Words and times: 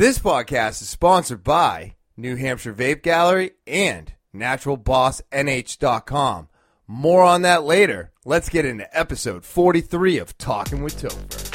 This 0.00 0.18
podcast 0.18 0.80
is 0.80 0.88
sponsored 0.88 1.44
by 1.44 1.96
New 2.16 2.36
Hampshire 2.36 2.72
Vape 2.72 3.02
Gallery 3.02 3.50
and 3.66 4.14
NaturalBossNH.com. 4.34 6.48
More 6.86 7.22
on 7.22 7.42
that 7.42 7.64
later. 7.64 8.10
Let's 8.24 8.48
get 8.48 8.64
into 8.64 8.98
episode 8.98 9.44
43 9.44 10.16
of 10.16 10.38
Talking 10.38 10.82
with 10.82 11.02
Topher. 11.02 11.48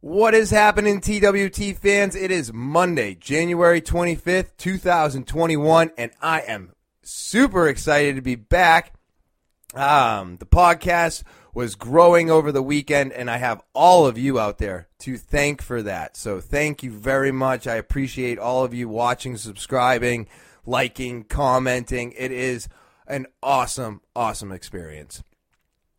What 0.00 0.32
is 0.32 0.50
happening, 0.50 1.02
TWT 1.02 1.76
fans? 1.76 2.16
It 2.16 2.30
is 2.30 2.54
Monday, 2.54 3.16
January 3.16 3.82
25th, 3.82 4.56
2021, 4.56 5.90
and 5.98 6.10
I 6.22 6.40
am 6.40 6.72
super 7.02 7.68
excited 7.68 8.16
to 8.16 8.22
be 8.22 8.34
back. 8.34 8.94
Um, 9.74 10.36
the 10.36 10.46
podcast 10.46 11.22
was 11.54 11.74
growing 11.74 12.30
over 12.30 12.52
the 12.52 12.62
weekend, 12.62 13.12
and 13.12 13.30
I 13.30 13.38
have 13.38 13.62
all 13.74 14.06
of 14.06 14.18
you 14.18 14.38
out 14.38 14.58
there 14.58 14.88
to 15.00 15.16
thank 15.16 15.62
for 15.62 15.82
that. 15.82 16.16
So, 16.16 16.40
thank 16.40 16.82
you 16.82 16.90
very 16.90 17.32
much. 17.32 17.66
I 17.66 17.76
appreciate 17.76 18.38
all 18.38 18.64
of 18.64 18.74
you 18.74 18.88
watching, 18.88 19.36
subscribing, 19.36 20.28
liking, 20.64 21.24
commenting. 21.24 22.12
It 22.16 22.32
is 22.32 22.68
an 23.06 23.26
awesome, 23.42 24.00
awesome 24.14 24.52
experience. 24.52 25.22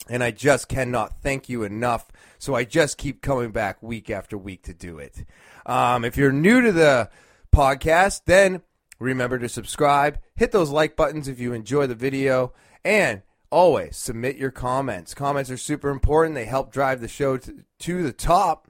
And 0.09 0.23
I 0.23 0.31
just 0.31 0.67
cannot 0.67 1.21
thank 1.21 1.47
you 1.47 1.63
enough. 1.63 2.11
So 2.37 2.55
I 2.55 2.65
just 2.65 2.97
keep 2.97 3.21
coming 3.21 3.51
back 3.51 3.81
week 3.81 4.09
after 4.09 4.37
week 4.37 4.63
to 4.63 4.73
do 4.73 4.97
it. 4.97 5.25
Um, 5.65 6.03
if 6.03 6.17
you're 6.17 6.31
new 6.31 6.61
to 6.61 6.71
the 6.71 7.09
podcast, 7.55 8.23
then 8.25 8.61
remember 8.99 9.39
to 9.39 9.49
subscribe, 9.49 10.19
hit 10.35 10.51
those 10.51 10.69
like 10.69 10.95
buttons 10.95 11.27
if 11.27 11.39
you 11.39 11.53
enjoy 11.53 11.87
the 11.87 11.95
video, 11.95 12.53
and 12.83 13.21
always 13.49 13.95
submit 13.95 14.35
your 14.37 14.51
comments. 14.51 15.13
Comments 15.13 15.49
are 15.49 15.57
super 15.57 15.89
important, 15.89 16.35
they 16.35 16.45
help 16.45 16.71
drive 16.71 17.01
the 17.01 17.07
show 17.07 17.37
to, 17.37 18.03
the 18.03 18.13
top. 18.13 18.67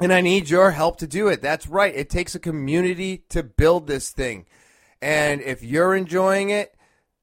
And 0.00 0.12
I 0.12 0.20
need 0.20 0.50
your 0.50 0.72
help 0.72 0.98
to 0.98 1.06
do 1.06 1.28
it. 1.28 1.40
That's 1.40 1.68
right. 1.68 1.94
It 1.94 2.10
takes 2.10 2.34
a 2.34 2.40
community 2.40 3.24
to 3.28 3.44
build 3.44 3.86
this 3.86 4.10
thing. 4.10 4.46
And 5.00 5.40
if 5.40 5.62
you're 5.62 5.94
enjoying 5.94 6.50
it, 6.50 6.74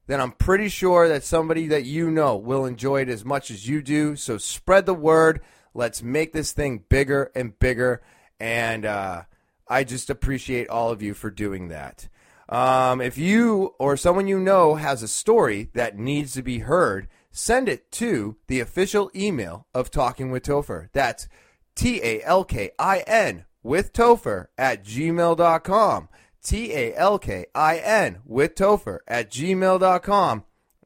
then 0.06 0.20
I'm 0.20 0.32
pretty 0.32 0.68
sure 0.68 1.08
that 1.08 1.22
somebody 1.22 1.66
that 1.68 1.84
you 1.84 2.10
know 2.10 2.36
will 2.36 2.64
enjoy 2.64 3.02
it 3.02 3.08
as 3.08 3.24
much 3.24 3.50
as 3.50 3.68
you 3.68 3.82
do. 3.82 4.16
So 4.16 4.38
spread 4.38 4.86
the 4.86 4.94
word. 4.94 5.40
Let's 5.74 6.02
make 6.02 6.32
this 6.32 6.52
thing 6.52 6.84
bigger 6.88 7.30
and 7.34 7.58
bigger. 7.58 8.02
And 8.40 8.86
uh, 8.86 9.22
I 9.68 9.84
just 9.84 10.10
appreciate 10.10 10.68
all 10.68 10.90
of 10.90 11.02
you 11.02 11.14
for 11.14 11.30
doing 11.30 11.68
that. 11.68 12.08
Um, 12.52 13.00
if 13.00 13.16
you 13.16 13.74
or 13.78 13.96
someone 13.96 14.26
you 14.26 14.38
know 14.38 14.74
has 14.74 15.02
a 15.02 15.08
story 15.08 15.70
that 15.72 15.98
needs 15.98 16.34
to 16.34 16.42
be 16.42 16.58
heard, 16.58 17.08
send 17.30 17.66
it 17.66 17.90
to 17.92 18.36
the 18.46 18.60
official 18.60 19.10
email 19.16 19.66
of 19.72 19.90
Talking 19.90 20.30
with 20.30 20.42
Topher. 20.42 20.90
That's 20.92 21.28
T 21.74 22.02
A 22.02 22.22
L 22.22 22.44
K 22.44 22.72
I 22.78 22.98
N 23.06 23.46
with 23.62 23.94
Topher 23.94 24.48
at 24.58 24.84
gmail.com. 24.84 26.10
T 26.44 26.74
A 26.74 26.94
L 26.94 27.18
K 27.18 27.46
I 27.54 27.78
N 27.78 28.18
with 28.26 28.54
Topher 28.54 28.98
at 29.08 29.30
gmail.com 29.30 30.44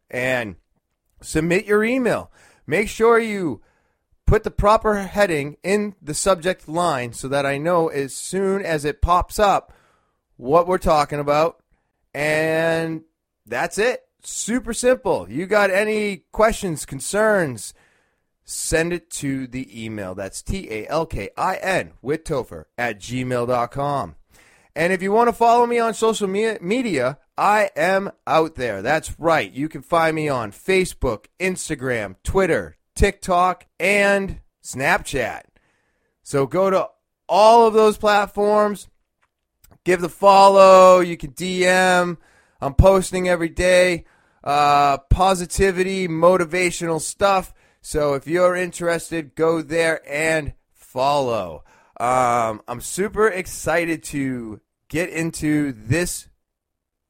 and 0.09 0.55
submit 1.21 1.67
your 1.67 1.83
email. 1.83 2.31
Make 2.65 2.89
sure 2.89 3.19
you 3.19 3.61
put 4.25 4.45
the 4.45 4.53
proper 4.53 4.99
heading 4.99 5.57
in 5.65 5.97
the 6.01 6.15
subject 6.15 6.69
line 6.69 7.13
so 7.13 7.27
that 7.27 7.45
I 7.45 7.59
know 7.59 7.89
as 7.89 8.15
soon 8.15 8.65
as 8.65 8.85
it 8.85 9.03
pops 9.03 9.41
up 9.41 9.73
what 10.37 10.67
we're 10.67 10.79
talking 10.79 11.21
about. 11.21 11.63
And 12.15 13.03
that's 13.45 13.79
it. 13.79 14.03
Super 14.23 14.73
simple. 14.73 15.27
You 15.31 15.47
got 15.47 15.71
any 15.71 16.25
questions, 16.33 16.87
concerns? 16.87 17.75
Send 18.45 18.93
it 18.93 19.11
to 19.11 19.47
the 19.47 19.85
email. 19.85 20.15
That's 20.15 20.43
T 20.43 20.69
A 20.71 20.87
L 20.89 21.07
K 21.07 21.31
I 21.37 21.57
N 21.57 21.93
with 22.01 22.25
Topher 22.25 22.65
at 22.79 23.01
gmail.com. 23.01 24.15
And 24.77 24.93
if 24.93 25.03
you 25.03 25.11
want 25.11 25.29
to 25.29 25.33
follow 25.33 25.67
me 25.67 25.79
on 25.79 25.95
social 25.95 26.29
me- 26.29 26.59
media, 26.61 27.19
I 27.39 27.71
am 27.77 28.11
out 28.27 28.57
there. 28.57 28.83
That's 28.83 29.19
right. 29.19 29.51
You 29.51 29.69
can 29.69 29.83
find 29.83 30.15
me 30.15 30.29
on 30.29 30.53
Facebook, 30.53 31.27
Instagram, 31.41 32.17
Twitter, 32.23 32.77
TikTok, 32.95 33.67
and 33.81 34.41
Snapchat. 34.63 35.43
So 36.23 36.47
go 36.47 36.71
to 36.71 36.89
all 37.29 37.67
of 37.67 37.75
those 37.75 37.97
platforms, 37.97 38.89
give 39.87 40.01
the 40.01 40.09
follow. 40.09 40.99
You 40.99 41.17
can 41.17 41.31
DM. 41.31 42.19
I'm 42.61 42.75
posting 42.75 43.29
every 43.29 43.49
day. 43.49 44.05
Uh, 44.43 44.99
positivity, 44.99 46.09
motivational 46.09 47.01
stuff. 47.01 47.55
So 47.83 48.15
if 48.15 48.27
you're 48.27 48.57
interested, 48.57 49.37
go 49.37 49.63
there 49.63 50.01
and 50.09 50.55
follow. 50.73 51.63
Um, 52.01 52.63
I'm 52.67 52.81
super 52.81 53.29
excited 53.29 54.03
to 54.05 54.61
get 54.89 55.09
into 55.09 55.73
this 55.73 56.29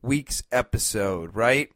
week's 0.03 0.43
episode, 0.53 1.35
right? 1.35 1.71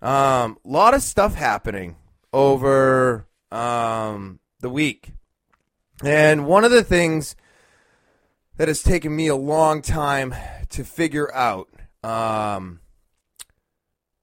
A 0.00 0.10
um, 0.10 0.58
lot 0.64 0.94
of 0.94 1.02
stuff 1.02 1.34
happening 1.34 1.96
over 2.32 3.26
um, 3.50 4.40
the 4.60 4.70
week. 4.70 5.12
And 6.02 6.46
one 6.46 6.64
of 6.64 6.70
the 6.70 6.82
things 6.82 7.36
that 8.62 8.68
has 8.68 8.80
taken 8.80 9.16
me 9.16 9.26
a 9.26 9.34
long 9.34 9.82
time 9.82 10.32
to 10.68 10.84
figure 10.84 11.34
out, 11.34 11.68
um, 12.04 12.78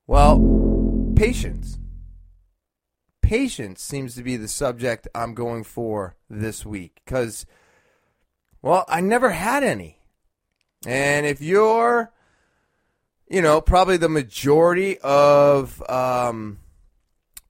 well, 0.07 0.39
patience. 1.13 1.77
Patience 3.22 3.81
seems 3.81 4.16
to 4.16 4.23
be 4.23 4.38
the 4.38 4.47
subject 4.47 5.09
I'm 5.13 5.33
going 5.33 5.66
for 5.66 6.16
this 6.29 6.66
week 6.66 7.01
because, 7.03 7.45
well, 8.61 8.85
I 8.88 9.01
never 9.01 9.31
had 9.31 9.61
any. 9.66 10.00
And 10.88 11.25
if 11.25 11.41
you're, 11.41 12.13
you 13.27 13.41
know, 13.41 13.59
probably 13.59 13.97
the 13.97 14.07
majority 14.07 15.00
of 15.00 15.83
um, 15.89 16.59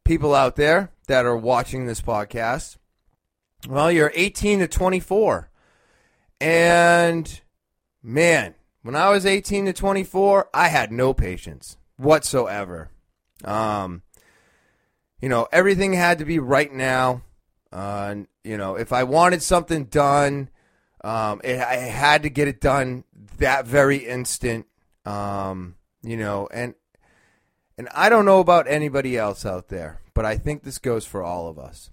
people 0.06 0.34
out 0.34 0.56
there 0.56 0.90
that 1.06 1.28
are 1.28 1.38
watching 1.38 1.86
this 1.86 2.02
podcast, 2.02 2.78
well, 3.68 3.92
you're 3.92 4.12
18 4.16 4.58
to 4.58 4.68
24. 4.68 5.50
And 6.42 7.42
man, 8.02 8.56
when 8.82 8.96
I 8.96 9.10
was 9.10 9.26
18 9.26 9.66
to 9.66 9.74
24, 9.74 10.50
I 10.54 10.70
had 10.70 10.92
no 10.92 11.14
patience 11.14 11.78
whatsoever. 11.98 12.90
Um, 13.44 14.04
you 15.22 15.30
know, 15.30 15.48
everything 15.52 15.94
had 15.94 16.20
to 16.20 16.26
be 16.26 16.40
right 16.40 16.72
now. 16.72 17.24
Uh, 17.72 18.16
you 18.44 18.58
know, 18.58 18.76
if 18.76 18.94
I 18.94 19.04
wanted 19.04 19.44
something 19.44 19.86
done, 19.86 20.50
um, 21.04 21.42
it, 21.44 21.60
I 21.60 21.76
had 21.76 22.24
to 22.24 22.30
get 22.30 22.48
it 22.48 22.62
done 22.62 23.04
that 23.38 23.66
very 23.66 23.98
instant. 23.98 24.66
Um, 25.06 25.76
you 26.02 26.18
know, 26.18 26.48
and 26.52 26.74
and 27.78 27.90
I 27.94 28.10
don't 28.10 28.26
know 28.26 28.40
about 28.40 28.68
anybody 28.68 29.18
else 29.18 29.46
out 29.46 29.70
there, 29.70 30.02
but 30.14 30.26
I 30.26 30.38
think 30.38 30.64
this 30.64 30.80
goes 30.80 31.06
for 31.06 31.24
all 31.24 31.48
of 31.48 31.60
us. 31.60 31.92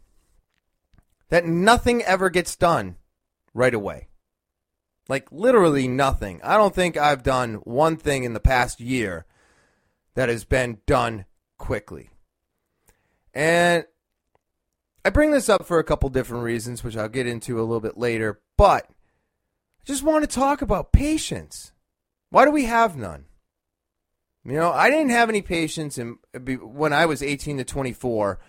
That 1.29 1.45
nothing 1.45 2.03
ever 2.03 2.31
gets 2.31 2.57
done 2.57 2.97
right 3.53 3.75
away. 3.75 4.09
Like 5.09 5.31
literally 5.31 5.87
nothing. 5.89 6.41
I 6.43 6.57
don't 6.57 6.75
think 6.75 6.97
I've 6.97 7.23
done 7.23 7.55
one 7.65 7.97
thing 7.97 8.25
in 8.25 8.33
the 8.33 8.41
past 8.41 8.81
year 8.81 9.27
that 10.15 10.29
has 10.29 10.45
been 10.45 10.79
done 10.87 11.27
quickly. 11.59 12.11
And 13.33 13.85
I 15.05 15.11
bring 15.11 15.31
this 15.31 15.49
up 15.49 15.65
for 15.65 15.79
a 15.79 15.85
couple 15.85 16.09
different 16.09 16.43
reasons, 16.43 16.83
which 16.83 16.97
I'll 16.97 17.09
get 17.09 17.27
into 17.27 17.59
a 17.59 17.63
little 17.63 17.81
bit 17.81 17.97
later, 17.97 18.41
but 18.57 18.87
I 18.89 19.85
just 19.85 20.03
want 20.03 20.25
to 20.25 20.35
talk 20.35 20.63
about 20.63 20.91
patience. 20.91 21.73
Why 22.31 22.45
do 22.45 22.51
we 22.51 22.65
have 22.65 22.97
none? 22.97 23.27
You 24.45 24.55
know, 24.55 24.73
I 24.73 24.91
didn't 24.91 25.11
have 25.11 25.29
any 25.29 25.43
patience 25.43 25.99
in, 25.99 26.19
when 26.35 26.93
I 26.93 27.07
was 27.07 27.23
18 27.23 27.59
to 27.59 27.65
24, 27.65 28.41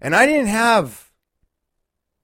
and 0.00 0.16
I 0.16 0.26
didn't 0.26 0.48
have 0.48 1.10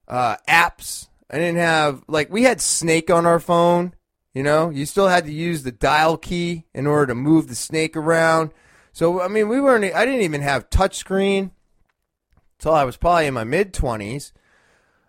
uh, 0.08 0.36
apps. 0.48 1.08
I 1.34 1.38
didn't 1.38 1.58
have, 1.58 2.04
like, 2.06 2.30
we 2.30 2.44
had 2.44 2.60
Snake 2.60 3.10
on 3.10 3.26
our 3.26 3.40
phone. 3.40 3.92
You 4.34 4.44
know, 4.44 4.70
you 4.70 4.86
still 4.86 5.08
had 5.08 5.24
to 5.24 5.32
use 5.32 5.64
the 5.64 5.72
dial 5.72 6.16
key 6.16 6.64
in 6.72 6.86
order 6.86 7.06
to 7.06 7.16
move 7.16 7.48
the 7.48 7.56
snake 7.56 7.96
around. 7.96 8.52
So, 8.92 9.20
I 9.20 9.26
mean, 9.26 9.48
we 9.48 9.60
weren't, 9.60 9.84
I 9.84 10.04
didn't 10.04 10.20
even 10.20 10.42
have 10.42 10.70
touchscreen 10.70 11.50
until 12.58 12.72
I 12.74 12.84
was 12.84 12.96
probably 12.96 13.26
in 13.26 13.34
my 13.34 13.42
mid 13.42 13.72
20s. 13.72 14.30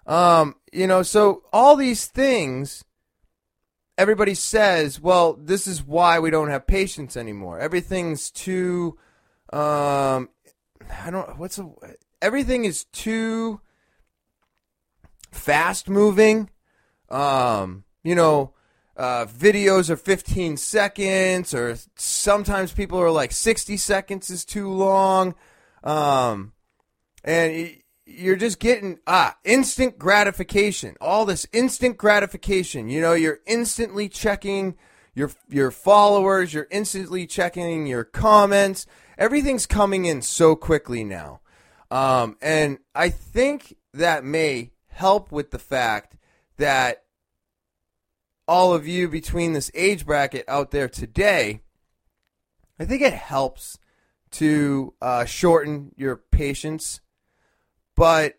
Um, 0.07 0.55
you 0.73 0.87
know, 0.87 1.03
so 1.03 1.43
all 1.53 1.75
these 1.75 2.07
things 2.07 2.83
everybody 3.95 4.33
says, 4.33 4.99
well, 4.99 5.33
this 5.33 5.67
is 5.67 5.83
why 5.83 6.17
we 6.17 6.31
don't 6.31 6.49
have 6.49 6.65
patience 6.65 7.15
anymore. 7.15 7.59
Everything's 7.59 8.31
too, 8.31 8.97
um, 9.53 10.29
I 10.89 11.11
don't, 11.11 11.37
what's 11.37 11.59
a, 11.59 11.69
everything 12.19 12.65
is 12.65 12.85
too 12.85 13.61
fast 15.35 15.89
moving. 15.89 16.49
Um, 17.09 17.83
you 18.03 18.15
know, 18.15 18.53
uh, 18.97 19.25
videos 19.25 19.89
are 19.89 19.97
15 19.97 20.57
seconds, 20.57 21.53
or 21.53 21.77
sometimes 21.95 22.71
people 22.71 22.99
are 22.99 23.11
like 23.11 23.31
60 23.31 23.77
seconds 23.77 24.29
is 24.29 24.45
too 24.45 24.71
long. 24.71 25.35
Um, 25.83 26.53
and 27.23 27.75
you're 28.05 28.35
just 28.35 28.59
getting 28.59 28.99
ah 29.07 29.35
instant 29.43 29.97
gratification. 29.97 30.95
All 31.01 31.25
this 31.25 31.47
instant 31.51 31.97
gratification. 31.97 32.89
You 32.89 33.01
know, 33.01 33.13
you're 33.13 33.39
instantly 33.45 34.07
checking 34.07 34.75
your 35.13 35.31
your 35.49 35.71
followers. 35.71 36.53
You're 36.53 36.67
instantly 36.71 37.27
checking 37.27 37.87
your 37.87 38.03
comments. 38.03 38.85
Everything's 39.17 39.65
coming 39.65 40.05
in 40.05 40.21
so 40.21 40.55
quickly 40.55 41.03
now, 41.03 41.39
um, 41.89 42.37
and 42.41 42.79
I 42.93 43.09
think 43.09 43.75
that 43.93 44.23
may 44.23 44.71
help 44.95 45.29
with 45.29 45.51
the 45.51 45.59
fact 45.59 46.15
that 46.55 47.03
all 48.47 48.73
of 48.73 48.87
you 48.87 49.09
between 49.09 49.51
this 49.51 49.69
age 49.73 50.05
bracket 50.05 50.45
out 50.47 50.71
there 50.71 50.87
today, 50.87 51.59
I 52.79 52.85
think 52.85 53.01
it 53.01 53.13
helps 53.13 53.77
to 54.31 54.93
uh, 55.01 55.25
shorten 55.25 55.91
your 55.97 56.15
patience. 56.15 57.01
But 57.95 58.35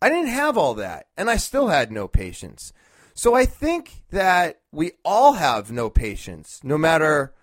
I 0.00 0.08
didn't 0.08 0.28
have 0.28 0.56
all 0.56 0.74
that, 0.74 1.08
and 1.16 1.28
I 1.28 1.36
still 1.36 1.68
had 1.68 1.92
no 1.92 2.08
patience. 2.08 2.72
So 3.12 3.34
I 3.34 3.44
think 3.44 4.04
that 4.10 4.60
we 4.72 4.92
all 5.04 5.34
have 5.34 5.70
no 5.70 5.90
patience, 5.90 6.60
no 6.62 6.78
matter 6.78 7.34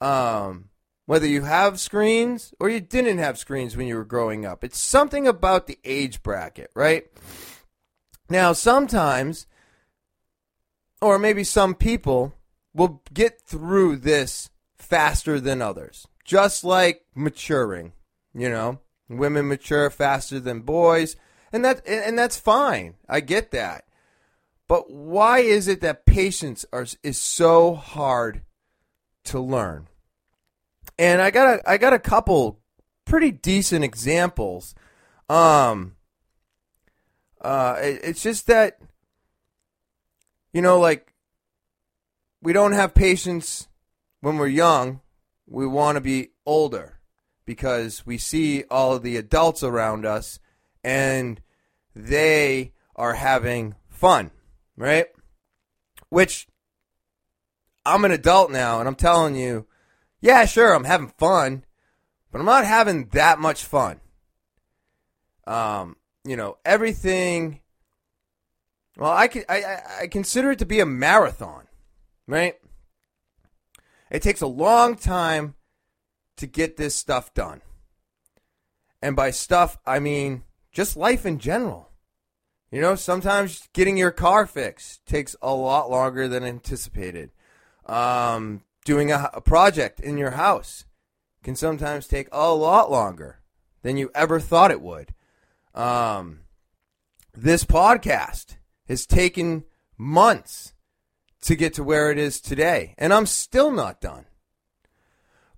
um, 0.00 0.68
whether 1.06 1.26
you 1.26 1.42
have 1.42 1.80
screens 1.80 2.52
or 2.60 2.68
you 2.68 2.80
didn't 2.80 3.18
have 3.18 3.38
screens 3.38 3.76
when 3.78 3.86
you 3.86 3.96
were 3.96 4.04
growing 4.04 4.44
up. 4.44 4.62
It's 4.62 4.78
something 4.78 5.26
about 5.26 5.66
the 5.66 5.78
age 5.84 6.22
bracket, 6.22 6.70
right? 6.74 7.06
Now, 8.28 8.52
sometimes 8.52 9.46
or 11.00 11.18
maybe 11.18 11.44
some 11.44 11.74
people 11.74 12.34
will 12.74 13.02
get 13.12 13.40
through 13.40 13.96
this 13.96 14.50
faster 14.76 15.40
than 15.40 15.62
others. 15.62 16.06
Just 16.24 16.64
like 16.64 17.04
maturing, 17.14 17.92
you 18.34 18.50
know, 18.50 18.80
women 19.08 19.48
mature 19.48 19.88
faster 19.90 20.38
than 20.38 20.60
boys, 20.60 21.16
and 21.52 21.64
that 21.64 21.86
and 21.86 22.18
that's 22.18 22.38
fine. 22.38 22.94
I 23.08 23.20
get 23.20 23.50
that. 23.52 23.84
But 24.66 24.90
why 24.90 25.38
is 25.38 25.66
it 25.66 25.80
that 25.80 26.04
patience 26.04 26.66
are, 26.74 26.86
is 27.02 27.18
so 27.18 27.74
hard 27.74 28.42
to 29.24 29.40
learn? 29.40 29.88
And 30.98 31.22
I 31.22 31.30
got 31.30 31.60
a, 31.60 31.70
I 31.70 31.78
got 31.78 31.94
a 31.94 31.98
couple 31.98 32.60
pretty 33.06 33.30
decent 33.30 33.82
examples. 33.82 34.74
Um, 35.30 35.96
uh, 37.40 37.76
it, 37.80 38.00
it's 38.02 38.22
just 38.22 38.46
that 38.46 38.78
you 40.52 40.62
know, 40.62 40.78
like 40.78 41.12
we 42.42 42.52
don't 42.52 42.72
have 42.72 42.94
patience 42.94 43.68
when 44.20 44.38
we're 44.38 44.48
young. 44.48 45.00
We 45.46 45.66
want 45.66 45.96
to 45.96 46.00
be 46.00 46.30
older 46.44 46.98
because 47.44 48.04
we 48.04 48.18
see 48.18 48.64
all 48.70 48.94
of 48.94 49.02
the 49.02 49.16
adults 49.16 49.62
around 49.62 50.04
us 50.04 50.38
and 50.84 51.40
they 51.94 52.72
are 52.96 53.14
having 53.14 53.74
fun, 53.88 54.30
right? 54.76 55.06
Which 56.08 56.48
I'm 57.86 58.04
an 58.04 58.10
adult 58.10 58.50
now 58.50 58.80
and 58.80 58.88
I'm 58.88 58.94
telling 58.94 59.36
you, 59.36 59.66
yeah, 60.20 60.44
sure, 60.44 60.74
I'm 60.74 60.84
having 60.84 61.12
fun, 61.16 61.64
but 62.30 62.40
I'm 62.40 62.46
not 62.46 62.66
having 62.66 63.06
that 63.10 63.38
much 63.38 63.64
fun. 63.64 64.00
Um, 65.46 65.96
you 66.28 66.36
know, 66.36 66.58
everything 66.64 67.60
well, 68.98 69.12
I, 69.12 69.30
I, 69.48 69.78
I 70.00 70.06
consider 70.08 70.50
it 70.50 70.58
to 70.58 70.66
be 70.66 70.80
a 70.80 70.86
marathon, 70.86 71.68
right? 72.26 72.56
It 74.10 74.22
takes 74.22 74.40
a 74.40 74.48
long 74.48 74.96
time 74.96 75.54
to 76.36 76.46
get 76.48 76.76
this 76.76 76.96
stuff 76.96 77.32
done. 77.32 77.62
And 79.00 79.14
by 79.14 79.30
stuff, 79.30 79.78
I 79.86 80.00
mean 80.00 80.42
just 80.72 80.96
life 80.96 81.24
in 81.24 81.38
general. 81.38 81.90
You 82.72 82.80
know, 82.80 82.96
sometimes 82.96 83.68
getting 83.72 83.96
your 83.96 84.10
car 84.10 84.46
fixed 84.46 85.06
takes 85.06 85.36
a 85.40 85.54
lot 85.54 85.90
longer 85.90 86.26
than 86.26 86.42
anticipated. 86.42 87.30
Um, 87.86 88.64
doing 88.84 89.12
a, 89.12 89.30
a 89.32 89.40
project 89.40 90.00
in 90.00 90.18
your 90.18 90.32
house 90.32 90.84
can 91.44 91.54
sometimes 91.54 92.08
take 92.08 92.28
a 92.32 92.52
lot 92.52 92.90
longer 92.90 93.38
than 93.82 93.96
you 93.96 94.10
ever 94.12 94.40
thought 94.40 94.72
it 94.72 94.82
would. 94.82 95.14
Um, 95.78 96.40
this 97.34 97.62
podcast 97.62 98.56
has 98.88 99.06
taken 99.06 99.62
months 99.96 100.74
to 101.42 101.54
get 101.54 101.72
to 101.74 101.84
where 101.84 102.10
it 102.10 102.18
is 102.18 102.40
today, 102.40 102.96
and 102.98 103.14
I'm 103.14 103.26
still 103.26 103.70
not 103.70 104.00
done. 104.00 104.24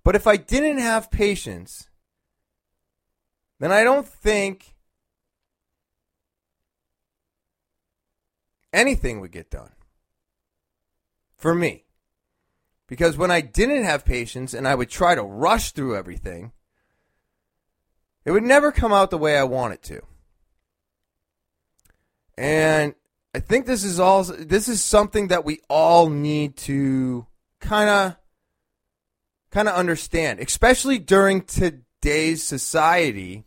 But 0.03 0.15
if 0.15 0.27
I 0.27 0.37
didn't 0.37 0.77
have 0.77 1.09
patience, 1.09 1.89
then 3.59 3.71
I 3.71 3.83
don't 3.83 4.07
think 4.07 4.75
anything 8.71 9.21
would 9.21 9.31
get 9.31 9.49
done. 9.49 9.71
For 11.35 11.55
me. 11.55 11.85
Because 12.85 13.17
when 13.17 13.31
I 13.31 13.41
didn't 13.41 13.85
have 13.85 14.05
patience 14.05 14.53
and 14.53 14.67
I 14.67 14.75
would 14.75 14.89
try 14.91 15.15
to 15.15 15.23
rush 15.23 15.71
through 15.71 15.95
everything, 15.95 16.51
it 18.23 18.29
would 18.29 18.43
never 18.43 18.71
come 18.71 18.93
out 18.93 19.09
the 19.09 19.17
way 19.17 19.35
I 19.35 19.43
want 19.45 19.73
it 19.73 19.81
to. 19.83 20.03
And 22.41 22.95
I 23.35 23.39
think 23.39 23.67
this 23.67 23.83
is 23.83 23.99
all 23.99 24.23
this 24.23 24.67
is 24.67 24.83
something 24.83 25.27
that 25.27 25.45
we 25.45 25.59
all 25.69 26.09
need 26.09 26.57
to 26.57 27.27
kind 27.59 27.87
of 27.87 28.17
kind 29.51 29.67
of 29.67 29.75
understand, 29.75 30.39
especially 30.39 30.97
during 30.97 31.43
today's 31.43 32.41
society 32.41 33.43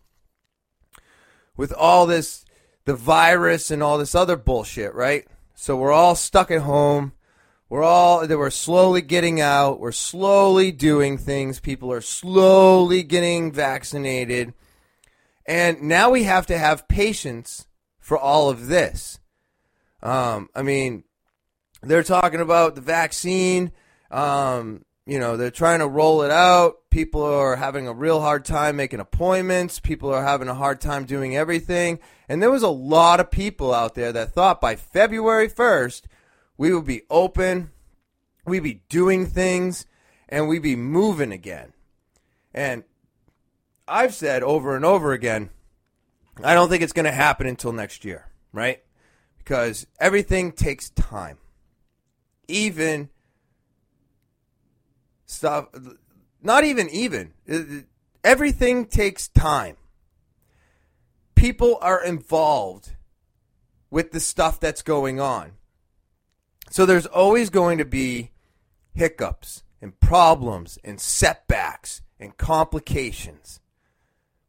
with 1.57 1.73
all 1.73 2.07
this 2.07 2.45
the 2.85 2.95
virus 2.95 3.73
and 3.73 3.83
all 3.83 3.99
this 3.99 4.15
other 4.15 4.37
bullshit, 4.37 4.95
right? 4.95 5.27
So 5.57 5.77
we're 5.77 5.91
all 5.91 6.15
stuck 6.15 6.53
at 6.53 6.61
home. 6.63 7.15
We're 7.69 7.83
all 7.83 8.25
we're 8.25 8.51
slowly 8.51 9.03
getting 9.03 9.41
out. 9.41 9.81
We're 9.81 9.91
slowly 9.91 10.71
doing 10.71 11.19
things. 11.19 11.59
People 11.59 11.91
are 11.91 12.01
slowly 12.01 13.03
getting 13.03 13.51
vaccinated. 13.51 14.55
And 15.47 15.83
now 15.83 16.11
we 16.11 16.23
have 16.23 16.47
to 16.47 16.57
have 16.57 16.87
patience 16.87 17.67
for 18.05 18.19
all 18.19 18.51
of 18.51 18.67
this. 18.67 19.19
Um, 20.03 20.51
I 20.55 20.61
mean, 20.61 21.05
they're 21.83 22.03
talking 22.03 22.41
about 22.41 22.75
the 22.75 22.83
vaccine. 22.83 23.73
Um, 24.11 24.85
you 25.07 25.19
know, 25.19 25.39
they're 25.39 25.51
trying 25.51 25.79
to 25.79 25.89
roll 25.89 26.21
it 26.21 26.31
out. 26.31 26.91
People 26.91 27.23
are 27.23 27.57
having 27.57 27.89
a 27.89 27.95
real 27.95 28.21
hard 28.21 28.45
time 28.45 28.77
making 28.77 29.01
appointments. 29.01 29.81
People 29.81 30.13
are 30.13 30.23
having 30.23 30.49
a 30.49 30.55
hard 30.55 30.83
time 30.83 31.07
doing 31.07 31.35
everything. 31.35 31.99
And 32.29 32.43
there 32.43 32.51
was 32.51 32.63
a 32.63 32.69
lot 32.69 33.21
of 33.21 33.31
people 33.31 33.73
out 33.73 33.95
there 33.95 34.13
that 34.13 34.35
thought 34.35 34.61
by 34.61 34.77
February 34.77 35.49
1st, 35.49 36.03
we 36.59 36.75
would 36.75 36.85
be 36.85 37.05
open, 37.09 37.71
we'd 38.45 38.63
be 38.63 38.83
doing 38.91 39.25
things, 39.25 39.87
and 40.29 40.47
we'd 40.47 40.61
be 40.61 40.77
moving 40.77 41.33
again. 41.33 41.73
And 42.53 42.85
I've 43.89 44.13
said 44.13 44.43
over 44.43 44.77
and 44.77 44.85
over 44.85 45.13
again, 45.13 45.49
I 46.43 46.55
don't 46.55 46.69
think 46.69 46.83
it's 46.83 46.93
going 46.93 47.05
to 47.05 47.13
happen 47.13 47.47
until 47.47 47.73
next 47.73 48.05
year, 48.05 48.27
right? 48.53 48.83
because 49.45 49.87
everything 50.01 50.53
takes 50.53 50.89
time. 50.91 51.37
Even 52.49 53.11
stuff, 55.27 55.67
not 56.43 56.65
even 56.65 56.89
even. 56.91 57.33
Uh, 57.51 57.83
everything 58.23 58.87
takes 58.87 59.29
time. 59.29 59.77
People 61.35 61.79
are 61.83 62.03
involved 62.03 62.93
with 63.91 64.13
the 64.13 64.21
stuff 64.21 64.59
that's 64.59 64.83
going 64.83 65.21
on. 65.21 65.53
So 66.71 66.87
there's 66.87 67.07
always 67.07 67.51
going 67.51 67.79
to 67.79 67.85
be 67.85 68.31
hiccups 68.95 69.63
and 69.81 69.99
problems 70.01 70.79
and 70.83 70.99
setbacks 70.99 72.01
and 72.19 72.37
complications. 72.37 73.61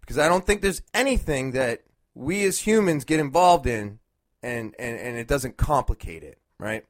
Because 0.06 0.20
I 0.20 0.28
don't 0.28 0.46
think 0.46 0.62
there's 0.62 0.84
anything 0.94 1.52
that 1.52 1.82
we 2.14 2.44
as 2.46 2.60
humans 2.60 3.06
get 3.06 3.20
involved 3.20 3.66
in 3.66 4.00
and, 4.44 4.76
and, 4.78 5.00
and 5.00 5.18
it 5.18 5.28
doesn't 5.28 5.58
complicate 5.58 6.22
it, 6.22 6.38
right? 6.60 6.86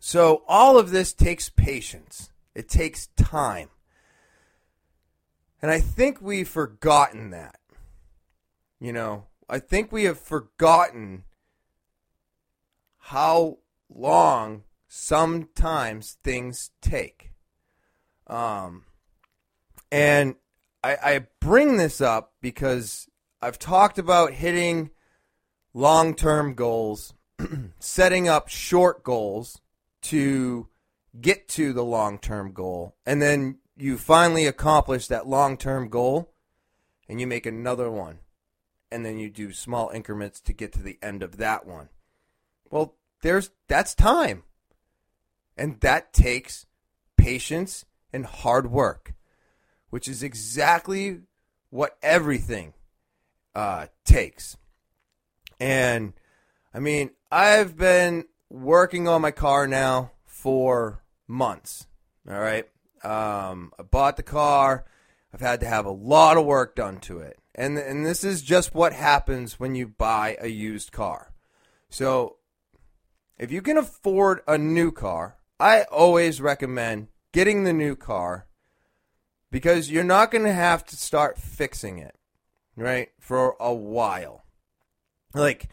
So 0.00 0.42
all 0.48 0.78
of 0.78 0.90
this 0.90 1.12
takes 1.12 1.50
patience. 1.50 2.30
It 2.54 2.68
takes 2.68 3.08
time. 3.16 3.68
And 5.60 5.70
I 5.70 5.80
think 5.80 6.20
we've 6.20 6.48
forgotten 6.48 7.30
that. 7.30 7.58
You 8.80 8.92
know, 8.92 9.26
I 9.48 9.58
think 9.58 9.92
we 9.92 10.04
have 10.04 10.18
forgotten 10.18 11.24
how 12.98 13.58
long 13.88 14.62
sometimes 14.88 16.16
things 16.22 16.70
take. 16.80 17.32
Um, 18.26 18.84
and 19.92 20.36
I, 20.84 20.98
I 21.02 21.26
bring 21.40 21.78
this 21.78 22.02
up 22.02 22.34
because 22.42 23.08
I've 23.40 23.58
talked 23.58 23.98
about 23.98 24.32
hitting 24.32 24.90
long 25.72 26.14
term 26.14 26.52
goals, 26.54 27.14
setting 27.78 28.28
up 28.28 28.48
short 28.48 29.02
goals 29.02 29.62
to 30.02 30.68
get 31.18 31.48
to 31.48 31.72
the 31.72 31.84
long 31.84 32.18
term 32.18 32.52
goal. 32.52 32.96
And 33.06 33.22
then 33.22 33.60
you 33.76 33.96
finally 33.96 34.46
accomplish 34.46 35.08
that 35.08 35.26
long 35.26 35.56
term 35.56 35.88
goal 35.88 36.34
and 37.08 37.18
you 37.18 37.26
make 37.26 37.46
another 37.46 37.90
one. 37.90 38.18
And 38.92 39.06
then 39.06 39.18
you 39.18 39.30
do 39.30 39.52
small 39.52 39.88
increments 39.88 40.40
to 40.42 40.52
get 40.52 40.72
to 40.74 40.82
the 40.82 40.98
end 41.02 41.22
of 41.22 41.38
that 41.38 41.66
one. 41.66 41.88
Well, 42.70 42.96
there's 43.22 43.50
that's 43.68 43.94
time. 43.94 44.42
And 45.56 45.80
that 45.80 46.12
takes 46.12 46.66
patience 47.16 47.86
and 48.12 48.26
hard 48.26 48.70
work, 48.70 49.14
which 49.94 50.08
is 50.08 50.24
exactly 50.24 51.20
what 51.70 51.96
everything 52.02 52.74
uh, 53.54 53.86
takes. 54.04 54.56
And 55.60 56.14
I 56.74 56.80
mean, 56.80 57.10
I've 57.30 57.76
been 57.76 58.24
working 58.50 59.06
on 59.06 59.22
my 59.22 59.30
car 59.30 59.68
now 59.68 60.10
for 60.26 61.04
months. 61.28 61.86
All 62.28 62.40
right. 62.40 62.68
Um, 63.04 63.70
I 63.78 63.84
bought 63.84 64.16
the 64.16 64.24
car. 64.24 64.84
I've 65.32 65.40
had 65.40 65.60
to 65.60 65.68
have 65.68 65.86
a 65.86 65.92
lot 65.92 66.36
of 66.36 66.44
work 66.44 66.74
done 66.74 66.98
to 67.02 67.20
it. 67.20 67.38
And, 67.54 67.78
and 67.78 68.04
this 68.04 68.24
is 68.24 68.42
just 68.42 68.74
what 68.74 68.94
happens 68.94 69.60
when 69.60 69.76
you 69.76 69.86
buy 69.86 70.36
a 70.40 70.48
used 70.48 70.90
car. 70.90 71.32
So 71.88 72.38
if 73.38 73.52
you 73.52 73.62
can 73.62 73.76
afford 73.76 74.40
a 74.48 74.58
new 74.58 74.90
car, 74.90 75.36
I 75.60 75.82
always 75.82 76.40
recommend 76.40 77.06
getting 77.32 77.62
the 77.62 77.72
new 77.72 77.94
car 77.94 78.48
because 79.54 79.88
you're 79.88 80.02
not 80.02 80.32
going 80.32 80.42
to 80.42 80.52
have 80.52 80.84
to 80.84 80.96
start 80.96 81.38
fixing 81.38 81.98
it, 81.98 82.16
right, 82.74 83.10
for 83.20 83.54
a 83.60 83.72
while. 83.72 84.42
Like, 85.32 85.68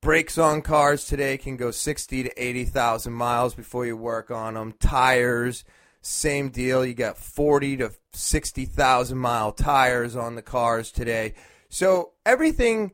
brakes 0.00 0.38
on 0.38 0.62
cars 0.62 1.04
today 1.04 1.36
can 1.36 1.58
go 1.58 1.70
60 1.70 2.22
to 2.22 2.42
80,000 2.42 3.12
miles 3.12 3.54
before 3.54 3.84
you 3.84 3.94
work 3.94 4.30
on 4.30 4.54
them. 4.54 4.72
Tires, 4.80 5.66
same 6.00 6.48
deal. 6.48 6.82
You 6.82 6.94
got 6.94 7.18
40 7.18 7.76
to 7.76 7.92
60,000 8.14 9.18
mile 9.18 9.52
tires 9.52 10.16
on 10.16 10.34
the 10.34 10.40
cars 10.40 10.90
today. 10.90 11.34
So 11.68 12.12
everything 12.24 12.92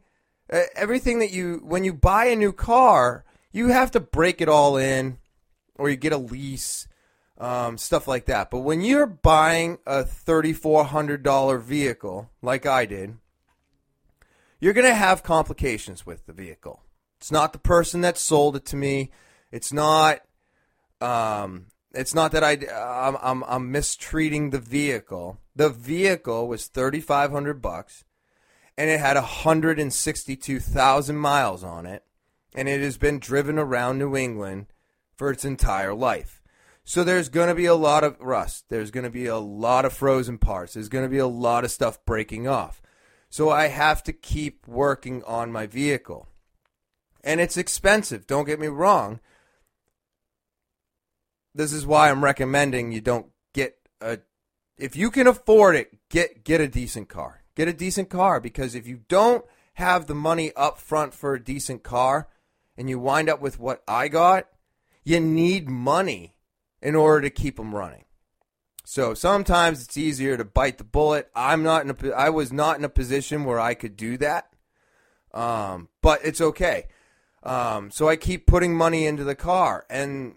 uh, 0.53 0.63
everything 0.75 1.21
that 1.21 1.31
you 1.31 1.61
when 1.63 1.85
you 1.85 1.95
buy 1.95 2.25
a 2.25 2.35
new 2.35 2.53
car, 2.53 3.25
you 3.53 3.69
have 3.69 3.93
to 3.93 4.01
break 4.01 4.41
it 4.41 4.49
all 4.49 4.77
in 4.77 5.19
or 5.77 5.89
you 5.89 5.95
get 5.95 6.13
a 6.13 6.19
lease 6.19 6.89
um, 7.41 7.79
stuff 7.79 8.07
like 8.07 8.27
that. 8.27 8.51
But 8.51 8.61
when 8.61 8.83
you're 8.83 9.07
buying 9.07 9.79
a 9.87 10.05
$3,400 10.05 11.63
vehicle, 11.63 12.31
like 12.43 12.67
I 12.67 12.85
did, 12.85 13.17
you're 14.61 14.75
going 14.75 14.87
to 14.87 14.95
have 14.95 15.23
complications 15.23 16.05
with 16.05 16.27
the 16.27 16.35
vehicle. 16.35 16.83
It's 17.19 17.33
not 17.33 17.53
the 17.53 17.59
person 17.59 18.03
that 18.03 18.19
sold 18.19 18.57
it 18.57 18.67
to 18.67 18.77
me. 18.77 19.11
It's 19.51 19.73
not. 19.73 20.21
Um, 21.01 21.67
it's 21.93 22.15
not 22.15 22.33
that 22.33 22.45
I, 22.45 22.59
I'm, 22.73 23.17
I'm, 23.21 23.45
I'm 23.45 23.73
mistreating 23.73 24.51
the 24.51 24.59
vehicle. 24.59 25.39
The 25.57 25.71
vehicle 25.71 26.47
was 26.47 26.67
thirty 26.67 27.01
five 27.01 27.31
hundred 27.31 27.61
bucks, 27.61 28.05
and 28.79 28.89
it 28.89 29.01
had 29.01 29.17
hundred 29.17 29.79
and 29.79 29.93
sixty 29.93 30.37
two 30.37 30.61
thousand 30.61 31.17
miles 31.17 31.65
on 31.65 31.85
it, 31.85 32.05
and 32.55 32.69
it 32.69 32.81
has 32.81 32.97
been 32.97 33.19
driven 33.19 33.59
around 33.59 33.99
New 33.99 34.17
England 34.17 34.67
for 35.15 35.31
its 35.31 35.45
entire 35.45 35.95
life. 35.95 36.40
So 36.91 37.05
there's 37.05 37.29
going 37.29 37.47
to 37.47 37.55
be 37.55 37.67
a 37.67 37.75
lot 37.77 38.03
of 38.03 38.17
rust. 38.19 38.65
There's 38.69 38.91
going 38.91 39.05
to 39.05 39.11
be 39.11 39.27
a 39.27 39.39
lot 39.39 39.85
of 39.85 39.93
frozen 39.93 40.39
parts. 40.39 40.75
There's 40.75 40.89
going 40.89 41.05
to 41.05 41.09
be 41.09 41.19
a 41.19 41.27
lot 41.29 41.63
of 41.63 41.71
stuff 41.71 42.05
breaking 42.05 42.49
off. 42.49 42.83
So 43.29 43.49
I 43.49 43.69
have 43.69 44.03
to 44.03 44.13
keep 44.13 44.67
working 44.67 45.23
on 45.23 45.53
my 45.53 45.69
vehicle 45.69 46.27
and 47.23 47.41
it's 47.41 47.57
expensive. 47.57 48.27
Don't 48.27 48.45
get 48.45 48.59
me 48.59 48.67
wrong. 48.67 49.21
This 51.55 51.73
is 51.73 51.87
why 51.87 52.11
I'm 52.11 52.25
recommending 52.25 52.91
you 52.91 53.01
don't 53.01 53.27
get 53.55 53.77
a. 54.01 54.19
If 54.77 54.97
you 54.97 55.13
can 55.13 55.29
afford 55.29 55.77
it, 55.77 55.97
get 56.09 56.43
get 56.43 56.61
a 56.61 56.67
decent 56.67 57.09
car. 57.09 57.45
Get 57.55 57.69
a 57.69 57.73
decent 57.73 58.11
car 58.11 58.41
because 58.41 58.75
if 58.75 58.89
you 58.89 59.03
don't 59.07 59.45
have 59.75 60.09
the 60.09 60.17
money 60.17 60.51
up 60.57 60.81
front 60.81 61.15
for 61.15 61.35
a 61.35 61.45
decent 61.45 61.85
car, 61.85 62.27
and 62.77 62.91
you 62.91 62.99
wind 62.99 63.29
up 63.29 63.41
with 63.41 63.61
what 63.61 63.85
I 63.87 64.09
got, 64.09 64.49
you 65.05 65.21
need 65.21 65.69
money 65.69 66.35
in 66.83 66.95
order 66.95 67.23
to 67.23 67.31
keep 67.31 67.57
them 67.57 67.75
running. 67.75 68.05
So 68.85 69.15
sometimes 69.15 69.85
it's 69.85 69.97
easier 69.97 70.37
to 70.37 70.45
bite 70.45 70.79
the 70.79 70.85
bullet. 70.85 71.31
I'm 71.35 71.63
not 71.63 71.85
in 71.85 71.91
a. 71.91 72.15
I 72.15 72.31
was 72.31 72.53
not 72.53 72.79
in 72.79 72.85
a 72.85 72.89
position 72.89 73.45
where 73.45 73.61
I 73.61 73.75
could 73.75 73.97
do 73.97 74.17
that, 74.19 74.53
um, 75.33 75.89
but 76.03 76.21
it's 76.25 76.41
okay. 76.41 76.89
Um, 77.43 77.91
so 77.91 78.09
I 78.09 78.17
keep 78.17 78.47
putting 78.47 78.75
money 78.77 79.07
into 79.07 79.23
the 79.23 79.37
car, 79.37 79.87
and 79.89 80.35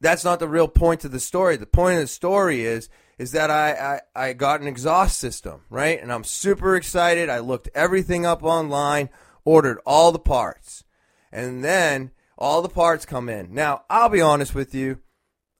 that's 0.00 0.24
not 0.24 0.38
the 0.38 0.48
real 0.48 0.68
point 0.68 1.04
of 1.04 1.10
the 1.10 1.20
story. 1.20 1.56
The 1.56 1.66
point 1.66 1.96
of 1.96 2.02
the 2.02 2.06
story 2.06 2.64
is 2.64 2.88
is 3.18 3.32
that 3.32 3.50
I, 3.50 4.00
I, 4.14 4.28
I 4.28 4.32
got 4.32 4.60
an 4.60 4.68
exhaust 4.68 5.18
system, 5.18 5.62
right? 5.68 6.00
And 6.00 6.12
I'm 6.12 6.24
super 6.24 6.76
excited. 6.76 7.28
I 7.28 7.40
looked 7.40 7.68
everything 7.74 8.24
up 8.24 8.44
online, 8.44 9.10
ordered 9.44 9.80
all 9.84 10.12
the 10.12 10.20
parts, 10.20 10.84
and 11.32 11.64
then 11.64 12.12
all 12.38 12.62
the 12.62 12.68
parts 12.68 13.04
come 13.04 13.28
in. 13.28 13.52
Now, 13.52 13.82
I'll 13.90 14.08
be 14.08 14.20
honest 14.20 14.54
with 14.54 14.72
you. 14.74 15.00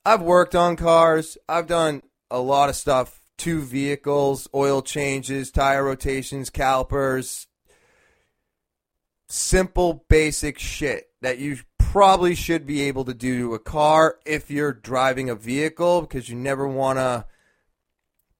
I've 0.09 0.23
worked 0.23 0.55
on 0.55 0.75
cars. 0.75 1.37
I've 1.47 1.67
done 1.67 2.01
a 2.31 2.39
lot 2.39 2.67
of 2.67 2.75
stuff 2.75 3.21
two 3.37 3.61
vehicles, 3.61 4.47
oil 4.55 4.81
changes, 4.81 5.51
tire 5.51 5.83
rotations, 5.83 6.49
calipers, 6.49 7.45
simple, 9.27 10.03
basic 10.09 10.57
shit 10.57 11.11
that 11.21 11.37
you 11.37 11.59
probably 11.77 12.33
should 12.33 12.65
be 12.65 12.81
able 12.81 13.05
to 13.05 13.13
do 13.13 13.37
to 13.37 13.53
a 13.53 13.59
car 13.59 14.17
if 14.25 14.49
you're 14.49 14.73
driving 14.73 15.29
a 15.29 15.35
vehicle 15.35 16.01
because 16.01 16.27
you 16.27 16.35
never 16.35 16.67
want 16.67 16.97
to 16.97 17.27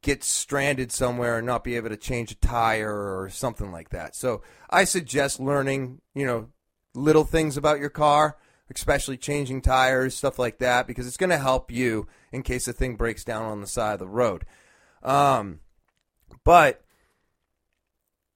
get 0.01 0.23
stranded 0.23 0.91
somewhere 0.91 1.37
and 1.37 1.45
not 1.45 1.63
be 1.63 1.75
able 1.75 1.89
to 1.89 1.97
change 1.97 2.31
a 2.31 2.35
tire 2.35 3.21
or 3.21 3.29
something 3.29 3.71
like 3.71 3.89
that. 3.89 4.15
So 4.15 4.41
I 4.71 4.85
suggest 4.85 5.39
learning, 5.39 6.01
you 6.15 6.25
know, 6.25 6.47
little 6.95 7.25
things 7.25 7.57
about 7.57 7.79
your 7.79 7.91
car, 7.91 8.37
especially 8.73 9.17
changing 9.17 9.61
tires, 9.61 10.15
stuff 10.15 10.39
like 10.39 10.59
that, 10.59 10.87
because 10.87 11.07
it's 11.07 11.17
going 11.17 11.29
to 11.29 11.37
help 11.37 11.71
you 11.71 12.07
in 12.31 12.43
case 12.43 12.65
the 12.65 12.73
thing 12.73 12.95
breaks 12.95 13.23
down 13.23 13.45
on 13.45 13.61
the 13.61 13.67
side 13.67 13.93
of 13.93 13.99
the 13.99 14.07
road. 14.07 14.45
Um, 15.03 15.59
but 16.43 16.83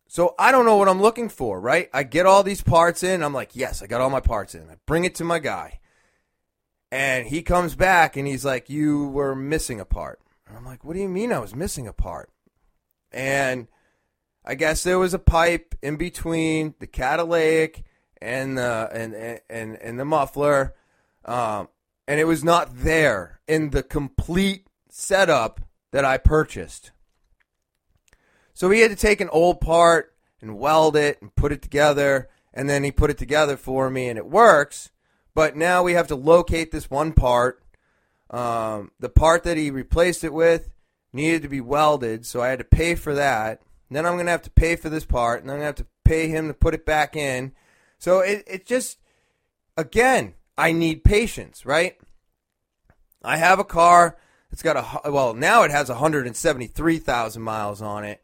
so 0.08 0.36
I 0.38 0.52
don't 0.52 0.66
know 0.66 0.78
what 0.78 0.90
I'm 0.90 1.02
looking 1.02 1.30
for, 1.30 1.60
right? 1.60 1.90
I 1.94 2.04
get 2.04 2.26
all 2.26 2.44
these 2.44 2.62
parts 2.62 3.04
in. 3.04 3.24
I'm 3.24 3.34
like, 3.34 3.56
yes, 3.56 3.82
I 3.82 3.88
got 3.88 4.02
all 4.02 4.10
my 4.10 4.20
parts 4.20 4.54
in. 4.54 4.70
I 4.70 4.76
bring 4.86 5.06
it 5.06 5.16
to 5.16 5.24
my 5.24 5.40
guy. 5.40 5.80
And 6.92 7.26
he 7.26 7.42
comes 7.42 7.76
back 7.76 8.16
and 8.16 8.28
he's 8.28 8.46
like, 8.46 8.70
you 8.70 9.08
were 9.08 9.36
missing 9.36 9.80
a 9.80 9.86
part. 9.86 10.20
And 10.48 10.56
I'm 10.56 10.66
like, 10.66 10.84
what 10.84 10.94
do 10.94 11.00
you 11.00 11.10
mean 11.10 11.34
I 11.34 11.40
was 11.40 11.56
missing 11.56 11.88
a 11.88 11.94
part? 11.94 12.30
And 13.12 13.68
I 14.46 14.54
guess 14.54 14.84
there 14.84 15.00
was 15.00 15.16
a 15.16 15.20
pipe 15.20 15.74
in 15.82 15.96
between 15.96 16.76
the 16.80 16.86
catalytic 16.86 17.84
and 18.24 18.58
the 18.58 18.90
and 18.92 19.14
and 19.50 19.76
and 19.76 20.00
the 20.00 20.06
muffler, 20.06 20.74
um, 21.26 21.68
and 22.08 22.20
it 22.20 22.26
was 22.26 22.44
not 22.44 22.70
there 22.78 23.40
in 23.48 23.72
the 23.72 23.84
complete 23.84 24.66
setup 24.90 25.62
that 25.92 26.06
I 26.06 26.18
purchased. 26.18 26.92
So 28.54 28.70
he 28.70 28.80
had 28.80 28.92
to 28.92 28.98
take 28.98 29.20
an 29.20 29.30
old 29.30 29.60
part 29.60 30.16
and 30.42 30.58
weld 30.58 30.96
it 30.96 31.22
and 31.22 31.36
put 31.36 31.52
it 31.52 31.62
together, 31.62 32.30
and 32.54 32.70
then 32.70 32.84
he 32.84 32.92
put 32.92 33.10
it 33.10 33.18
together 33.18 33.58
for 33.58 33.90
me, 33.90 34.08
and 34.08 34.18
it 34.18 34.26
works. 34.26 34.92
But 35.36 35.56
now 35.56 35.84
we 35.84 35.94
have 35.94 36.08
to 36.08 36.16
locate 36.16 36.72
this 36.72 36.90
one 36.90 37.14
part. 37.14 37.62
Um, 38.30 38.92
the 39.00 39.10
part 39.10 39.44
that 39.44 39.58
he 39.58 39.70
replaced 39.70 40.24
it 40.24 40.34
with 40.34 40.70
needed 41.12 41.42
to 41.42 41.50
be 41.50 41.62
welded, 41.62 42.26
so 42.26 42.42
I 42.42 42.50
had 42.50 42.60
to 42.60 42.66
pay 42.66 42.96
for 42.96 43.14
that. 43.16 43.62
Then 43.90 44.06
I'm 44.06 44.14
going 44.14 44.26
to 44.26 44.32
have 44.32 44.42
to 44.44 44.50
pay 44.50 44.76
for 44.76 44.90
this 44.90 45.06
part, 45.06 45.42
and 45.42 45.52
I'm 45.52 45.58
going 45.58 45.74
to 45.74 45.82
have 45.82 45.88
to 45.88 45.88
pay 46.04 46.28
him 46.28 46.48
to 46.48 46.54
put 46.54 46.74
it 46.74 46.86
back 46.86 47.16
in. 47.16 47.54
So 48.04 48.20
it, 48.20 48.44
it 48.48 48.66
just, 48.66 49.00
again, 49.78 50.34
I 50.58 50.74
need 50.74 51.06
patience, 51.06 51.66
right? 51.66 51.96
I 53.24 53.38
have 53.38 53.60
a 53.60 53.64
car. 53.64 54.18
It's 54.52 54.62
got 54.62 54.76
a 55.06 55.10
well 55.10 55.34
now 55.34 55.64
it 55.64 55.72
has 55.72 55.88
173,000 55.88 57.42
miles 57.42 57.82
on 57.82 58.04
it, 58.04 58.22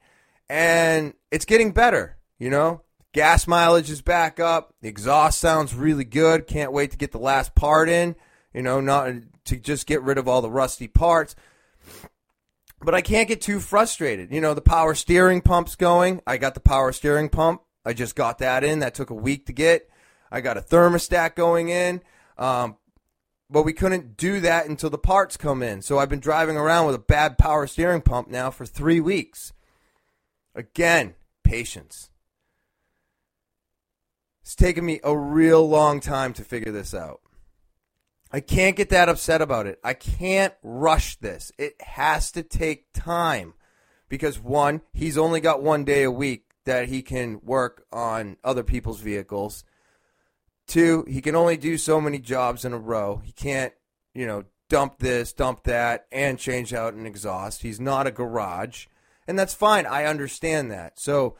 and 0.49 1.13
it's 1.31 1.45
getting 1.45 1.71
better. 1.71 2.17
You 2.37 2.49
know, 2.49 2.81
gas 3.13 3.47
mileage 3.47 3.89
is 3.89 4.01
back 4.01 4.37
up. 4.37 4.73
The 4.81 4.89
exhaust 4.89 5.39
sounds 5.39 5.73
really 5.73 6.03
good. 6.03 6.45
Can't 6.45 6.73
wait 6.73 6.91
to 6.91 6.97
get 6.97 7.13
the 7.13 7.17
last 7.17 7.55
part 7.55 7.87
in. 7.87 8.17
You 8.53 8.63
know, 8.63 8.81
not 8.81 9.13
to 9.45 9.55
just 9.55 9.87
get 9.87 10.03
rid 10.03 10.17
of 10.17 10.27
all 10.27 10.41
the 10.41 10.51
rusty 10.51 10.89
parts. 10.89 11.37
But 12.81 12.95
I 12.95 13.01
can't 13.01 13.29
get 13.29 13.39
too 13.39 13.61
frustrated. 13.61 14.33
You 14.33 14.41
know, 14.41 14.53
the 14.53 14.59
power 14.59 14.93
steering 14.93 15.39
pump's 15.39 15.77
going. 15.77 16.19
I 16.27 16.35
got 16.35 16.53
the 16.53 16.59
power 16.59 16.91
steering 16.91 17.29
pump. 17.29 17.61
I 17.89 17.93
just 17.93 18.15
got 18.15 18.37
that 18.37 18.63
in. 18.63 18.79
That 18.79 18.93
took 18.93 19.09
a 19.09 19.15
week 19.15 19.47
to 19.47 19.51
get. 19.51 19.89
I 20.31 20.41
got 20.41 20.57
a 20.57 20.61
thermostat 20.61 21.33
going 21.33 21.69
in. 21.69 22.03
Um, 22.37 22.77
but 23.49 23.63
we 23.63 23.73
couldn't 23.73 24.15
do 24.15 24.39
that 24.41 24.67
until 24.67 24.91
the 24.91 24.99
parts 24.99 25.37
come 25.37 25.63
in. 25.63 25.81
So 25.81 25.97
I've 25.97 26.07
been 26.07 26.19
driving 26.19 26.55
around 26.55 26.85
with 26.85 26.93
a 26.93 26.99
bad 26.99 27.39
power 27.39 27.65
steering 27.65 28.01
pump 28.01 28.27
now 28.27 28.51
for 28.51 28.67
three 28.67 28.99
weeks. 28.99 29.53
Again, 30.53 31.15
patience. 31.43 32.11
It's 34.43 34.55
taken 34.55 34.85
me 34.85 34.99
a 35.03 35.17
real 35.17 35.67
long 35.67 35.99
time 35.99 36.33
to 36.33 36.43
figure 36.43 36.71
this 36.71 36.93
out. 36.93 37.21
I 38.31 38.39
can't 38.39 38.75
get 38.75 38.89
that 38.89 39.09
upset 39.09 39.41
about 39.41 39.65
it. 39.65 39.79
I 39.83 39.95
can't 39.95 40.53
rush 40.61 41.15
this. 41.15 41.51
It 41.57 41.81
has 41.81 42.31
to 42.33 42.43
take 42.43 42.93
time 42.93 43.55
because 44.09 44.39
one, 44.39 44.81
he's 44.93 45.17
only 45.17 45.39
got 45.39 45.63
one 45.63 45.85
day 45.85 46.03
a 46.03 46.11
week 46.11 46.48
that 46.69 46.87
he 46.87 47.01
can 47.01 47.41
work 47.41 47.87
on 47.91 48.37
other 48.43 48.63
people's 48.63 49.01
vehicles. 49.01 49.63
Two, 50.67 51.03
he 51.07 51.19
can 51.19 51.35
only 51.35 51.57
do 51.57 51.79
so 51.79 51.99
many 51.99 52.19
jobs 52.19 52.63
in 52.63 52.73
a 52.73 52.77
row. 52.77 53.23
He 53.25 53.31
can't, 53.31 53.73
you 54.13 54.27
know, 54.27 54.43
dump 54.69 54.99
this, 54.99 55.33
dump 55.33 55.63
that, 55.63 56.05
and 56.11 56.37
change 56.37 56.71
out 56.71 56.93
an 56.93 57.07
exhaust. 57.07 57.63
He's 57.63 57.79
not 57.79 58.05
a 58.05 58.11
garage. 58.11 58.85
And 59.27 59.37
that's 59.37 59.55
fine. 59.55 59.87
I 59.87 60.05
understand 60.05 60.69
that. 60.69 60.99
So 60.99 61.37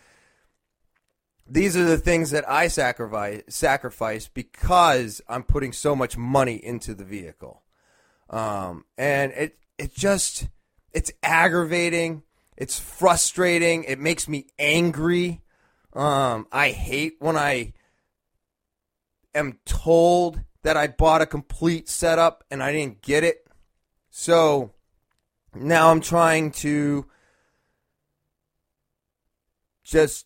these 1.48 1.77
are 1.77 1.86
the 1.86 2.00
things 2.00 2.31
that 2.31 2.50
I 2.50 2.67
sacrifice 2.67 3.43
sacrifice 3.50 4.27
because 4.27 5.21
I'm 5.29 5.43
putting 5.43 5.74
so 5.74 5.95
much 5.95 6.17
money 6.17 6.55
into 6.55 6.95
the 6.95 7.05
vehicle. 7.05 7.62
Um, 8.31 8.83
and 8.98 9.31
it 9.33 9.59
it 9.77 9.93
just 9.93 10.48
it's 10.91 11.12
aggravating, 11.21 12.24
it's 12.60 12.78
frustrating, 12.78 13.86
it 13.86 14.00
makes 14.00 14.28
me 14.28 14.48
angry. 14.60 15.42
Um, 15.94 16.46
I 16.51 16.72
hate 16.72 17.16
when 17.20 17.38
I 17.38 17.74
am 19.34 19.60
told 19.66 20.42
that 20.63 20.75
I 20.75 20.88
bought 20.88 21.22
a 21.22 21.25
complete 21.25 21.88
setup 21.88 22.44
and 22.51 22.62
I 22.62 22.74
didn't 22.74 23.01
get 23.01 23.24
it. 23.24 23.48
So 24.10 24.74
now 25.56 25.89
I'm 25.89 26.01
trying 26.01 26.51
to 26.51 27.06
just 29.86 30.25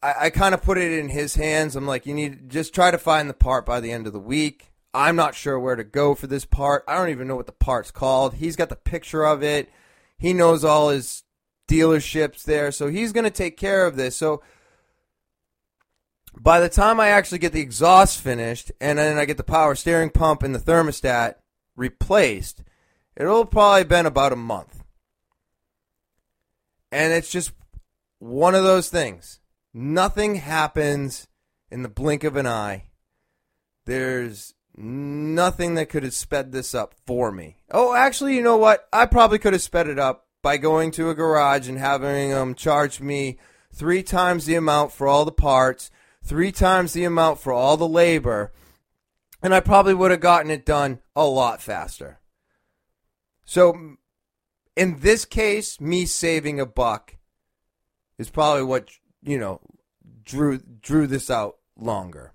I, 0.00 0.14
I 0.20 0.30
kind 0.30 0.54
of 0.54 0.62
put 0.62 0.78
it 0.78 0.92
in 0.92 1.08
his 1.08 1.34
hands. 1.34 1.74
I'm 1.74 1.86
like, 1.86 2.06
you 2.06 2.14
need 2.14 2.48
just 2.48 2.72
try 2.72 2.92
to 2.92 2.98
find 2.98 3.28
the 3.28 3.34
part 3.34 3.66
by 3.66 3.80
the 3.80 3.90
end 3.90 4.06
of 4.06 4.12
the 4.12 4.20
week. 4.20 4.72
I'm 4.94 5.16
not 5.16 5.34
sure 5.34 5.58
where 5.58 5.76
to 5.76 5.84
go 5.84 6.14
for 6.14 6.28
this 6.28 6.44
part. 6.44 6.84
I 6.86 6.94
don't 6.94 7.08
even 7.08 7.26
know 7.26 7.36
what 7.36 7.46
the 7.46 7.52
part's 7.52 7.90
called. 7.90 8.34
He's 8.34 8.56
got 8.56 8.68
the 8.68 8.76
picture 8.76 9.24
of 9.24 9.42
it. 9.42 9.68
He 10.16 10.32
knows 10.32 10.64
all 10.64 10.90
his 10.90 11.21
dealerships 11.68 12.44
there, 12.44 12.72
so 12.72 12.88
he's 12.88 13.12
going 13.12 13.24
to 13.24 13.30
take 13.30 13.56
care 13.56 13.86
of 13.86 13.96
this. 13.96 14.16
So 14.16 14.42
by 16.38 16.60
the 16.60 16.68
time 16.68 17.00
I 17.00 17.08
actually 17.08 17.38
get 17.38 17.52
the 17.52 17.60
exhaust 17.60 18.20
finished 18.20 18.72
and 18.80 18.98
then 18.98 19.18
I 19.18 19.24
get 19.24 19.36
the 19.36 19.44
power 19.44 19.74
steering 19.74 20.10
pump 20.10 20.42
and 20.42 20.54
the 20.54 20.58
thermostat 20.58 21.34
replaced, 21.76 22.62
it'll 23.16 23.46
probably 23.46 23.84
been 23.84 24.06
about 24.06 24.32
a 24.32 24.36
month. 24.36 24.82
And 26.90 27.12
it's 27.12 27.30
just 27.30 27.52
one 28.18 28.54
of 28.54 28.64
those 28.64 28.88
things. 28.88 29.40
Nothing 29.72 30.36
happens 30.36 31.26
in 31.70 31.82
the 31.82 31.88
blink 31.88 32.24
of 32.24 32.36
an 32.36 32.46
eye. 32.46 32.84
There's 33.86 34.54
nothing 34.76 35.74
that 35.74 35.88
could 35.88 36.02
have 36.02 36.14
sped 36.14 36.52
this 36.52 36.74
up 36.74 36.94
for 37.06 37.32
me. 37.32 37.56
Oh, 37.70 37.94
actually, 37.94 38.36
you 38.36 38.42
know 38.42 38.58
what? 38.58 38.86
I 38.92 39.06
probably 39.06 39.38
could 39.38 39.54
have 39.54 39.62
sped 39.62 39.88
it 39.88 39.98
up 39.98 40.26
by 40.42 40.56
going 40.56 40.90
to 40.92 41.08
a 41.08 41.14
garage 41.14 41.68
and 41.68 41.78
having 41.78 42.32
um, 42.32 42.38
them 42.38 42.54
charge 42.54 43.00
me 43.00 43.38
three 43.72 44.02
times 44.02 44.44
the 44.44 44.54
amount 44.54 44.92
for 44.92 45.06
all 45.06 45.24
the 45.24 45.32
parts, 45.32 45.90
three 46.22 46.52
times 46.52 46.92
the 46.92 47.04
amount 47.04 47.38
for 47.38 47.52
all 47.52 47.76
the 47.76 47.88
labor, 47.88 48.52
and 49.42 49.54
I 49.54 49.60
probably 49.60 49.94
would 49.94 50.10
have 50.10 50.20
gotten 50.20 50.50
it 50.50 50.66
done 50.66 51.00
a 51.16 51.24
lot 51.24 51.62
faster. 51.62 52.20
So, 53.44 53.96
in 54.76 55.00
this 55.00 55.24
case, 55.24 55.80
me 55.80 56.06
saving 56.06 56.60
a 56.60 56.66
buck 56.66 57.16
is 58.18 58.30
probably 58.30 58.62
what 58.62 58.88
you 59.22 59.38
know, 59.38 59.60
drew 60.24 60.58
drew 60.58 61.06
this 61.06 61.30
out 61.30 61.56
longer. 61.78 62.32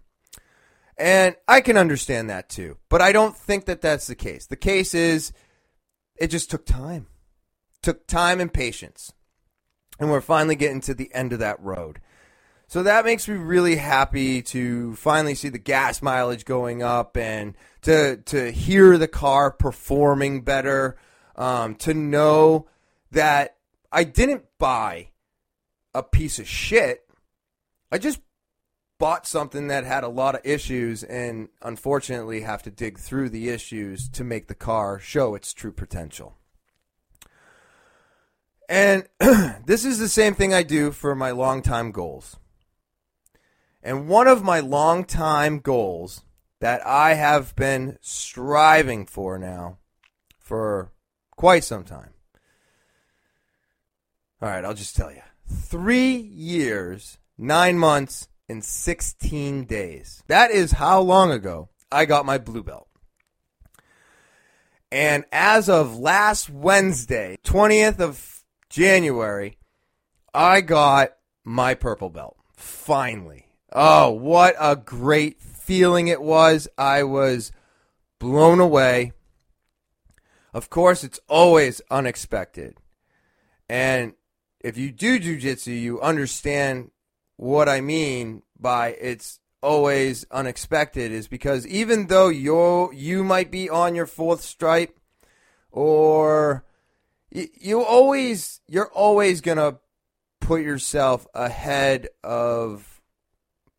And 0.98 1.36
I 1.48 1.62
can 1.62 1.78
understand 1.78 2.30
that 2.30 2.50
too. 2.50 2.78
But 2.90 3.02
I 3.02 3.12
don't 3.12 3.38
think 3.38 3.66
that 3.66 3.82
that's 3.82 4.08
the 4.08 4.16
case. 4.16 4.48
The 4.48 4.56
case 4.56 4.96
is 4.96 5.32
it 6.18 6.28
just 6.28 6.50
took 6.50 6.66
time. 6.66 7.08
Took 7.88 8.06
time 8.06 8.42
and 8.42 8.54
patience. 8.54 9.14
And 9.98 10.12
we're 10.12 10.20
finally 10.20 10.58
getting 10.58 10.82
to 10.82 10.94
the 10.94 11.10
end 11.14 11.32
of 11.32 11.40
that 11.40 11.58
road. 11.64 12.02
So 12.68 12.84
that 12.84 13.06
makes 13.06 13.30
me 13.30 13.36
really 13.36 13.78
happy 13.78 14.42
to 14.42 14.94
finally 14.96 15.36
see 15.36 15.48
the 15.48 15.58
gas 15.58 16.02
mileage 16.02 16.44
going 16.44 16.84
up 16.84 17.16
and 17.16 17.56
to 17.84 18.18
to 18.18 18.52
hear 18.52 18.98
the 18.98 19.08
car 19.08 19.52
performing 19.52 20.42
better, 20.42 20.98
um, 21.38 21.76
to 21.76 21.94
know 21.94 22.68
that 23.12 23.56
I 23.90 24.04
didn't 24.04 24.44
buy 24.60 25.12
a 25.94 26.04
piece 26.04 26.40
of 26.40 26.46
shit. 26.50 27.10
I 27.90 28.00
just 28.00 28.20
bought 29.00 29.26
something 29.26 29.70
that 29.70 29.86
had 29.86 30.04
a 30.04 30.10
lot 30.10 30.36
of 30.36 30.42
issues 30.44 31.04
and 31.04 31.48
unfortunately 31.62 32.42
have 32.42 32.64
to 32.64 32.70
dig 32.70 33.00
through 33.00 33.30
the 33.30 33.48
issues 33.48 34.10
to 34.10 34.26
make 34.26 34.50
the 34.50 34.56
car 34.56 35.00
show 35.00 35.36
its 35.36 35.54
true 35.54 35.72
potential. 35.72 36.36
And 38.70 39.08
this 39.66 39.86
is 39.86 40.00
the 40.00 40.10
same 40.10 40.34
thing 40.34 40.54
I 40.54 40.64
do 40.64 40.92
for 40.92 41.16
my 41.16 41.32
long-time 41.32 41.92
goals. 41.92 42.38
And 43.82 44.08
one 44.08 44.28
of 44.28 44.44
my 44.44 44.60
long-time 44.60 45.60
goals 45.60 46.24
that 46.60 46.86
I 46.86 47.14
have 47.14 47.56
been 47.56 47.98
striving 48.02 49.06
for 49.06 49.38
now 49.38 49.78
for 50.40 50.92
quite 51.36 51.64
some 51.64 51.84
time. 51.84 52.10
All 54.42 54.50
right, 54.50 54.66
I'll 54.66 54.74
just 54.74 54.96
tell 54.96 55.12
you 55.12 55.22
three 55.48 56.16
years, 56.16 57.18
nine 57.38 57.78
months, 57.78 58.28
and 58.50 58.64
16 58.64 59.66
days. 59.66 60.24
That 60.28 60.52
is 60.52 60.74
how 60.74 61.02
long 61.02 61.32
ago 61.32 61.70
I 61.92 62.06
got 62.06 62.26
my 62.26 62.38
blue 62.38 62.64
belt. 62.64 62.88
And 64.92 65.26
as 65.32 65.70
of 65.70 65.98
last 65.98 66.50
Wednesday, 66.50 67.38
20th 67.44 68.00
of 68.00 68.37
January, 68.70 69.58
I 70.34 70.62
got 70.62 71.14
my 71.44 71.74
purple 71.74 72.10
belt. 72.10 72.38
Finally. 72.56 73.46
Oh, 73.72 74.12
what 74.12 74.56
a 74.60 74.76
great 74.76 75.42
feeling 75.42 76.08
it 76.08 76.22
was. 76.22 76.68
I 76.78 77.04
was 77.04 77.52
blown 78.20 78.60
away. 78.60 79.14
Of 80.54 80.70
course, 80.70 81.04
it's 81.04 81.20
always 81.28 81.82
unexpected. 81.92 82.78
And 83.70 84.14
if 84.60 84.78
you 84.78 84.92
do 84.92 85.20
jujitsu, 85.20 85.80
you 85.80 86.02
understand 86.02 86.92
what 87.36 87.70
I 87.70 87.82
mean 87.82 88.42
by 88.60 88.90
it's 89.00 89.40
always 89.62 90.26
unexpected 90.32 91.12
is 91.12 91.28
because 91.28 91.66
even 91.68 92.08
though 92.08 92.30
you 92.30 92.92
you 92.94 93.24
might 93.24 93.52
be 93.52 93.70
on 93.70 93.96
your 93.96 94.06
fourth 94.06 94.42
stripe 94.42 94.98
or 95.72 96.64
you, 97.32 97.84
always 97.84 98.62
you're 98.68 98.92
always 98.92 99.42
to 99.58 99.78
put 100.40 100.62
yourself 100.62 101.28
ahead 101.34 102.08
of 102.24 103.02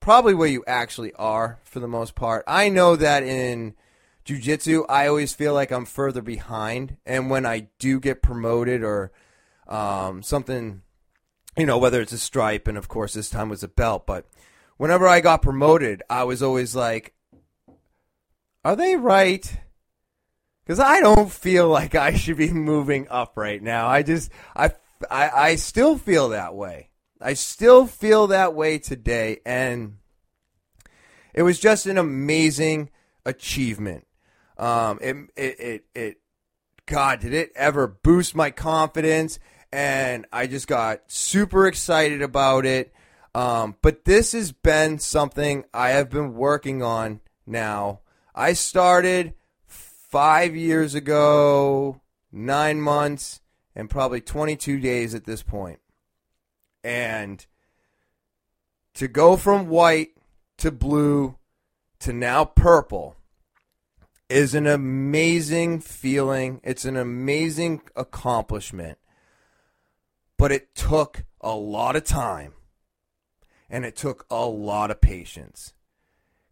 probably 0.01 0.35
where 0.35 0.49
you 0.49 0.65
actually 0.67 1.13
are 1.15 1.59
for 1.65 1.81
the 1.81 1.89
most 1.89 2.15
part. 2.15 2.45
I 2.47 2.69
know 2.69 2.97
that 2.97 3.23
in 3.23 3.75
jiu-jitsu, 4.25 4.85
I 4.89 5.07
always 5.07 5.35
feel 5.35 5.55
like 5.55 5.71
I'm 5.71 5.87
further 5.87 6.23
behind 6.23 6.97
and 7.07 7.31
when 7.31 7.47
I 7.47 7.69
do 7.79 8.01
get 8.01 8.23
promoted 8.23 8.83
or 8.83 9.13
um, 9.67 10.23
something, 10.23 10.83
you 11.57 11.67
know, 11.67 11.79
whether 11.79 12.01
it's 12.01 12.13
a 12.13 12.19
stripe, 12.19 12.69
and 12.69 12.79
of 12.79 12.89
course 12.89 13.15
this 13.15 13.31
time 13.31 13.49
was 13.49 13.63
a 13.63 13.69
belt. 13.69 14.07
But 14.07 14.27
whenever 14.77 15.07
I 15.07 15.21
got 15.21 15.43
promoted, 15.43 16.03
I 16.09 16.25
was 16.25 16.43
always 16.43 16.75
like, 16.75 17.15
"Are 18.65 18.77
they 18.77 18.97
right?" 18.97 19.61
Because 20.69 20.81
I 20.81 21.01
don't 21.01 21.33
feel 21.33 21.67
like 21.69 21.95
I 21.95 22.15
should 22.15 22.37
be 22.37 22.53
moving 22.53 23.09
up 23.09 23.39
right 23.39 23.63
now. 23.63 23.89
I 23.89 24.03
just, 24.03 24.31
I, 24.55 24.73
I, 25.11 25.31
I 25.31 25.55
still 25.57 25.97
feel 25.97 26.29
that 26.29 26.55
way. 26.55 26.91
I 27.23 27.33
still 27.33 27.87
feel 27.87 28.27
that 28.27 28.55
way 28.55 28.79
today, 28.79 29.41
and 29.47 29.97
it 31.33 31.43
was 31.43 31.59
just 31.59 31.87
an 31.87 31.97
amazing 31.97 32.91
achievement. 33.25 34.07
Um, 34.59 34.99
it, 35.01 35.17
it, 35.37 35.61
it, 35.61 35.85
it, 35.95 36.17
God, 36.85 37.21
did 37.21 37.33
it 37.33 37.51
ever 37.57 37.89
boost 37.89 38.37
my 38.37 38.51
confidence? 38.51 39.39
and 39.73 40.27
I 40.33 40.47
just 40.47 40.67
got 40.67 41.01
super 41.09 41.67
excited 41.67 42.23
about 42.23 42.65
it. 42.65 42.93
Um, 43.35 43.77
but 43.83 44.05
this 44.05 44.33
has 44.33 44.53
been 44.53 44.99
something 44.99 45.65
I 45.73 45.91
have 45.91 46.11
been 46.11 46.35
working 46.35 46.83
on 46.83 47.21
now. 47.47 48.01
I 48.35 48.55
started 48.55 49.35
five 50.09 50.57
years 50.57 50.95
ago, 50.95 52.01
nine 52.33 52.81
months, 52.81 53.41
and 53.75 53.91
probably 53.91 54.21
22 54.21 54.81
days 54.81 55.15
at 55.15 55.25
this 55.25 55.43
point. 55.43 55.81
And 56.83 57.45
to 58.95 59.07
go 59.07 59.37
from 59.37 59.69
white 59.69 60.11
to 60.59 60.71
blue 60.71 61.37
to 62.01 62.13
now 62.13 62.45
purple 62.45 63.17
is 64.29 64.55
an 64.55 64.67
amazing 64.67 65.81
feeling. 65.81 66.61
It's 66.63 66.85
an 66.85 66.97
amazing 66.97 67.83
accomplishment. 67.97 68.99
But 70.37 70.53
it 70.53 70.75
took 70.75 71.25
a 71.41 71.55
lot 71.55 71.97
of 71.97 72.05
time 72.05 72.55
and 73.69 73.85
it 73.85 73.97
took 73.97 74.25
a 74.31 74.47
lot 74.47 74.91
of 74.91 75.01
patience 75.01 75.75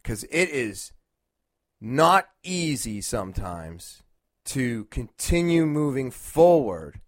because 0.01 0.23
it 0.25 0.49
is 0.49 0.91
not 1.79 2.27
easy 2.43 3.01
sometimes 3.01 4.03
to 4.45 4.85
continue 4.85 5.65
moving 5.65 6.11
forward 6.11 7.01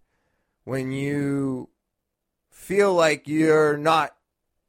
when 0.64 0.92
you 0.92 1.68
feel 2.50 2.94
like 2.94 3.26
you're 3.26 3.76
not 3.76 4.14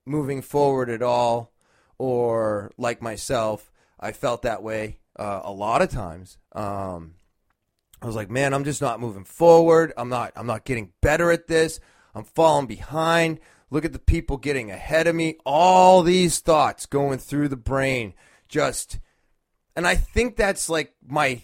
moving 0.05 0.41
forward 0.41 0.89
at 0.89 1.03
all, 1.03 1.51
or 1.97 2.71
like 2.77 3.01
myself, 3.01 3.71
I 3.99 4.11
felt 4.11 4.41
that 4.41 4.63
way 4.63 4.99
uh, 5.17 5.41
a 5.43 5.51
lot 5.51 5.81
of 5.81 5.89
times. 5.89 6.37
Um, 6.53 7.13
I 8.01 8.07
was 8.07 8.15
like, 8.15 8.31
man, 8.31 8.53
I'm 8.53 8.63
just 8.63 8.81
not 8.81 8.99
moving 8.99 9.25
forward. 9.25 9.93
I'm 9.95 10.09
not. 10.09 10.31
I'm 10.35 10.47
not 10.47 10.65
getting 10.65 10.93
better 11.01 11.31
at 11.31 11.47
this. 11.47 11.79
I'm 12.15 12.23
falling 12.23 12.65
behind. 12.65 13.39
Look 13.69 13.85
at 13.85 13.93
the 13.93 13.99
people 13.99 14.37
getting 14.37 14.71
ahead 14.71 15.05
of 15.07 15.15
me. 15.15 15.35
All 15.45 16.01
these 16.01 16.39
thoughts 16.39 16.85
going 16.87 17.19
through 17.19 17.49
the 17.49 17.55
brain, 17.55 18.13
just, 18.49 18.99
and 19.75 19.87
I 19.87 19.95
think 19.95 20.35
that's 20.35 20.69
like 20.69 20.93
my 21.05 21.41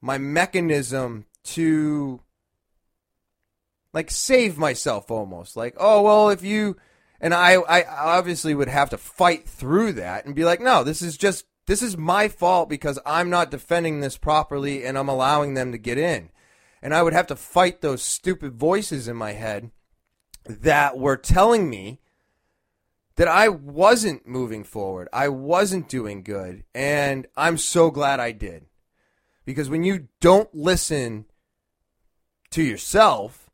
my 0.00 0.18
mechanism 0.18 1.26
to 1.44 2.20
like 3.92 4.10
save 4.10 4.58
myself 4.58 5.10
almost. 5.10 5.56
Like 5.56 5.74
oh 5.78 6.02
well 6.02 6.30
if 6.30 6.42
you 6.42 6.76
and 7.20 7.32
I, 7.32 7.54
I 7.54 7.84
obviously 7.84 8.54
would 8.54 8.68
have 8.68 8.90
to 8.90 8.98
fight 8.98 9.48
through 9.48 9.94
that 9.94 10.24
and 10.26 10.34
be 10.34 10.44
like 10.44 10.60
no 10.60 10.82
this 10.84 11.02
is 11.02 11.16
just 11.16 11.44
this 11.66 11.82
is 11.82 11.96
my 11.96 12.26
fault 12.26 12.68
because 12.68 12.98
i'm 13.06 13.30
not 13.30 13.52
defending 13.52 14.00
this 14.00 14.16
properly 14.16 14.84
and 14.84 14.98
i'm 14.98 15.08
allowing 15.08 15.54
them 15.54 15.72
to 15.72 15.78
get 15.78 15.98
in. 15.98 16.30
And 16.82 16.94
i 16.94 17.02
would 17.02 17.12
have 17.12 17.28
to 17.28 17.36
fight 17.36 17.80
those 17.80 18.02
stupid 18.02 18.54
voices 18.54 19.06
in 19.06 19.16
my 19.16 19.32
head 19.32 19.70
that 20.44 20.98
were 20.98 21.16
telling 21.16 21.70
me 21.70 22.00
that 23.16 23.28
i 23.28 23.48
wasn't 23.48 24.26
moving 24.26 24.64
forward 24.64 25.08
i 25.12 25.28
wasn't 25.28 25.88
doing 25.88 26.22
good 26.22 26.64
and 26.74 27.26
i'm 27.36 27.56
so 27.56 27.90
glad 27.90 28.20
i 28.20 28.32
did 28.32 28.66
because 29.44 29.68
when 29.68 29.82
you 29.82 30.08
don't 30.20 30.54
listen 30.54 31.26
to 32.52 32.62
yourself, 32.62 33.50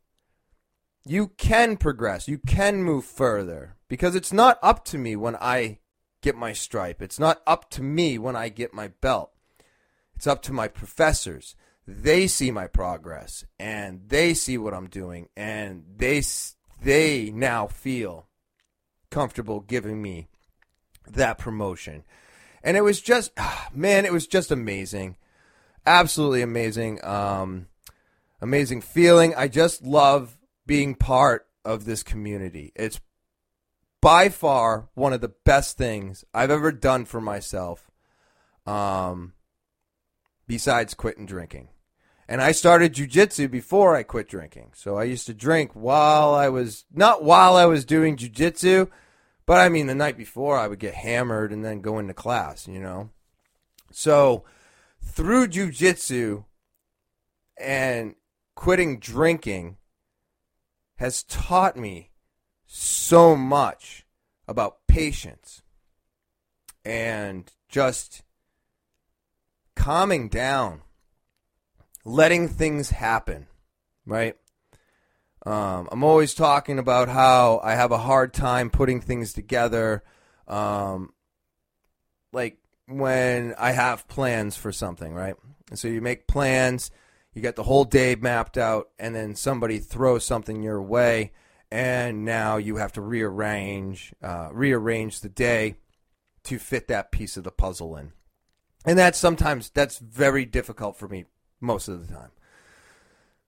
you 1.05 1.29
can 1.37 1.77
progress. 1.77 2.27
You 2.27 2.37
can 2.37 2.83
move 2.83 3.05
further 3.05 3.77
because 3.87 4.15
it's 4.15 4.33
not 4.33 4.59
up 4.61 4.85
to 4.85 4.97
me 4.97 5.15
when 5.15 5.35
I 5.35 5.79
get 6.21 6.35
my 6.35 6.53
stripe. 6.53 7.01
It's 7.01 7.19
not 7.19 7.41
up 7.47 7.69
to 7.71 7.81
me 7.81 8.17
when 8.17 8.35
I 8.35 8.49
get 8.49 8.73
my 8.73 8.89
belt. 9.01 9.31
It's 10.15 10.27
up 10.27 10.41
to 10.43 10.53
my 10.53 10.67
professors. 10.67 11.55
They 11.87 12.27
see 12.27 12.51
my 12.51 12.67
progress 12.67 13.45
and 13.57 14.01
they 14.07 14.33
see 14.33 14.57
what 14.57 14.73
I'm 14.73 14.87
doing 14.87 15.29
and 15.35 15.85
they 15.97 16.21
they 16.81 17.31
now 17.31 17.67
feel 17.67 18.27
comfortable 19.09 19.59
giving 19.61 20.01
me 20.01 20.27
that 21.07 21.37
promotion. 21.37 22.03
And 22.63 22.75
it 22.77 22.81
was 22.81 23.01
just 23.01 23.31
man, 23.73 24.05
it 24.05 24.13
was 24.13 24.27
just 24.27 24.51
amazing 24.51 25.15
absolutely 25.85 26.41
amazing. 26.41 27.03
Um, 27.03 27.67
amazing 28.41 28.81
feeling. 28.81 29.33
I 29.35 29.47
just 29.47 29.83
love 29.83 30.37
being 30.65 30.95
part 30.95 31.47
of 31.65 31.85
this 31.85 32.03
community. 32.03 32.71
It's 32.75 33.01
by 34.01 34.29
far 34.29 34.89
one 34.93 35.13
of 35.13 35.21
the 35.21 35.33
best 35.45 35.77
things 35.77 36.23
I've 36.33 36.51
ever 36.51 36.71
done 36.71 37.05
for 37.05 37.19
myself. 37.19 37.91
Um, 38.65 39.33
besides 40.47 40.93
quitting 40.93 41.25
drinking. 41.25 41.69
And 42.29 42.43
I 42.43 42.51
started 42.51 42.93
jujitsu 42.93 43.49
before 43.49 43.95
I 43.95 44.03
quit 44.03 44.29
drinking. 44.29 44.73
So 44.75 44.97
I 44.97 45.05
used 45.05 45.25
to 45.25 45.33
drink 45.33 45.71
while 45.73 46.35
I 46.35 46.47
was 46.49 46.85
not 46.93 47.23
while 47.23 47.55
I 47.55 47.65
was 47.65 47.85
doing 47.85 48.17
jujitsu, 48.17 48.87
but 49.47 49.59
I 49.59 49.67
mean 49.67 49.87
the 49.87 49.95
night 49.95 50.15
before 50.15 50.55
I 50.55 50.67
would 50.67 50.77
get 50.77 50.93
hammered 50.93 51.51
and 51.51 51.65
then 51.65 51.81
go 51.81 51.97
into 51.97 52.13
class, 52.13 52.67
you 52.67 52.79
know. 52.79 53.09
So 53.91 54.43
through 55.03 55.47
jujitsu 55.47 56.45
and 57.57 58.13
quitting 58.53 58.99
drinking 58.99 59.77
has 60.97 61.23
taught 61.23 61.77
me 61.77 62.11
so 62.67 63.35
much 63.35 64.05
about 64.47 64.85
patience 64.87 65.63
and 66.85 67.51
just 67.69 68.21
calming 69.75 70.29
down, 70.29 70.83
letting 72.09 72.47
things 72.47 72.89
happen, 72.89 73.47
right? 74.05 74.35
Um, 75.45 75.87
I'm 75.91 76.03
always 76.03 76.33
talking 76.33 76.79
about 76.79 77.07
how 77.07 77.61
I 77.63 77.75
have 77.75 77.91
a 77.91 77.97
hard 77.97 78.33
time 78.33 78.69
putting 78.69 78.99
things 78.99 79.31
together. 79.31 80.03
Um, 80.47 81.13
like 82.33 82.57
when 82.87 83.53
I 83.57 83.71
have 83.71 84.07
plans 84.07 84.57
for 84.57 84.71
something, 84.71 85.13
right? 85.13 85.35
And 85.69 85.77
so 85.77 85.87
you 85.87 86.01
make 86.01 86.27
plans, 86.27 86.91
you 87.33 87.41
get 87.41 87.55
the 87.55 87.63
whole 87.63 87.85
day 87.85 88.15
mapped 88.15 88.57
out, 88.57 88.89
and 88.97 89.15
then 89.15 89.35
somebody 89.35 89.77
throws 89.77 90.25
something 90.25 90.63
your 90.63 90.81
way, 90.81 91.31
and 91.71 92.25
now 92.25 92.57
you 92.57 92.77
have 92.77 92.93
to 92.93 93.01
rearrange 93.01 94.13
uh, 94.21 94.49
rearrange 94.51 95.21
the 95.21 95.29
day 95.29 95.77
to 96.43 96.57
fit 96.57 96.87
that 96.87 97.11
piece 97.11 97.37
of 97.37 97.43
the 97.43 97.51
puzzle 97.51 97.95
in. 97.95 98.13
And 98.85 98.97
that's 98.97 99.19
sometimes 99.19 99.69
that's 99.69 99.99
very 99.99 100.45
difficult 100.45 100.97
for 100.97 101.07
me 101.07 101.25
most 101.59 101.87
of 101.87 102.05
the 102.05 102.13
time. 102.13 102.31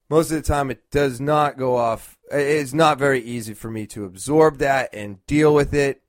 Most 0.09 0.31
of 0.31 0.37
the 0.37 0.47
time, 0.47 0.69
it 0.69 0.91
does 0.91 1.21
not 1.21 1.57
go 1.57 1.77
off. 1.77 2.17
It's 2.29 2.73
not 2.73 2.99
very 2.99 3.21
easy 3.21 3.53
for 3.53 3.71
me 3.71 3.87
to 3.87 4.03
absorb 4.03 4.57
that 4.57 4.93
and 4.93 5.25
deal 5.25 5.53
with 5.53 5.73
it. 5.73 6.01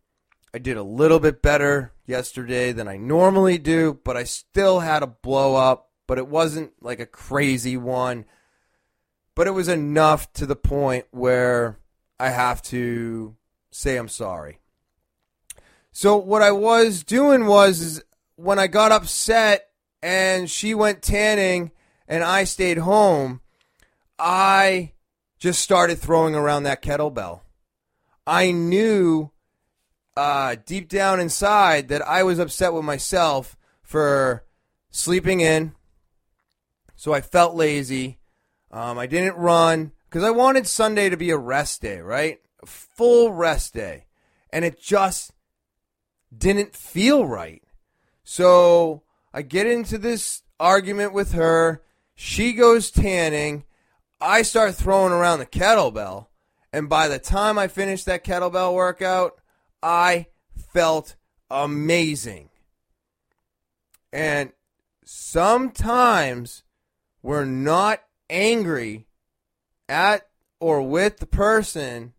I 0.52 0.58
did 0.58 0.76
a 0.76 0.82
little 0.82 1.20
bit 1.20 1.40
better 1.40 1.92
yesterday 2.04 2.72
than 2.72 2.88
I 2.88 2.96
normally 2.96 3.58
do, 3.58 4.00
but 4.04 4.16
I 4.16 4.24
still 4.24 4.80
had 4.80 5.02
a 5.02 5.06
blow 5.06 5.54
up, 5.54 5.90
but 6.06 6.18
it 6.18 6.26
wasn't 6.26 6.72
like 6.80 7.00
a 7.00 7.06
crazy 7.06 7.76
one. 7.76 8.24
But 9.34 9.46
it 9.46 9.52
was 9.52 9.68
enough 9.68 10.32
to 10.34 10.46
the 10.46 10.56
point 10.56 11.06
where 11.10 11.78
I 12.18 12.30
have 12.30 12.60
to 12.64 13.36
say 13.70 13.96
I'm 13.96 14.08
sorry. 14.08 14.58
So 15.92 16.16
what 16.16 16.42
I 16.42 16.52
was 16.52 17.04
doing 17.04 17.46
was 17.46 18.02
when 18.36 18.58
I 18.58 18.66
got 18.66 18.92
upset 18.92 19.68
and 20.02 20.50
she 20.50 20.74
went 20.74 21.02
tanning 21.02 21.70
and 22.08 22.22
I 22.22 22.44
stayed 22.44 22.78
home, 22.78 23.40
I 24.18 24.92
just 25.38 25.60
started 25.60 25.98
throwing 25.98 26.34
around 26.34 26.62
that 26.64 26.82
kettlebell. 26.82 27.40
I 28.26 28.52
knew 28.52 29.30
uh, 30.16 30.56
deep 30.66 30.88
down 30.88 31.20
inside 31.20 31.88
that 31.88 32.06
I 32.06 32.22
was 32.22 32.38
upset 32.38 32.72
with 32.72 32.84
myself 32.84 33.56
for 33.82 34.44
sleeping 34.90 35.40
in. 35.40 35.74
So 36.94 37.12
I 37.12 37.20
felt 37.20 37.56
lazy. 37.56 38.18
Um, 38.70 38.98
I 38.98 39.06
didn't 39.06 39.36
run 39.36 39.92
because 40.08 40.22
I 40.22 40.30
wanted 40.30 40.66
Sunday 40.66 41.08
to 41.08 41.16
be 41.16 41.30
a 41.30 41.36
rest 41.36 41.82
day, 41.82 42.00
right? 42.00 42.40
A 42.62 42.66
full 42.66 43.32
rest 43.32 43.74
day. 43.74 44.06
And 44.50 44.64
it 44.64 44.80
just 44.80 45.32
didn't 46.36 46.76
feel 46.76 47.26
right. 47.26 47.62
So 48.22 49.02
I 49.32 49.42
get 49.42 49.66
into 49.66 49.98
this 49.98 50.42
argument 50.60 51.12
with 51.12 51.32
her. 51.32 51.82
She 52.24 52.52
goes 52.52 52.92
tanning. 52.92 53.64
I 54.20 54.42
start 54.42 54.76
throwing 54.76 55.12
around 55.12 55.40
the 55.40 55.44
kettlebell. 55.44 56.28
And 56.72 56.88
by 56.88 57.08
the 57.08 57.18
time 57.18 57.58
I 57.58 57.66
finish 57.66 58.04
that 58.04 58.24
kettlebell 58.24 58.74
workout, 58.74 59.40
I 59.82 60.28
felt 60.72 61.16
amazing. 61.50 62.50
And 64.12 64.52
sometimes 65.04 66.62
we're 67.24 67.44
not 67.44 68.04
angry 68.30 69.08
at 69.88 70.28
or 70.60 70.80
with 70.80 71.16
the 71.16 71.26
person 71.26 72.12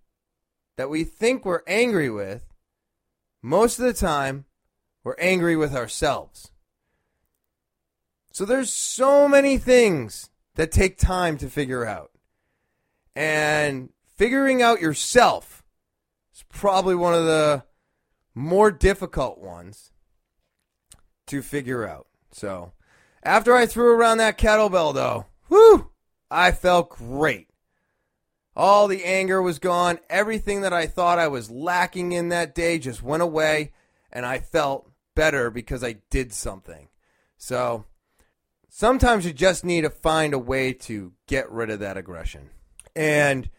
that 0.75 0.89
we 0.89 1.05
think 1.05 1.45
we're 1.45 1.63
angry 1.65 2.09
with. 2.09 2.43
Most 3.41 3.79
of 3.79 3.85
the 3.85 3.93
time, 3.93 4.43
we're 5.05 5.15
angry 5.17 5.55
with 5.55 5.73
ourselves. 5.73 6.51
So 8.33 8.45
there's 8.45 8.73
so 8.73 9.27
many 9.27 9.59
things 9.59 10.31
that 10.55 10.71
take 10.71 10.97
time 10.97 11.37
to 11.37 11.47
figure 11.47 11.85
out. 11.85 12.09
And 13.15 13.89
figuring 14.15 14.59
out 14.59 14.81
yourself 14.81 15.63
is 16.33 16.43
probably 16.49 16.95
one 16.95 17.13
of 17.13 17.25
the 17.25 17.63
more 18.33 18.71
difficult 18.71 19.37
ones 19.37 19.91
to 21.27 21.43
figure 21.43 21.87
out. 21.87 22.07
So, 22.31 22.71
after 23.21 23.55
I 23.55 23.67
threw 23.67 23.91
around 23.91 24.17
that 24.17 24.39
kettlebell, 24.39 24.95
though, 24.95 25.27
whew, 25.47 25.91
I 26.31 26.51
felt 26.51 26.89
great. 26.89 27.49
All 28.55 28.87
the 28.87 29.05
anger 29.05 29.43
was 29.43 29.59
gone. 29.59 29.99
Everything 30.09 30.61
that 30.61 30.73
I 30.73 30.87
thought 30.87 31.19
I 31.19 31.27
was 31.27 31.51
lacking 31.51 32.13
in 32.13 32.29
that 32.29 32.55
day 32.55 32.79
just 32.79 33.03
went 33.03 33.21
away, 33.21 33.73
and 34.11 34.25
I 34.25 34.39
felt 34.39 34.89
better 35.13 35.51
because 35.51 35.83
I 35.83 35.97
did 36.09 36.33
something. 36.33 36.89
So, 37.37 37.85
sometimes 38.75 39.23
you 39.23 39.31
just 39.31 39.63
need 39.63 39.81
to 39.81 39.89
find 39.89 40.33
a 40.33 40.39
way 40.39 40.73
to 40.73 41.13
get 41.27 41.49
rid 41.51 41.69
of 41.69 41.79
that 41.79 41.95
aggression. 41.95 42.49
And 42.95 43.49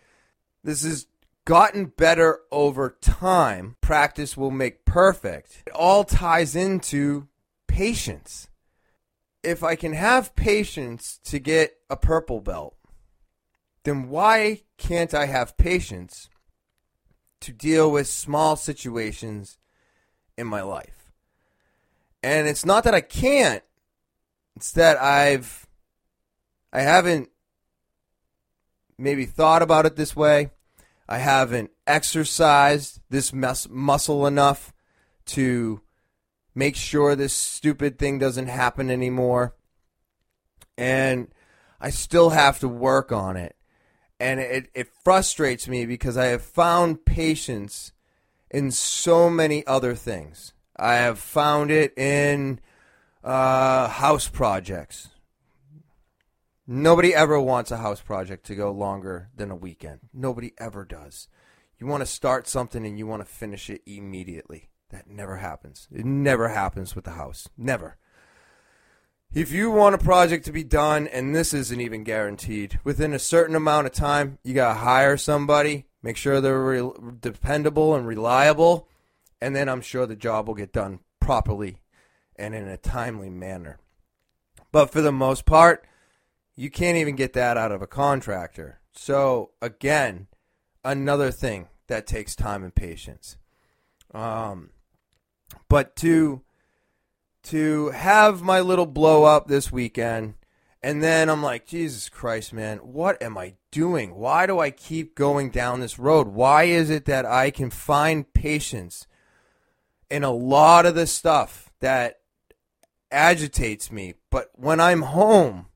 this 0.65 0.83
has 0.83 1.07
gotten 1.45 1.87
better 1.87 2.41
over 2.51 2.99
time. 3.01 3.77
Practice 3.81 4.37
will 4.37 4.51
make 4.51 4.85
perfect. 4.85 5.63
It 5.67 5.73
all 5.73 6.03
ties 6.03 6.57
into 6.57 7.29
patience. 7.69 8.49
If 9.45 9.63
I 9.63 9.77
can 9.77 9.93
have 9.93 10.35
patience 10.35 11.21
to 11.27 11.39
get 11.39 11.77
a 11.89 11.97
purple 11.97 12.41
belt, 12.41 12.77
then 13.85 14.09
why 14.09 14.63
can't 14.79 15.15
I 15.15 15.27
have 15.27 15.57
patience 15.57 16.29
to 17.41 17.53
deal 17.53 17.89
with 17.89 18.09
small 18.09 18.57
situations 18.57 19.59
in 20.37 20.49
my 20.49 20.63
life? 20.63 21.13
And 22.21 22.49
it's 22.49 22.65
not 22.65 22.83
that 22.85 22.95
I 22.95 23.03
can't, 23.03 23.63
it's 24.57 24.73
that 24.73 25.01
I've 25.01 25.67
I 26.73 26.81
haven't 26.81 27.29
maybe 28.99 29.27
thought 29.27 29.63
about 29.63 29.87
it 29.87 29.97
this 29.97 30.17
way. 30.17 30.51
I 31.09 31.19
haven't 31.19 31.71
exercised 31.87 33.01
this 33.11 33.33
mus- 33.33 33.69
muscle 33.69 34.27
enough 34.27 34.73
to 35.27 35.83
make 36.55 36.77
sure 36.77 37.15
this 37.15 37.33
stupid 37.33 37.99
thing 37.99 38.19
doesn't 38.19 38.47
happen 38.47 38.91
anymore. 38.91 39.55
And 40.79 41.29
I 41.81 41.91
still 41.91 42.31
have 42.31 42.59
to 42.61 42.69
work 42.69 43.13
on 43.13 43.37
it. 43.37 43.57
And 44.19 44.41
it, 44.41 44.71
it 44.75 44.89
frustrates 45.05 45.69
me 45.69 45.87
because 45.87 46.17
I 46.17 46.27
have 46.27 46.43
found 46.43 47.05
patience 47.05 47.93
in 48.51 48.71
so 48.71 49.29
many 49.29 49.67
other 49.67 49.95
things. 49.95 50.53
I 50.77 50.95
have 50.95 51.19
found 51.19 51.71
it 51.71 51.97
in 51.99 52.61
uh, 53.25 53.89
house 53.89 54.29
projects. 54.29 55.09
Nobody 56.67 57.15
ever 57.15 57.41
wants 57.41 57.71
a 57.71 57.79
house 57.79 58.01
project 58.01 58.47
to 58.47 58.55
go 58.55 58.71
longer 58.71 59.31
than 59.35 59.51
a 59.51 59.57
weekend. 59.57 60.01
Nobody 60.13 60.53
ever 60.59 60.85
does. 60.85 61.29
You 61.79 61.87
want 61.87 62.03
to 62.03 62.07
start 62.07 62.47
something 62.47 62.87
and 62.87 62.99
you 62.99 63.07
want 63.07 63.27
to 63.27 63.33
finish 63.33 63.69
it 63.69 63.83
immediately. 63.87 64.71
That 64.91 65.09
never 65.09 65.39
happens. 65.39 65.89
It 65.91 66.05
never 66.05 66.49
happens 66.49 66.95
with 66.95 67.05
the 67.05 67.13
house. 67.13 67.49
Never. 67.57 67.97
If 69.33 69.51
you 69.51 69.71
want 69.71 69.97
a 69.97 69.99
project 69.99 70.45
to 70.45 70.53
be 70.53 70.63
done, 70.63 71.09
and 71.09 71.35
this 71.35 71.53
isn't 71.53 71.81
even 71.81 72.05
guaranteed, 72.05 72.79
within 72.85 73.13
a 73.13 73.19
certain 73.19 73.57
amount 73.57 73.87
of 73.89 73.93
time, 73.93 74.39
you 74.45 74.55
got 74.55 74.69
to 74.69 74.79
hire 74.81 75.17
somebody, 75.17 75.87
make 76.03 76.17
sure 76.17 76.41
they're 76.41 76.63
re- 76.63 76.91
dependable 77.21 77.97
and 77.97 78.07
reliable, 78.07 78.87
and 79.41 79.57
then 79.57 79.69
I'm 79.69 79.81
sure 79.81 80.07
the 80.07 80.15
job 80.15 80.47
will 80.47 80.55
get 80.55 80.73
done 80.73 81.01
properly 81.21 81.79
and 82.37 82.55
in 82.55 82.69
a 82.69 82.77
timely 82.77 83.31
manner. 83.31 83.79
But 84.73 84.91
for 84.91 85.01
the 85.01 85.13
most 85.13 85.45
part, 85.45 85.87
you 86.57 86.71
can't 86.71 86.97
even 86.97 87.17
get 87.17 87.33
that 87.35 87.57
out 87.57 87.73
of 87.73 87.83
a 87.83 87.87
contractor. 87.87 88.81
So, 88.93 89.51
again, 89.61 90.29
another 90.85 91.31
thing 91.31 91.69
that 91.89 92.07
takes 92.07 92.37
time 92.37 92.63
and 92.63 92.75
patience. 92.75 93.37
Um, 94.13 94.71
but 95.69 95.97
to 95.97 96.43
to 97.45 97.91
have 97.91 98.41
my 98.41 98.61
little 98.61 98.87
blow 98.87 99.25
up 99.25 99.49
this 99.49 99.71
weekend, 99.71 100.35
and 100.83 101.03
then 101.03 101.29
I'm 101.29 101.43
like, 101.43 101.67
Jesus 101.67 102.09
Christ, 102.09 102.53
man, 102.53 102.79
what 102.79 103.23
am 103.23 103.37
I 103.37 103.55
doing? 103.71 104.15
Why 104.15 104.47
do 104.47 104.61
I 104.61 104.71
keep 104.71 105.15
going 105.15 105.51
down 105.51 105.81
this 105.81 105.99
road? 105.99 106.29
Why 106.29 106.65
is 106.65 106.91
it 106.91 107.05
that 107.05 107.27
I 107.27 107.51
can 107.51 107.71
find 107.71 108.33
patience 108.33 109.07
in 110.11 110.25
a 110.25 110.31
lot 110.31 110.87
of 110.87 110.95
the 110.95 111.07
stuff 111.07 111.71
that 111.81 112.21
agitates 113.15 113.91
me, 113.91 114.15
but 114.31 114.51
when 114.55 114.81
I'm 114.81 115.03
home 115.03 115.67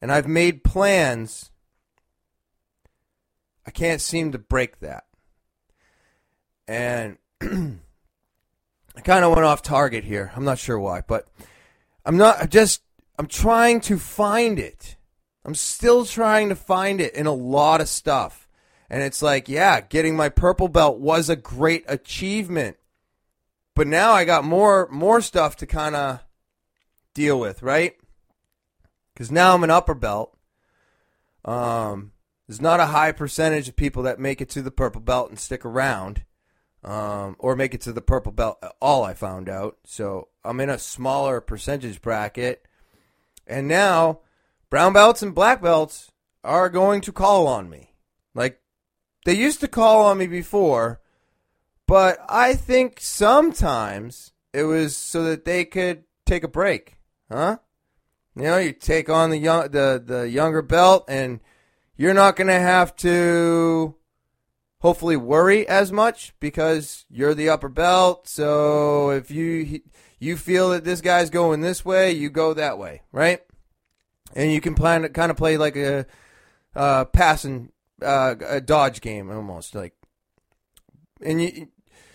and 0.00 0.10
I've 0.10 0.28
made 0.28 0.64
plans, 0.64 1.50
I 3.66 3.70
can't 3.70 4.00
seem 4.00 4.32
to 4.32 4.38
break 4.38 4.80
that. 4.80 5.04
And 6.66 7.18
I 7.42 9.00
kind 9.02 9.24
of 9.24 9.32
went 9.32 9.44
off 9.44 9.62
target 9.62 10.04
here. 10.04 10.32
I'm 10.34 10.44
not 10.44 10.58
sure 10.58 10.78
why, 10.78 11.02
but 11.06 11.26
I'm 12.04 12.16
not 12.16 12.40
I'm 12.40 12.48
just 12.48 12.82
I'm 13.18 13.26
trying 13.26 13.80
to 13.82 13.98
find 13.98 14.58
it. 14.58 14.96
I'm 15.44 15.54
still 15.54 16.04
trying 16.04 16.48
to 16.48 16.54
find 16.54 17.00
it 17.00 17.14
in 17.14 17.26
a 17.26 17.32
lot 17.32 17.80
of 17.80 17.88
stuff. 17.88 18.48
And 18.88 19.02
it's 19.02 19.22
like, 19.22 19.48
yeah, 19.48 19.80
getting 19.80 20.16
my 20.16 20.28
purple 20.28 20.68
belt 20.68 20.98
was 20.98 21.28
a 21.28 21.36
great 21.36 21.84
achievement. 21.86 22.76
But 23.80 23.86
now 23.86 24.12
I 24.12 24.26
got 24.26 24.44
more 24.44 24.88
more 24.90 25.22
stuff 25.22 25.56
to 25.56 25.66
kind 25.66 25.96
of 25.96 26.20
deal 27.14 27.40
with, 27.40 27.62
right? 27.62 27.94
Cuz 29.16 29.32
now 29.32 29.54
I'm 29.54 29.64
an 29.64 29.70
upper 29.70 29.94
belt. 29.94 30.36
Um 31.46 32.12
there's 32.46 32.60
not 32.60 32.80
a 32.80 32.92
high 32.92 33.12
percentage 33.12 33.70
of 33.70 33.76
people 33.76 34.02
that 34.02 34.20
make 34.20 34.42
it 34.42 34.50
to 34.50 34.60
the 34.60 34.70
purple 34.70 35.00
belt 35.00 35.30
and 35.30 35.40
stick 35.40 35.64
around 35.64 36.26
um, 36.84 37.36
or 37.38 37.56
make 37.56 37.72
it 37.72 37.80
to 37.80 37.92
the 37.94 38.02
purple 38.02 38.32
belt 38.32 38.58
at 38.62 38.74
all. 38.82 39.02
I 39.02 39.14
found 39.14 39.48
out, 39.48 39.78
so 39.86 40.28
I'm 40.44 40.60
in 40.60 40.68
a 40.68 40.78
smaller 40.78 41.40
percentage 41.40 42.02
bracket, 42.02 42.66
and 43.46 43.66
now 43.66 44.20
brown 44.68 44.92
belts 44.92 45.22
and 45.22 45.34
black 45.34 45.62
belts 45.62 46.12
are 46.44 46.68
going 46.68 47.00
to 47.00 47.12
call 47.12 47.46
on 47.46 47.70
me. 47.70 47.94
Like 48.34 48.60
they 49.24 49.32
used 49.32 49.60
to 49.60 49.68
call 49.68 50.04
on 50.04 50.18
me 50.18 50.26
before, 50.26 50.99
but 51.90 52.20
I 52.28 52.54
think 52.54 53.00
sometimes 53.00 54.30
it 54.52 54.62
was 54.62 54.96
so 54.96 55.24
that 55.24 55.44
they 55.44 55.64
could 55.64 56.04
take 56.24 56.44
a 56.44 56.48
break, 56.48 56.98
huh? 57.28 57.58
You 58.36 58.44
know, 58.44 58.58
you 58.58 58.72
take 58.72 59.08
on 59.08 59.30
the 59.30 59.38
young 59.38 59.72
the 59.72 60.00
the 60.04 60.30
younger 60.30 60.62
belt, 60.62 61.06
and 61.08 61.40
you're 61.96 62.14
not 62.14 62.36
going 62.36 62.46
to 62.46 62.60
have 62.60 62.94
to 62.98 63.96
hopefully 64.78 65.16
worry 65.16 65.66
as 65.66 65.90
much 65.90 66.32
because 66.38 67.06
you're 67.10 67.34
the 67.34 67.48
upper 67.48 67.68
belt. 67.68 68.28
So 68.28 69.10
if 69.10 69.32
you 69.32 69.80
you 70.20 70.36
feel 70.36 70.70
that 70.70 70.84
this 70.84 71.00
guy's 71.00 71.28
going 71.28 71.60
this 71.60 71.84
way, 71.84 72.12
you 72.12 72.30
go 72.30 72.54
that 72.54 72.78
way, 72.78 73.02
right? 73.10 73.40
And 74.36 74.52
you 74.52 74.60
can 74.60 74.76
plan 74.76 75.08
kind 75.08 75.32
of 75.32 75.36
play 75.36 75.56
like 75.56 75.74
a 75.74 76.06
uh, 76.76 77.06
passing 77.06 77.72
uh, 78.00 78.36
a 78.46 78.60
dodge 78.60 79.00
game 79.00 79.28
almost 79.28 79.74
like. 79.74 79.94
And 81.20 81.42
you, 81.42 81.68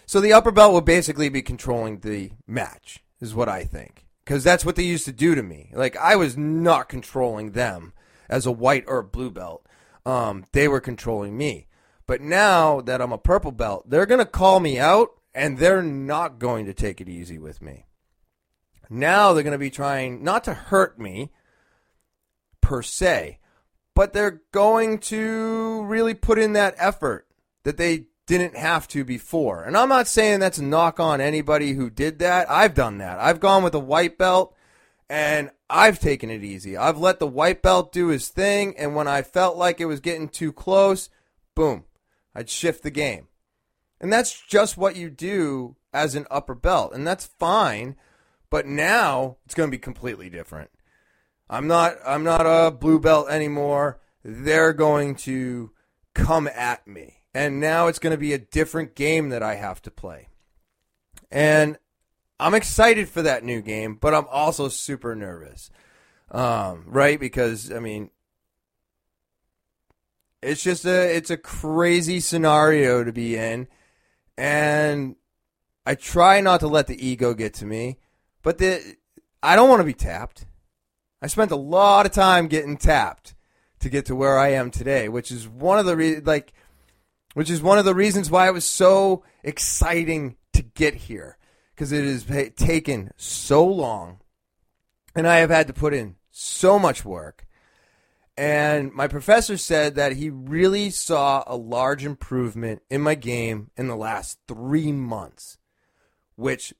so 0.05 0.19
the 0.19 0.33
upper 0.33 0.51
belt 0.51 0.73
will 0.73 0.81
basically 0.81 1.29
be 1.29 1.41
controlling 1.41 1.99
the 1.99 2.31
match, 2.47 3.03
is 3.19 3.35
what 3.35 3.49
I 3.49 3.63
think, 3.63 4.05
because 4.23 4.43
that's 4.43 4.65
what 4.65 4.75
they 4.75 4.83
used 4.83 5.05
to 5.05 5.11
do 5.11 5.35
to 5.35 5.43
me. 5.43 5.71
Like 5.73 5.97
I 5.97 6.15
was 6.15 6.37
not 6.37 6.89
controlling 6.89 7.51
them 7.51 7.93
as 8.29 8.45
a 8.45 8.51
white 8.51 8.85
or 8.87 9.01
blue 9.03 9.31
belt. 9.31 9.65
Um, 10.05 10.45
they 10.51 10.67
were 10.67 10.79
controlling 10.79 11.37
me. 11.37 11.67
But 12.07 12.21
now 12.21 12.81
that 12.81 13.01
I'm 13.01 13.11
a 13.11 13.17
purple 13.17 13.51
belt, 13.51 13.89
they're 13.89 14.05
going 14.05 14.19
to 14.19 14.25
call 14.25 14.59
me 14.59 14.77
out 14.77 15.09
and 15.33 15.57
they're 15.57 15.81
not 15.81 16.39
going 16.39 16.65
to 16.65 16.73
take 16.73 17.01
it 17.01 17.09
easy 17.09 17.39
with 17.39 17.61
me. 17.61 17.85
Now 18.89 19.33
they're 19.33 19.43
going 19.43 19.51
to 19.53 19.57
be 19.57 19.71
trying 19.71 20.23
not 20.23 20.43
to 20.43 20.53
hurt 20.53 20.99
me 20.99 21.31
per 22.61 22.81
se, 22.81 23.39
but 23.95 24.13
they're 24.13 24.41
going 24.51 24.99
to 24.99 25.83
really 25.85 26.13
put 26.13 26.37
in 26.37 26.53
that 26.53 26.75
effort 26.77 27.27
that 27.63 27.77
they 27.77 28.05
didn't 28.27 28.55
have 28.55 28.87
to 28.89 29.03
before. 29.03 29.63
And 29.63 29.77
I'm 29.77 29.89
not 29.89 30.07
saying 30.07 30.39
that's 30.39 30.57
a 30.57 30.63
knock 30.63 30.99
on 30.99 31.21
anybody 31.21 31.73
who 31.73 31.89
did 31.89 32.19
that. 32.19 32.49
I've 32.49 32.73
done 32.73 32.97
that. 32.97 33.19
I've 33.19 33.39
gone 33.39 33.63
with 33.63 33.75
a 33.75 33.79
white 33.79 34.17
belt 34.17 34.55
and 35.09 35.51
I've 35.69 35.99
taken 35.99 36.29
it 36.29 36.43
easy. 36.43 36.75
I've 36.75 36.97
let 36.97 37.19
the 37.19 37.27
white 37.27 37.61
belt 37.61 37.91
do 37.91 38.07
his 38.07 38.29
thing. 38.29 38.75
And 38.77 38.95
when 38.95 39.07
I 39.07 39.21
felt 39.21 39.57
like 39.57 39.79
it 39.79 39.85
was 39.85 39.99
getting 39.99 40.27
too 40.27 40.51
close, 40.51 41.09
boom, 41.53 41.85
I'd 42.33 42.49
shift 42.49 42.83
the 42.83 42.91
game. 42.91 43.27
And 44.01 44.11
that's 44.11 44.39
just 44.41 44.77
what 44.77 44.95
you 44.95 45.09
do 45.09 45.75
as 45.93 46.15
an 46.15 46.25
upper 46.29 46.55
belt. 46.55 46.93
And 46.93 47.05
that's 47.05 47.27
fine. 47.39 47.95
But 48.49 48.65
now 48.65 49.37
it's 49.45 49.55
going 49.55 49.69
to 49.69 49.75
be 49.75 49.79
completely 49.79 50.29
different. 50.29 50.69
I'm 51.49 51.67
not 51.67 51.97
I'm 52.05 52.23
not 52.23 52.45
a 52.45 52.71
blue 52.71 52.99
belt 52.99 53.29
anymore. 53.29 53.99
They're 54.23 54.73
going 54.73 55.15
to 55.15 55.71
come 56.13 56.47
at 56.47 56.87
me. 56.87 57.21
And 57.35 57.59
now 57.59 57.87
it's 57.87 57.99
going 57.99 58.11
to 58.11 58.17
be 58.17 58.31
a 58.31 58.37
different 58.39 58.95
game 58.95 59.27
that 59.27 59.43
I 59.43 59.55
have 59.55 59.81
to 59.81 59.91
play. 59.91 60.29
And 61.29 61.77
I'm 62.39 62.53
excited 62.53 63.09
for 63.09 63.21
that 63.23 63.43
new 63.43 63.61
game, 63.61 63.95
but 63.99 64.13
I'm 64.13 64.25
also 64.31 64.69
super 64.69 65.15
nervous. 65.15 65.69
Um, 66.31 66.85
right? 66.87 67.19
Because 67.19 67.73
I 67.73 67.79
mean, 67.79 68.09
it's 70.41 70.63
just 70.63 70.85
a 70.85 71.13
it's 71.13 71.29
a 71.29 71.35
crazy 71.35 72.21
scenario 72.21 73.03
to 73.03 73.11
be 73.11 73.35
in, 73.35 73.67
and 74.37 75.17
I 75.85 75.95
try 75.95 76.39
not 76.39 76.61
to 76.61 76.67
let 76.67 76.87
the 76.87 77.05
ego 77.05 77.33
get 77.33 77.53
to 77.55 77.65
me, 77.65 77.97
but 78.43 78.59
the 78.59 78.95
I 79.43 79.57
don't 79.57 79.69
want 79.69 79.81
to 79.81 79.85
be 79.85 79.93
tapped. 79.93 80.45
I 81.21 81.27
spent 81.27 81.51
a 81.51 81.57
lot 81.57 82.05
of 82.05 82.13
time 82.13 82.47
getting 82.47 82.77
tapped 82.77 83.35
to 83.79 83.89
get 83.89 84.05
to 84.05 84.15
where 84.15 84.39
I 84.39 84.49
am 84.53 84.71
today, 84.71 85.09
which 85.09 85.31
is 85.31 85.47
one 85.49 85.79
of 85.79 85.85
the 85.85 85.97
re- 85.97 86.19
like 86.21 86.53
which 87.35 87.51
is 87.51 87.61
one 87.61 87.77
of 87.77 87.85
the 87.85 87.93
reasons 87.93 88.31
why 88.31 88.47
it 88.47 88.53
was 88.53 88.65
so 88.65 89.23
exciting 89.43 90.35
to 90.53 90.63
get 90.63 90.95
here 90.95 91.37
because 91.75 91.91
it 91.91 92.03
has 92.03 92.25
taken 92.55 93.11
so 93.15 93.63
long 93.63 94.19
and 95.15 95.27
I 95.27 95.37
have 95.37 95.51
had 95.51 95.67
to 95.67 95.73
put 95.73 95.93
in 95.93 96.15
so 96.31 96.79
much 96.79 97.05
work 97.05 97.45
and 98.37 98.91
my 98.93 99.07
professor 99.07 99.55
said 99.57 99.95
that 99.95 100.13
he 100.13 100.29
really 100.29 100.89
saw 100.89 101.43
a 101.47 101.55
large 101.55 102.05
improvement 102.05 102.81
in 102.89 103.01
my 103.01 103.15
game 103.15 103.71
in 103.77 103.87
the 103.87 103.95
last 103.95 104.39
three 104.47 104.91
months, 104.91 105.57
which 106.35 106.73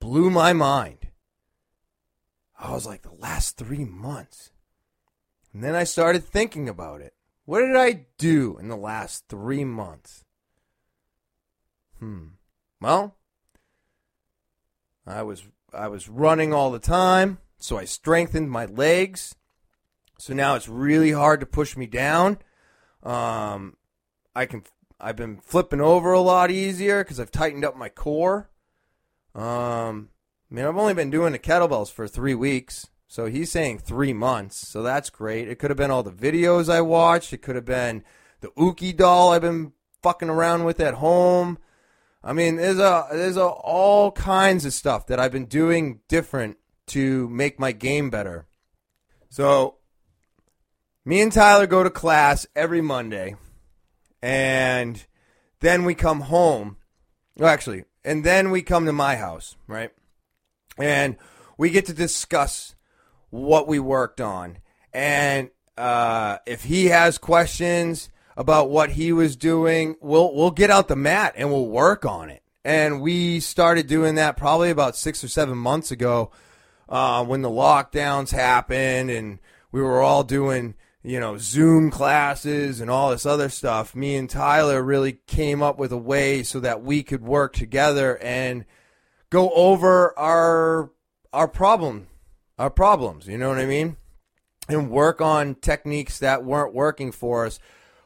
blew 0.00 0.30
my 0.30 0.54
mind. 0.54 1.08
I 2.58 2.72
was 2.72 2.86
like, 2.86 3.02
the 3.02 3.12
last 3.12 3.58
three 3.58 3.84
months. 3.84 4.52
And 5.52 5.62
then 5.62 5.74
I 5.74 5.84
started 5.84 6.24
thinking 6.24 6.68
about 6.68 7.02
it. 7.02 7.12
What 7.44 7.60
did 7.60 7.76
I 7.76 8.06
do 8.18 8.56
in 8.58 8.68
the 8.68 8.76
last 8.76 9.24
three 9.28 9.64
months? 9.64 10.24
Hmm. 11.98 12.28
Well, 12.80 13.16
I 15.06 15.22
was 15.22 15.44
I 15.72 15.88
was 15.88 16.08
running 16.08 16.52
all 16.52 16.70
the 16.70 16.78
time, 16.78 17.38
so 17.58 17.78
I 17.78 17.84
strengthened 17.84 18.50
my 18.50 18.66
legs. 18.66 19.34
So 20.18 20.34
now 20.34 20.54
it's 20.54 20.68
really 20.68 21.12
hard 21.12 21.40
to 21.40 21.46
push 21.46 21.76
me 21.76 21.86
down. 21.86 22.38
Um, 23.02 23.76
I 24.36 24.46
can 24.46 24.62
I've 25.00 25.16
been 25.16 25.38
flipping 25.38 25.80
over 25.80 26.12
a 26.12 26.20
lot 26.20 26.50
easier 26.52 27.02
because 27.02 27.18
I've 27.18 27.32
tightened 27.32 27.64
up 27.64 27.76
my 27.76 27.88
core. 27.88 28.50
Um, 29.34 30.10
I 30.50 30.54
mean, 30.54 30.64
I've 30.64 30.76
only 30.76 30.94
been 30.94 31.10
doing 31.10 31.32
the 31.32 31.38
kettlebells 31.40 31.90
for 31.90 32.06
three 32.06 32.34
weeks, 32.34 32.88
so 33.12 33.26
he's 33.26 33.52
saying 33.52 33.80
three 33.80 34.14
months, 34.14 34.66
so 34.66 34.82
that's 34.82 35.10
great. 35.10 35.46
It 35.46 35.58
could 35.58 35.68
have 35.68 35.76
been 35.76 35.90
all 35.90 36.02
the 36.02 36.10
videos 36.10 36.72
I 36.72 36.80
watched. 36.80 37.34
It 37.34 37.42
could 37.42 37.56
have 37.56 37.66
been 37.66 38.04
the 38.40 38.48
Uki 38.56 38.96
doll 38.96 39.32
I've 39.34 39.42
been 39.42 39.72
fucking 40.02 40.30
around 40.30 40.64
with 40.64 40.80
at 40.80 40.94
home. 40.94 41.58
I 42.24 42.32
mean, 42.32 42.56
there's 42.56 42.78
a 42.78 43.06
there's 43.12 43.36
a, 43.36 43.44
all 43.44 44.12
kinds 44.12 44.64
of 44.64 44.72
stuff 44.72 45.08
that 45.08 45.20
I've 45.20 45.30
been 45.30 45.44
doing 45.44 46.00
different 46.08 46.56
to 46.86 47.28
make 47.28 47.60
my 47.60 47.72
game 47.72 48.08
better. 48.08 48.46
So, 49.28 49.76
me 51.04 51.20
and 51.20 51.30
Tyler 51.30 51.66
go 51.66 51.82
to 51.82 51.90
class 51.90 52.46
every 52.56 52.80
Monday, 52.80 53.36
and 54.22 55.04
then 55.60 55.84
we 55.84 55.94
come 55.94 56.22
home. 56.22 56.78
Well, 57.36 57.50
actually, 57.50 57.84
and 58.06 58.24
then 58.24 58.50
we 58.50 58.62
come 58.62 58.86
to 58.86 58.92
my 58.94 59.16
house, 59.16 59.54
right? 59.66 59.90
And 60.78 61.18
we 61.58 61.68
get 61.68 61.84
to 61.86 61.92
discuss 61.92 62.74
what 63.32 63.66
we 63.66 63.80
worked 63.80 64.20
on, 64.20 64.58
and 64.92 65.50
uh, 65.76 66.38
if 66.46 66.64
he 66.64 66.86
has 66.86 67.18
questions 67.18 68.10
about 68.36 68.70
what 68.70 68.90
he 68.90 69.12
was 69.12 69.36
doing, 69.36 69.96
we'll 70.00 70.34
we'll 70.34 70.50
get 70.50 70.70
out 70.70 70.88
the 70.88 70.96
mat 70.96 71.34
and 71.36 71.50
we'll 71.50 71.66
work 71.66 72.04
on 72.04 72.30
it. 72.30 72.42
And 72.64 73.00
we 73.00 73.40
started 73.40 73.86
doing 73.86 74.14
that 74.16 74.36
probably 74.36 74.70
about 74.70 74.96
six 74.96 75.24
or 75.24 75.28
seven 75.28 75.58
months 75.58 75.90
ago 75.90 76.30
uh, 76.88 77.24
when 77.24 77.42
the 77.42 77.50
lockdowns 77.50 78.30
happened 78.30 79.10
and 79.10 79.40
we 79.72 79.80
were 79.80 80.00
all 80.00 80.22
doing 80.22 80.74
you 81.02 81.18
know 81.18 81.36
Zoom 81.38 81.90
classes 81.90 82.80
and 82.80 82.90
all 82.90 83.10
this 83.10 83.26
other 83.26 83.48
stuff. 83.48 83.96
Me 83.96 84.14
and 84.14 84.28
Tyler 84.28 84.82
really 84.82 85.18
came 85.26 85.62
up 85.62 85.78
with 85.78 85.90
a 85.90 85.98
way 85.98 86.42
so 86.42 86.60
that 86.60 86.82
we 86.82 87.02
could 87.02 87.22
work 87.22 87.54
together 87.54 88.18
and 88.18 88.64
go 89.30 89.50
over 89.50 90.16
our 90.18 90.90
our 91.32 91.48
problem 91.48 92.08
our 92.62 92.70
problems. 92.70 93.26
You 93.26 93.38
know 93.38 93.48
what 93.48 93.58
I 93.58 93.66
mean? 93.66 93.96
And 94.68 94.88
work 94.88 95.20
on 95.20 95.56
techniques 95.56 96.20
that 96.20 96.44
weren't 96.44 96.72
working 96.72 97.10
for 97.10 97.44
us 97.44 97.58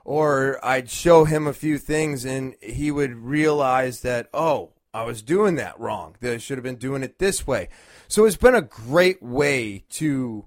or 0.03 0.59
I'd 0.65 0.89
show 0.89 1.25
him 1.25 1.47
a 1.47 1.53
few 1.53 1.77
things 1.77 2.25
and 2.25 2.55
he 2.63 2.91
would 2.91 3.15
realize 3.17 4.01
that, 4.01 4.29
oh, 4.33 4.71
I 4.95 5.03
was 5.03 5.21
doing 5.21 5.57
that 5.57 5.79
wrong. 5.79 6.17
That 6.21 6.33
I 6.33 6.39
should 6.39 6.57
have 6.57 6.65
been 6.65 6.77
doing 6.77 7.03
it 7.03 7.19
this 7.19 7.47
way. 7.47 7.69
So 8.09 8.25
it's 8.25 8.39
been 8.39 8.55
a 8.55 8.63
great 8.63 9.23
way 9.23 9.85
to 9.91 10.47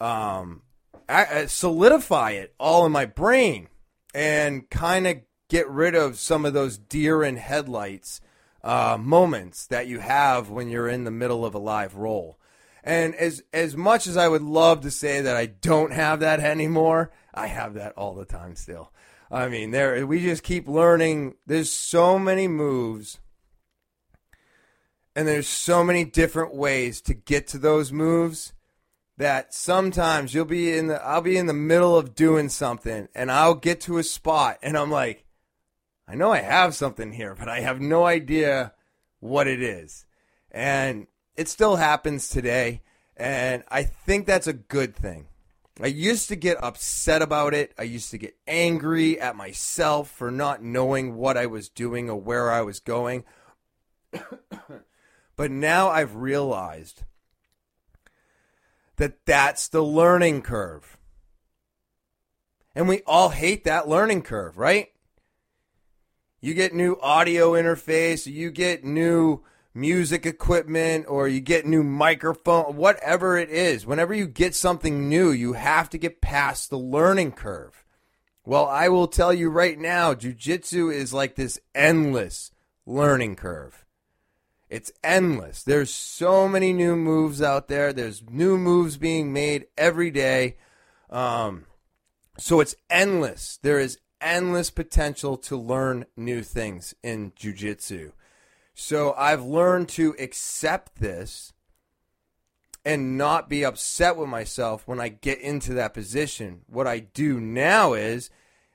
um, 0.00 0.62
solidify 1.46 2.32
it 2.32 2.54
all 2.58 2.84
in 2.86 2.90
my 2.90 3.06
brain 3.06 3.68
and 4.12 4.68
kind 4.68 5.06
of 5.06 5.18
get 5.48 5.68
rid 5.68 5.94
of 5.94 6.18
some 6.18 6.44
of 6.44 6.54
those 6.54 6.76
deer 6.76 7.22
in 7.22 7.36
headlights 7.36 8.20
uh, 8.64 8.98
moments 8.98 9.64
that 9.68 9.86
you 9.86 10.00
have 10.00 10.50
when 10.50 10.68
you're 10.68 10.88
in 10.88 11.04
the 11.04 11.12
middle 11.12 11.46
of 11.46 11.54
a 11.54 11.58
live 11.58 11.94
roll. 11.94 12.36
And 12.84 13.14
as 13.14 13.42
as 13.54 13.76
much 13.76 14.06
as 14.06 14.18
I 14.18 14.28
would 14.28 14.42
love 14.42 14.82
to 14.82 14.90
say 14.90 15.22
that 15.22 15.36
I 15.36 15.46
don't 15.46 15.92
have 15.92 16.20
that 16.20 16.40
anymore, 16.40 17.10
I 17.32 17.46
have 17.46 17.74
that 17.74 17.94
all 17.96 18.14
the 18.14 18.26
time 18.26 18.54
still. 18.56 18.92
I 19.30 19.48
mean, 19.48 19.70
there 19.70 20.06
we 20.06 20.20
just 20.20 20.42
keep 20.42 20.68
learning. 20.68 21.36
There's 21.46 21.72
so 21.72 22.18
many 22.18 22.46
moves, 22.46 23.20
and 25.16 25.26
there's 25.26 25.48
so 25.48 25.82
many 25.82 26.04
different 26.04 26.54
ways 26.54 27.00
to 27.02 27.14
get 27.14 27.46
to 27.48 27.58
those 27.58 27.90
moves 27.90 28.52
that 29.16 29.54
sometimes 29.54 30.34
you'll 30.34 30.44
be 30.44 30.76
in 30.76 30.88
the 30.88 31.02
I'll 31.02 31.22
be 31.22 31.38
in 31.38 31.46
the 31.46 31.54
middle 31.54 31.96
of 31.96 32.14
doing 32.14 32.50
something 32.50 33.08
and 33.14 33.32
I'll 33.32 33.54
get 33.54 33.80
to 33.82 33.96
a 33.96 34.02
spot 34.02 34.58
and 34.62 34.76
I'm 34.76 34.90
like 34.90 35.24
I 36.06 36.16
know 36.16 36.32
I 36.32 36.40
have 36.40 36.74
something 36.74 37.12
here 37.12 37.34
but 37.34 37.48
I 37.48 37.60
have 37.60 37.80
no 37.80 38.04
idea 38.04 38.74
what 39.20 39.46
it 39.46 39.62
is. 39.62 40.04
And 40.50 41.06
it 41.36 41.48
still 41.48 41.76
happens 41.76 42.28
today 42.28 42.82
and 43.16 43.62
I 43.68 43.84
think 43.84 44.26
that's 44.26 44.46
a 44.46 44.52
good 44.52 44.96
thing. 44.96 45.26
I 45.80 45.86
used 45.86 46.28
to 46.28 46.36
get 46.36 46.62
upset 46.62 47.22
about 47.22 47.52
it. 47.52 47.74
I 47.78 47.82
used 47.82 48.10
to 48.12 48.18
get 48.18 48.36
angry 48.46 49.20
at 49.20 49.36
myself 49.36 50.08
for 50.10 50.30
not 50.30 50.62
knowing 50.62 51.16
what 51.16 51.36
I 51.36 51.46
was 51.46 51.68
doing 51.68 52.08
or 52.08 52.20
where 52.20 52.50
I 52.50 52.62
was 52.62 52.78
going. 52.78 53.24
but 55.36 55.50
now 55.50 55.88
I've 55.88 56.14
realized 56.14 57.02
that 58.96 59.26
that's 59.26 59.66
the 59.66 59.82
learning 59.82 60.42
curve. 60.42 60.96
And 62.76 62.88
we 62.88 63.02
all 63.06 63.30
hate 63.30 63.64
that 63.64 63.88
learning 63.88 64.22
curve, 64.22 64.56
right? 64.56 64.88
You 66.40 66.54
get 66.54 66.74
new 66.74 66.98
audio 67.00 67.52
interface, 67.52 68.26
you 68.26 68.50
get 68.50 68.84
new 68.84 69.42
music 69.74 70.24
equipment 70.24 71.06
or 71.08 71.26
you 71.26 71.40
get 71.40 71.66
new 71.66 71.82
microphone, 71.82 72.76
whatever 72.76 73.36
it 73.36 73.50
is, 73.50 73.84
whenever 73.84 74.14
you 74.14 74.26
get 74.26 74.54
something 74.54 75.08
new, 75.08 75.30
you 75.30 75.54
have 75.54 75.90
to 75.90 75.98
get 75.98 76.20
past 76.20 76.70
the 76.70 76.78
learning 76.78 77.32
curve. 77.32 77.84
Well, 78.46 78.66
I 78.66 78.88
will 78.88 79.08
tell 79.08 79.32
you 79.32 79.50
right 79.50 79.78
now, 79.78 80.14
jujitsu 80.14 80.92
is 80.92 81.12
like 81.12 81.34
this 81.34 81.58
endless 81.74 82.52
learning 82.86 83.36
curve. 83.36 83.84
It's 84.68 84.92
endless. 85.02 85.62
There's 85.62 85.92
so 85.92 86.48
many 86.48 86.72
new 86.72 86.96
moves 86.96 87.40
out 87.42 87.68
there. 87.68 87.92
There's 87.92 88.22
new 88.28 88.58
moves 88.58 88.96
being 88.96 89.32
made 89.32 89.66
every 89.76 90.10
day. 90.10 90.56
Um, 91.10 91.66
so 92.38 92.60
it's 92.60 92.74
endless. 92.90 93.58
There 93.62 93.78
is 93.78 93.98
endless 94.20 94.70
potential 94.70 95.36
to 95.36 95.56
learn 95.56 96.06
new 96.16 96.42
things 96.42 96.94
in 97.02 97.32
jujitsu. 97.32 98.12
So 98.74 99.14
I've 99.16 99.44
learned 99.44 99.88
to 99.90 100.14
accept 100.18 101.00
this 101.00 101.52
and 102.84 103.16
not 103.16 103.48
be 103.48 103.64
upset 103.64 104.16
with 104.16 104.28
myself 104.28 104.86
when 104.86 105.00
I 105.00 105.08
get 105.08 105.40
into 105.40 105.72
that 105.74 105.94
position. 105.94 106.62
What 106.66 106.86
I 106.86 106.98
do 106.98 107.40
now 107.40 107.94
is 107.94 108.30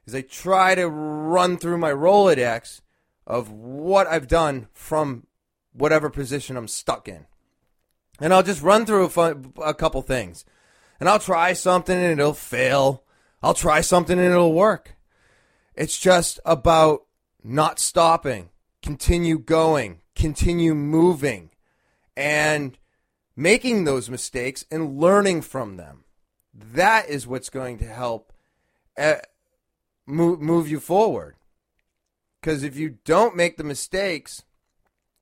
is 0.05 0.15
I 0.15 0.21
try 0.21 0.73
to 0.73 0.87
run 0.87 1.57
through 1.57 1.77
my 1.77 1.91
Rolodex 1.91 2.81
of 3.27 3.51
what 3.51 4.07
I've 4.07 4.27
done 4.27 4.67
from 4.73 5.27
whatever 5.71 6.09
position 6.09 6.57
I'm 6.57 6.67
stuck 6.67 7.07
in. 7.07 7.27
And 8.19 8.33
I'll 8.33 8.41
just 8.41 8.63
run 8.63 8.87
through 8.87 9.05
a, 9.05 9.09
fun, 9.09 9.53
a 9.63 9.73
couple 9.73 10.01
things. 10.01 10.45
And 10.99 11.07
I'll 11.07 11.19
try 11.19 11.53
something 11.53 11.95
and 11.95 12.19
it'll 12.19 12.33
fail. 12.33 13.03
I'll 13.43 13.53
try 13.53 13.81
something 13.81 14.17
and 14.17 14.27
it'll 14.31 14.53
work. 14.53 14.95
It's 15.75 15.99
just 15.99 16.39
about 16.43 17.03
not 17.43 17.79
stopping 17.79 18.49
continue 18.81 19.37
going, 19.39 20.01
continue 20.15 20.73
moving, 20.73 21.49
and 22.15 22.77
making 23.35 23.83
those 23.83 24.09
mistakes 24.09 24.65
and 24.69 24.99
learning 24.99 25.41
from 25.41 25.77
them. 25.77 26.03
That 26.53 27.09
is 27.09 27.27
what's 27.27 27.49
going 27.49 27.77
to 27.79 27.85
help 27.85 28.33
uh, 28.97 29.15
move, 30.05 30.41
move 30.41 30.69
you 30.69 30.79
forward. 30.79 31.35
Because 32.41 32.63
if 32.63 32.77
you 32.77 32.97
don't 33.05 33.35
make 33.35 33.57
the 33.57 33.63
mistakes, 33.63 34.43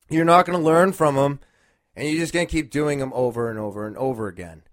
you're 0.09 0.25
not 0.25 0.45
going 0.45 0.57
to 0.57 0.63
learn 0.63 0.93
from 0.93 1.15
them, 1.15 1.39
and 1.95 2.07
you're 2.07 2.19
just 2.19 2.33
going 2.33 2.47
to 2.47 2.51
keep 2.51 2.69
doing 2.69 2.99
them 2.99 3.11
over 3.13 3.49
and 3.49 3.59
over 3.59 3.85
and 3.87 3.97
over 3.97 4.27
again. 4.27 4.63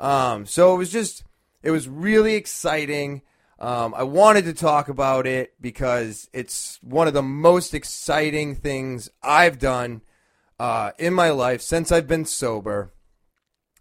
Um, 0.00 0.46
so 0.46 0.74
it 0.74 0.78
was 0.78 0.92
just, 0.92 1.24
it 1.62 1.70
was 1.70 1.88
really 1.88 2.34
exciting. 2.34 3.22
Um, 3.58 3.92
I 3.96 4.04
wanted 4.04 4.44
to 4.44 4.52
talk 4.52 4.88
about 4.88 5.26
it 5.26 5.54
because 5.60 6.28
it's 6.32 6.78
one 6.82 7.08
of 7.08 7.14
the 7.14 7.22
most 7.22 7.74
exciting 7.74 8.54
things 8.54 9.10
I've 9.22 9.58
done 9.58 10.02
uh, 10.60 10.92
in 10.98 11.12
my 11.12 11.30
life 11.30 11.60
since 11.60 11.90
I've 11.90 12.06
been 12.06 12.24
sober. 12.24 12.92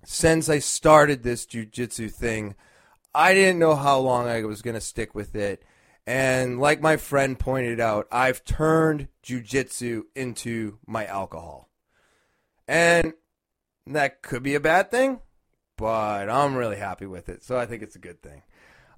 Since 0.04 0.50
I 0.50 0.60
started 0.60 1.22
this 1.22 1.46
jujitsu 1.46 2.10
thing, 2.10 2.56
I 3.14 3.34
didn't 3.34 3.60
know 3.60 3.76
how 3.76 4.00
long 4.00 4.28
I 4.28 4.44
was 4.46 4.62
going 4.62 4.76
to 4.76 4.82
stick 4.82 5.14
with 5.14 5.36
it. 5.36 5.64
And 6.08 6.60
like 6.60 6.82
my 6.82 6.98
friend 6.98 7.38
pointed 7.38 7.80
out, 7.80 8.08
I've 8.12 8.46
turned 8.46 9.10
jujitsu 9.24 10.04
into 10.16 10.80
my 10.88 11.06
alcohol. 11.06 11.70
And 12.68 13.14
that 13.86 14.22
could 14.22 14.44
be 14.44 14.56
a 14.56 14.60
bad 14.60 14.90
thing, 14.90 15.20
but 15.78 16.30
I'm 16.30 16.56
really 16.56 16.78
happy 16.78 17.06
with 17.06 17.28
it. 17.28 17.44
So 17.44 17.58
I 17.58 17.66
think 17.66 17.84
it's 17.84 17.96
a 17.96 18.00
good 18.00 18.22
thing. 18.22 18.44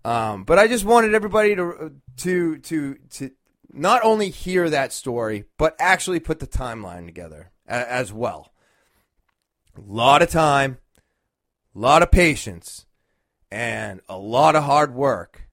Um, 0.10 0.43
but 0.43 0.57
I 0.57 0.68
just 0.68 0.86
wanted 0.86 1.14
everybody 1.14 1.55
to 1.55 1.91
to 2.18 2.57
to 2.57 2.95
to 3.12 3.32
not 3.72 4.01
only 4.03 4.32
hear 4.32 4.68
that 4.68 4.91
story, 4.91 5.43
but 5.60 5.76
actually 5.78 6.20
put 6.20 6.39
the 6.39 6.47
timeline 6.47 7.05
together 7.05 7.51
as 7.68 8.12
well. 8.12 8.51
A 9.78 9.82
lot 9.82 10.24
of 10.24 10.32
time, 10.32 10.80
a 11.76 11.80
lot 11.80 12.01
of 12.01 12.10
patience, 12.10 12.88
and 13.51 14.01
a 14.10 14.18
lot 14.18 14.55
of 14.55 14.64
hard 14.64 14.95
work 14.95 15.47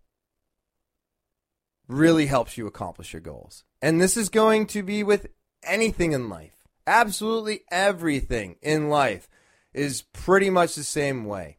really 1.87 2.25
helps 2.25 2.57
you 2.57 2.67
accomplish 2.67 3.13
your 3.13 3.21
goals. 3.21 3.63
And 3.83 4.01
this 4.01 4.17
is 4.17 4.31
going 4.31 4.69
to 4.69 4.83
be 4.83 5.03
with 5.03 5.27
anything 5.65 6.13
in 6.13 6.31
life. 6.31 6.65
Absolutely 6.87 7.61
everything 7.71 8.57
in 8.63 8.89
life 8.89 9.29
is 9.75 10.01
pretty 10.15 10.49
much 10.49 10.77
the 10.77 10.83
same 10.83 11.27
way. 11.27 11.59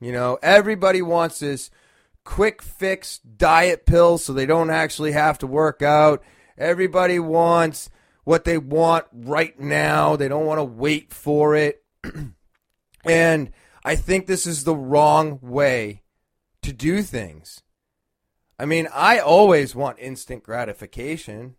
You 0.00 0.12
know, 0.12 0.38
everybody 0.42 1.02
wants 1.02 1.40
this 1.40 1.70
quick 2.24 2.62
fix 2.62 3.18
diet 3.18 3.86
pills 3.86 4.24
so 4.24 4.32
they 4.32 4.46
don't 4.46 4.70
actually 4.70 5.12
have 5.12 5.38
to 5.38 5.46
work 5.46 5.82
out. 5.82 6.22
Everybody 6.56 7.18
wants 7.18 7.90
what 8.24 8.44
they 8.44 8.58
want 8.58 9.06
right 9.12 9.58
now. 9.58 10.16
They 10.16 10.28
don't 10.28 10.46
want 10.46 10.58
to 10.58 10.64
wait 10.64 11.12
for 11.12 11.56
it. 11.56 11.82
and 13.04 13.50
I 13.84 13.96
think 13.96 14.26
this 14.26 14.46
is 14.46 14.64
the 14.64 14.76
wrong 14.76 15.38
way 15.42 16.02
to 16.62 16.72
do 16.72 17.02
things. 17.02 17.62
I 18.58 18.64
mean, 18.64 18.86
I 18.94 19.18
always 19.18 19.74
want 19.74 19.98
instant 19.98 20.44
gratification. 20.44 21.56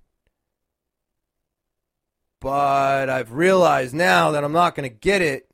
But 2.40 3.10
I've 3.10 3.34
realized 3.34 3.94
now 3.94 4.32
that 4.32 4.44
I'm 4.44 4.52
not 4.52 4.76
going 4.76 4.90
to 4.90 4.96
get 4.96 5.22
it 5.22 5.50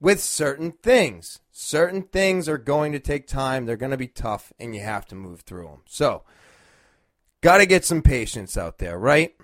with 0.00 0.20
certain 0.20 0.72
things. 0.72 1.40
Certain 1.60 2.02
things 2.02 2.48
are 2.48 2.56
going 2.56 2.92
to 2.92 3.00
take 3.00 3.26
time, 3.26 3.66
they're 3.66 3.76
going 3.76 3.90
to 3.90 3.96
be 3.96 4.06
tough, 4.06 4.52
and 4.60 4.76
you 4.76 4.80
have 4.80 5.04
to 5.06 5.16
move 5.16 5.40
through 5.40 5.66
them. 5.66 5.82
So, 5.86 6.22
got 7.40 7.58
to 7.58 7.66
get 7.66 7.84
some 7.84 8.00
patience 8.00 8.56
out 8.56 8.78
there, 8.78 8.96
right? 8.96 9.34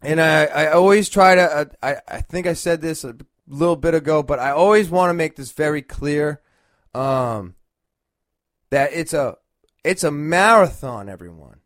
And 0.00 0.22
I, 0.22 0.46
I 0.46 0.70
always 0.72 1.10
try 1.10 1.34
to, 1.34 1.42
uh, 1.42 1.64
I, 1.82 1.96
I 2.08 2.20
think 2.22 2.46
I 2.46 2.54
said 2.54 2.80
this 2.80 3.04
a 3.04 3.14
little 3.46 3.76
bit 3.76 3.92
ago, 3.92 4.22
but 4.22 4.38
I 4.38 4.52
always 4.52 4.88
want 4.88 5.10
to 5.10 5.14
make 5.14 5.36
this 5.36 5.52
very 5.52 5.82
clear 5.82 6.40
um, 6.94 7.56
that 8.70 8.94
it's 8.94 9.12
a, 9.12 9.36
it's 9.84 10.04
a 10.04 10.10
marathon, 10.10 11.10
everyone. 11.10 11.60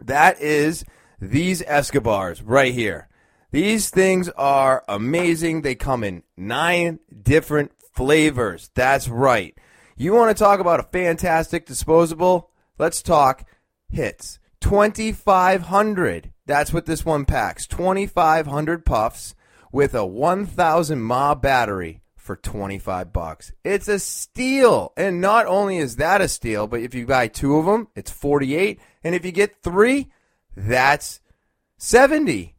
That 0.02 0.42
is 0.42 0.84
these 1.22 1.62
Escobars 1.62 2.42
right 2.42 2.74
here. 2.74 3.08
These 3.52 3.92
things 3.92 4.30
are 4.30 4.84
amazing. 4.88 5.62
They 5.62 5.76
come 5.76 6.04
in 6.04 6.24
nine 6.36 6.98
different 7.22 7.72
flavors. 7.94 8.72
That's 8.74 9.08
right. 9.08 9.58
You 9.96 10.14
want 10.14 10.36
to 10.36 10.44
talk 10.44 10.60
about 10.60 10.80
a 10.80 10.84
fantastic 10.84 11.66
disposable? 11.66 12.50
Let's 12.78 13.02
talk 13.02 13.46
hits. 13.90 14.40
2500. 14.62 16.32
That's 16.46 16.74
what 16.74 16.86
this 16.86 17.06
one 17.06 17.26
packs. 17.26 17.68
2500 17.68 18.86
puffs 18.86 19.36
with 19.72 19.94
a 19.94 20.06
1000 20.06 21.02
mAh 21.02 21.36
battery 21.36 22.02
for 22.16 22.36
25 22.38 23.12
bucks. 23.12 23.52
It's 23.64 23.88
a 23.88 24.00
steal. 24.00 24.94
And 24.96 25.20
not 25.20 25.46
only 25.46 25.78
is 25.78 25.98
that 25.98 26.22
a 26.22 26.28
steal, 26.28 26.68
but 26.68 26.80
if 26.80 26.96
you 26.96 27.06
buy 27.06 27.28
two 27.28 27.58
of 27.58 27.66
them, 27.66 27.90
it's 27.96 28.12
48, 28.12 28.80
and 29.04 29.14
if 29.14 29.26
you 29.26 29.32
get 29.32 29.62
3, 29.62 30.10
that's 30.56 31.20
70. 31.78 32.53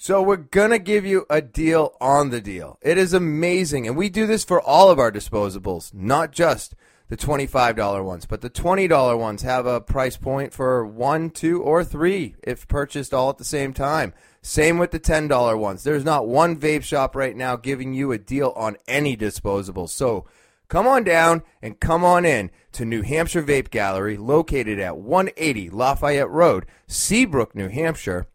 So 0.00 0.22
we're 0.22 0.36
going 0.36 0.70
to 0.70 0.78
give 0.78 1.04
you 1.04 1.26
a 1.28 1.42
deal 1.42 1.96
on 2.00 2.30
the 2.30 2.40
deal. 2.40 2.78
It 2.80 2.98
is 2.98 3.12
amazing. 3.12 3.88
And 3.88 3.96
we 3.96 4.08
do 4.08 4.28
this 4.28 4.44
for 4.44 4.62
all 4.62 4.90
of 4.90 5.00
our 5.00 5.10
disposables, 5.10 5.92
not 5.92 6.30
just 6.30 6.76
the 7.08 7.16
$25 7.16 8.04
ones, 8.04 8.24
but 8.24 8.40
the 8.40 8.48
$20 8.48 9.18
ones 9.18 9.42
have 9.42 9.66
a 9.66 9.80
price 9.80 10.16
point 10.16 10.52
for 10.52 10.86
one, 10.86 11.30
two, 11.30 11.60
or 11.60 11.82
three 11.82 12.36
if 12.44 12.68
purchased 12.68 13.12
all 13.12 13.28
at 13.28 13.38
the 13.38 13.44
same 13.44 13.72
time. 13.72 14.14
Same 14.40 14.78
with 14.78 14.92
the 14.92 15.00
$10 15.00 15.58
ones. 15.58 15.82
There's 15.82 16.04
not 16.04 16.28
one 16.28 16.56
vape 16.56 16.84
shop 16.84 17.16
right 17.16 17.36
now 17.36 17.56
giving 17.56 17.92
you 17.92 18.12
a 18.12 18.18
deal 18.18 18.52
on 18.54 18.76
any 18.86 19.16
disposable. 19.16 19.88
So 19.88 20.26
come 20.68 20.86
on 20.86 21.02
down 21.02 21.42
and 21.60 21.80
come 21.80 22.04
on 22.04 22.24
in 22.24 22.52
to 22.70 22.84
New 22.84 23.02
Hampshire 23.02 23.42
Vape 23.42 23.70
Gallery 23.70 24.16
located 24.16 24.78
at 24.78 24.96
180 24.96 25.70
Lafayette 25.70 26.30
Road, 26.30 26.66
Seabrook, 26.86 27.56
New 27.56 27.68
Hampshire 27.68 28.28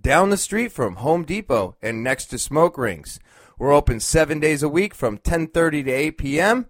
down 0.00 0.30
the 0.30 0.36
street 0.36 0.72
from 0.72 0.96
Home 0.96 1.24
Depot 1.24 1.76
and 1.82 2.02
next 2.02 2.26
to 2.26 2.38
Smoke 2.38 2.76
Rings. 2.78 3.20
We're 3.58 3.72
open 3.72 4.00
seven 4.00 4.40
days 4.40 4.62
a 4.62 4.68
week 4.68 4.94
from 4.94 5.18
10:30 5.18 5.84
to 5.84 5.90
8 5.90 6.18
p.m. 6.18 6.66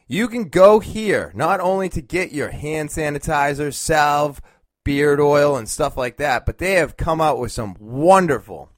You 0.07 0.27
can 0.27 0.49
go 0.49 0.79
here 0.79 1.31
not 1.33 1.59
only 1.59 1.89
to 1.89 2.01
get 2.01 2.31
your 2.31 2.49
hand 2.49 2.89
sanitizer, 2.89 3.73
salve, 3.73 4.39
beard 4.83 5.19
oil, 5.19 5.57
and 5.57 5.67
stuff 5.67 5.97
like 5.97 6.17
that, 6.17 6.45
but 6.45 6.59
they 6.59 6.73
have 6.73 6.95
come 6.95 7.19
out 7.19 7.39
with 7.39 7.51
some 7.51 7.75
wonderful 7.79 8.69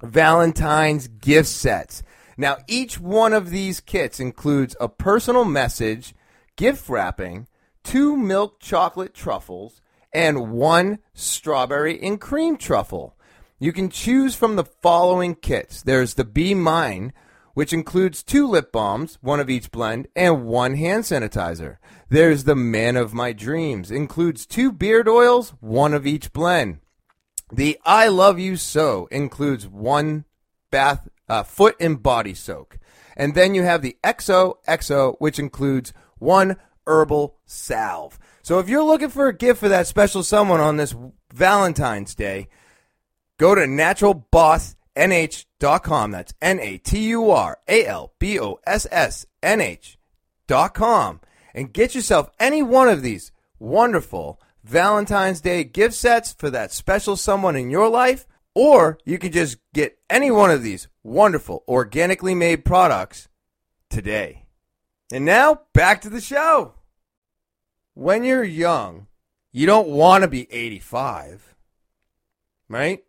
Valentine's 0.00 1.08
gift 1.08 1.48
sets. 1.48 2.02
Now, 2.36 2.58
each 2.68 2.98
one 3.00 3.32
of 3.32 3.50
these 3.50 3.80
kits 3.80 4.20
includes 4.20 4.76
a 4.80 4.88
personal 4.88 5.44
message, 5.44 6.14
gift 6.56 6.88
wrapping, 6.88 7.48
two 7.82 8.16
milk 8.16 8.60
chocolate 8.60 9.12
truffles, 9.12 9.82
and 10.12 10.52
one 10.52 11.00
strawberry 11.12 12.00
and 12.00 12.20
cream 12.20 12.56
truffle. 12.56 13.16
You 13.62 13.74
can 13.74 13.90
choose 13.90 14.34
from 14.34 14.56
the 14.56 14.64
following 14.64 15.34
kits. 15.34 15.82
There's 15.82 16.14
the 16.14 16.24
Be 16.24 16.54
Mine, 16.54 17.12
which 17.52 17.74
includes 17.74 18.22
two 18.22 18.48
lip 18.48 18.72
balms, 18.72 19.18
one 19.20 19.38
of 19.38 19.50
each 19.50 19.70
blend, 19.70 20.08
and 20.16 20.46
one 20.46 20.76
hand 20.76 21.04
sanitizer. 21.04 21.76
There's 22.08 22.44
the 22.44 22.56
Man 22.56 22.96
of 22.96 23.12
My 23.12 23.34
Dreams, 23.34 23.90
includes 23.90 24.46
two 24.46 24.72
beard 24.72 25.06
oils, 25.06 25.50
one 25.60 25.92
of 25.92 26.06
each 26.06 26.32
blend. 26.32 26.78
The 27.52 27.78
I 27.84 28.08
Love 28.08 28.38
You 28.38 28.56
So 28.56 29.08
includes 29.10 29.68
one 29.68 30.24
bath, 30.70 31.06
uh, 31.28 31.42
foot 31.42 31.76
and 31.78 32.02
body 32.02 32.32
soak. 32.32 32.78
And 33.14 33.34
then 33.34 33.54
you 33.54 33.62
have 33.64 33.82
the 33.82 33.98
XO 34.02 34.54
XO, 34.66 35.16
which 35.18 35.38
includes 35.38 35.92
one 36.18 36.56
herbal 36.86 37.36
salve. 37.44 38.18
So 38.40 38.58
if 38.58 38.70
you're 38.70 38.82
looking 38.82 39.10
for 39.10 39.26
a 39.26 39.36
gift 39.36 39.60
for 39.60 39.68
that 39.68 39.86
special 39.86 40.22
someone 40.22 40.60
on 40.60 40.78
this 40.78 40.94
Valentine's 41.34 42.14
Day, 42.14 42.48
Go 43.40 43.54
to 43.54 43.62
naturalbossnh.com. 43.62 46.10
That's 46.10 46.34
N 46.42 46.60
A 46.60 46.76
T 46.76 47.08
U 47.08 47.30
R 47.30 47.58
A 47.66 47.86
L 47.86 48.12
B 48.18 48.38
O 48.38 48.60
S 48.66 48.86
S 48.90 49.24
N 49.42 49.62
H.com 49.62 51.20
and 51.54 51.72
get 51.72 51.94
yourself 51.94 52.28
any 52.38 52.62
one 52.62 52.90
of 52.90 53.00
these 53.00 53.32
wonderful 53.58 54.38
Valentine's 54.62 55.40
Day 55.40 55.64
gift 55.64 55.94
sets 55.94 56.34
for 56.34 56.50
that 56.50 56.70
special 56.70 57.16
someone 57.16 57.56
in 57.56 57.70
your 57.70 57.88
life. 57.88 58.26
Or 58.54 58.98
you 59.06 59.16
can 59.16 59.32
just 59.32 59.56
get 59.72 59.96
any 60.10 60.30
one 60.30 60.50
of 60.50 60.62
these 60.62 60.88
wonderful 61.02 61.64
organically 61.66 62.34
made 62.34 62.66
products 62.66 63.30
today. 63.88 64.44
And 65.10 65.24
now 65.24 65.62
back 65.72 66.02
to 66.02 66.10
the 66.10 66.20
show. 66.20 66.74
When 67.94 68.22
you're 68.22 68.44
young, 68.44 69.06
you 69.50 69.64
don't 69.64 69.88
want 69.88 70.24
to 70.24 70.28
be 70.28 70.46
85, 70.52 71.54
right? 72.68 73.02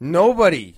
Nobody 0.00 0.76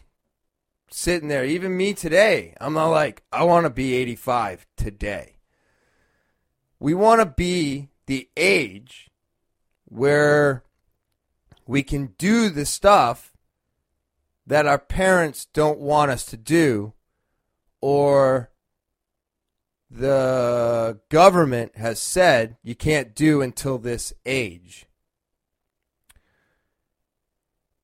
sitting 0.91 1.29
there, 1.29 1.45
even 1.45 1.77
me 1.77 1.95
today, 1.95 2.55
I'm 2.61 2.75
not 2.75 2.89
like, 2.89 3.23
I 3.31 3.45
want 3.45 3.65
to 3.65 3.71
be 3.71 3.95
85 3.95 4.67
today. 4.77 5.37
We 6.79 6.95
want 6.95 7.21
to 7.21 7.27
be 7.27 7.91
the 8.07 8.29
age 8.37 9.11
where 9.85 10.65
we 11.67 11.83
can 11.83 12.15
do 12.19 12.49
the 12.49 12.67
stuff 12.67 13.33
that 14.47 14.67
our 14.67 14.79
parents 14.79 15.47
don't 15.53 15.79
want 15.79 16.11
us 16.11 16.25
to 16.27 16.37
do 16.37 16.95
or 17.81 18.51
the 19.91 20.99
government 21.09 21.77
has 21.77 22.01
said 22.01 22.57
you 22.63 22.75
can't 22.75 23.15
do 23.15 23.43
until 23.43 23.79
this 23.79 24.13
age. 24.25 24.87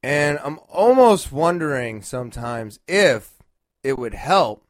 And 0.07 0.39
I'm 0.45 0.61
almost 0.69 1.33
wondering 1.33 2.01
sometimes 2.01 2.79
if 2.87 3.43
it 3.83 3.99
would 3.99 4.15
help 4.15 4.65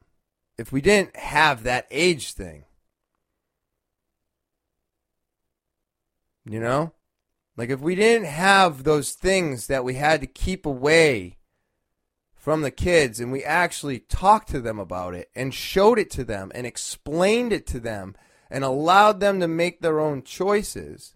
if 0.56 0.72
we 0.72 0.80
didn't 0.80 1.14
have 1.14 1.62
that 1.64 1.86
age 1.90 2.32
thing. 2.32 2.64
You 6.48 6.58
know? 6.58 6.94
Like 7.54 7.68
if 7.68 7.80
we 7.80 7.94
didn't 7.94 8.28
have 8.28 8.84
those 8.84 9.12
things 9.12 9.66
that 9.66 9.84
we 9.84 9.96
had 9.96 10.22
to 10.22 10.26
keep 10.26 10.64
away 10.64 11.36
from 12.34 12.62
the 12.62 12.70
kids 12.70 13.20
and 13.20 13.30
we 13.30 13.44
actually 13.44 13.98
talked 13.98 14.48
to 14.48 14.60
them 14.62 14.78
about 14.78 15.12
it 15.12 15.28
and 15.36 15.52
showed 15.52 15.98
it 15.98 16.10
to 16.12 16.24
them 16.24 16.50
and 16.54 16.66
explained 16.66 17.52
it 17.52 17.66
to 17.66 17.78
them 17.78 18.16
and 18.50 18.64
allowed 18.64 19.20
them 19.20 19.40
to 19.40 19.48
make 19.48 19.82
their 19.82 20.00
own 20.00 20.22
choices, 20.22 21.14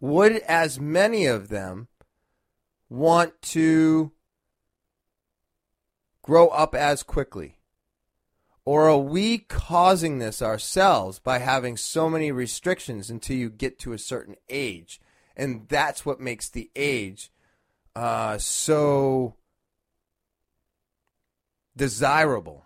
would 0.00 0.36
as 0.48 0.80
many 0.80 1.26
of 1.26 1.50
them 1.50 1.88
want 2.88 3.40
to 3.42 4.12
grow 6.22 6.48
up 6.48 6.74
as 6.74 7.02
quickly? 7.02 7.58
Or 8.64 8.88
are 8.88 8.98
we 8.98 9.38
causing 9.38 10.18
this 10.18 10.40
ourselves 10.40 11.18
by 11.18 11.38
having 11.38 11.76
so 11.76 12.08
many 12.08 12.32
restrictions 12.32 13.10
until 13.10 13.36
you 13.36 13.50
get 13.50 13.78
to 13.80 13.92
a 13.92 13.98
certain 13.98 14.36
age? 14.48 15.00
And 15.36 15.68
that's 15.68 16.06
what 16.06 16.20
makes 16.20 16.48
the 16.48 16.70
age 16.74 17.30
uh, 17.94 18.38
so 18.38 19.36
desirable. 21.76 22.64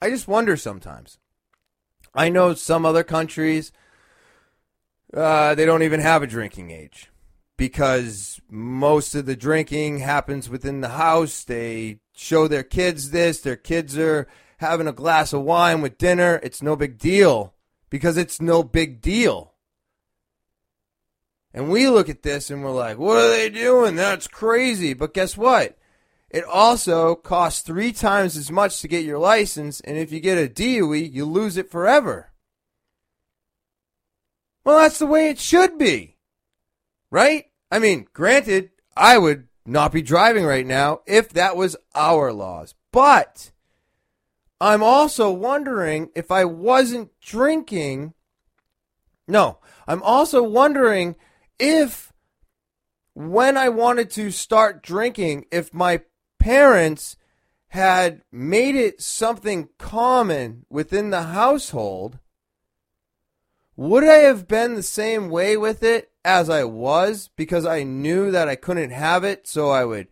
I 0.00 0.08
just 0.10 0.28
wonder 0.28 0.56
sometimes. 0.56 1.18
I 2.14 2.28
know 2.30 2.54
some 2.54 2.86
other 2.86 3.04
countries, 3.04 3.72
uh, 5.14 5.54
they 5.54 5.64
don't 5.64 5.82
even 5.82 6.00
have 6.00 6.22
a 6.22 6.26
drinking 6.26 6.70
age 6.70 7.10
because 7.56 8.40
most 8.50 9.14
of 9.14 9.26
the 9.26 9.36
drinking 9.36 9.98
happens 9.98 10.48
within 10.48 10.80
the 10.80 10.90
house. 10.90 11.44
They 11.44 12.00
show 12.14 12.48
their 12.48 12.62
kids 12.62 13.10
this. 13.10 13.40
Their 13.40 13.56
kids 13.56 13.96
are 13.96 14.26
having 14.58 14.86
a 14.86 14.92
glass 14.92 15.32
of 15.32 15.42
wine 15.42 15.80
with 15.80 15.98
dinner. 15.98 16.40
It's 16.42 16.62
no 16.62 16.76
big 16.76 16.98
deal 16.98 17.54
because 17.90 18.16
it's 18.16 18.40
no 18.40 18.62
big 18.62 19.00
deal. 19.00 19.52
And 21.54 21.70
we 21.70 21.88
look 21.88 22.10
at 22.10 22.22
this 22.22 22.50
and 22.50 22.62
we're 22.62 22.70
like, 22.70 22.98
what 22.98 23.16
are 23.16 23.30
they 23.30 23.48
doing? 23.48 23.96
That's 23.96 24.26
crazy. 24.26 24.92
But 24.92 25.14
guess 25.14 25.36
what? 25.36 25.78
It 26.28 26.44
also 26.44 27.14
costs 27.14 27.62
three 27.62 27.92
times 27.92 28.36
as 28.36 28.50
much 28.50 28.80
to 28.80 28.88
get 28.88 29.04
your 29.04 29.18
license, 29.18 29.80
and 29.80 29.96
if 29.96 30.12
you 30.12 30.20
get 30.20 30.36
a 30.36 30.52
DUI, 30.52 31.10
you 31.10 31.24
lose 31.24 31.56
it 31.56 31.70
forever. 31.70 32.30
Well, 34.66 34.78
that's 34.78 34.98
the 34.98 35.06
way 35.06 35.28
it 35.28 35.38
should 35.38 35.78
be. 35.78 36.16
Right? 37.08 37.44
I 37.70 37.78
mean, 37.78 38.08
granted, 38.12 38.70
I 38.96 39.16
would 39.16 39.46
not 39.64 39.92
be 39.92 40.02
driving 40.02 40.44
right 40.44 40.66
now 40.66 41.02
if 41.06 41.28
that 41.34 41.56
was 41.56 41.76
our 41.94 42.32
laws. 42.32 42.74
But 42.90 43.52
I'm 44.60 44.82
also 44.82 45.30
wondering 45.30 46.10
if 46.16 46.32
I 46.32 46.44
wasn't 46.46 47.12
drinking. 47.20 48.14
No, 49.28 49.60
I'm 49.86 50.02
also 50.02 50.42
wondering 50.42 51.14
if 51.60 52.12
when 53.14 53.56
I 53.56 53.68
wanted 53.68 54.10
to 54.10 54.32
start 54.32 54.82
drinking, 54.82 55.46
if 55.52 55.72
my 55.72 56.00
parents 56.40 57.16
had 57.68 58.22
made 58.32 58.74
it 58.74 59.00
something 59.00 59.68
common 59.78 60.66
within 60.68 61.10
the 61.10 61.22
household, 61.22 62.18
would 63.76 64.04
I 64.04 64.18
have 64.18 64.48
been 64.48 64.74
the 64.74 64.82
same 64.82 65.28
way 65.28 65.56
with 65.56 65.82
it 65.82 66.10
as 66.24 66.48
I 66.48 66.64
was 66.64 67.28
because 67.36 67.66
I 67.66 67.82
knew 67.82 68.30
that 68.30 68.48
I 68.48 68.56
couldn't 68.56 68.90
have 68.90 69.22
it, 69.22 69.46
so 69.46 69.70
I 69.70 69.84
would 69.84 70.08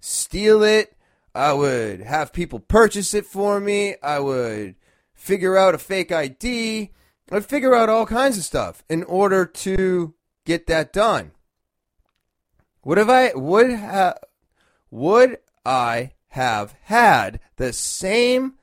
steal 0.00 0.62
it. 0.62 0.96
I 1.34 1.52
would 1.52 2.00
have 2.00 2.32
people 2.32 2.58
purchase 2.58 3.14
it 3.14 3.26
for 3.26 3.60
me. 3.60 3.96
I 4.02 4.18
would 4.18 4.76
figure 5.14 5.56
out 5.56 5.74
a 5.74 5.78
fake 5.78 6.10
ID. 6.10 6.90
I'd 7.30 7.46
figure 7.46 7.74
out 7.74 7.88
all 7.88 8.06
kinds 8.06 8.36
of 8.36 8.44
stuff 8.44 8.82
in 8.88 9.04
order 9.04 9.46
to 9.46 10.14
get 10.44 10.66
that 10.66 10.92
done. 10.92 11.32
Would 12.84 12.98
have 12.98 13.08
I 13.08 13.32
would 13.34 13.70
have 13.70 14.18
would 14.90 15.38
I 15.64 16.12
have 16.28 16.74
had 16.82 17.40
the 17.56 17.72
same 17.72 18.54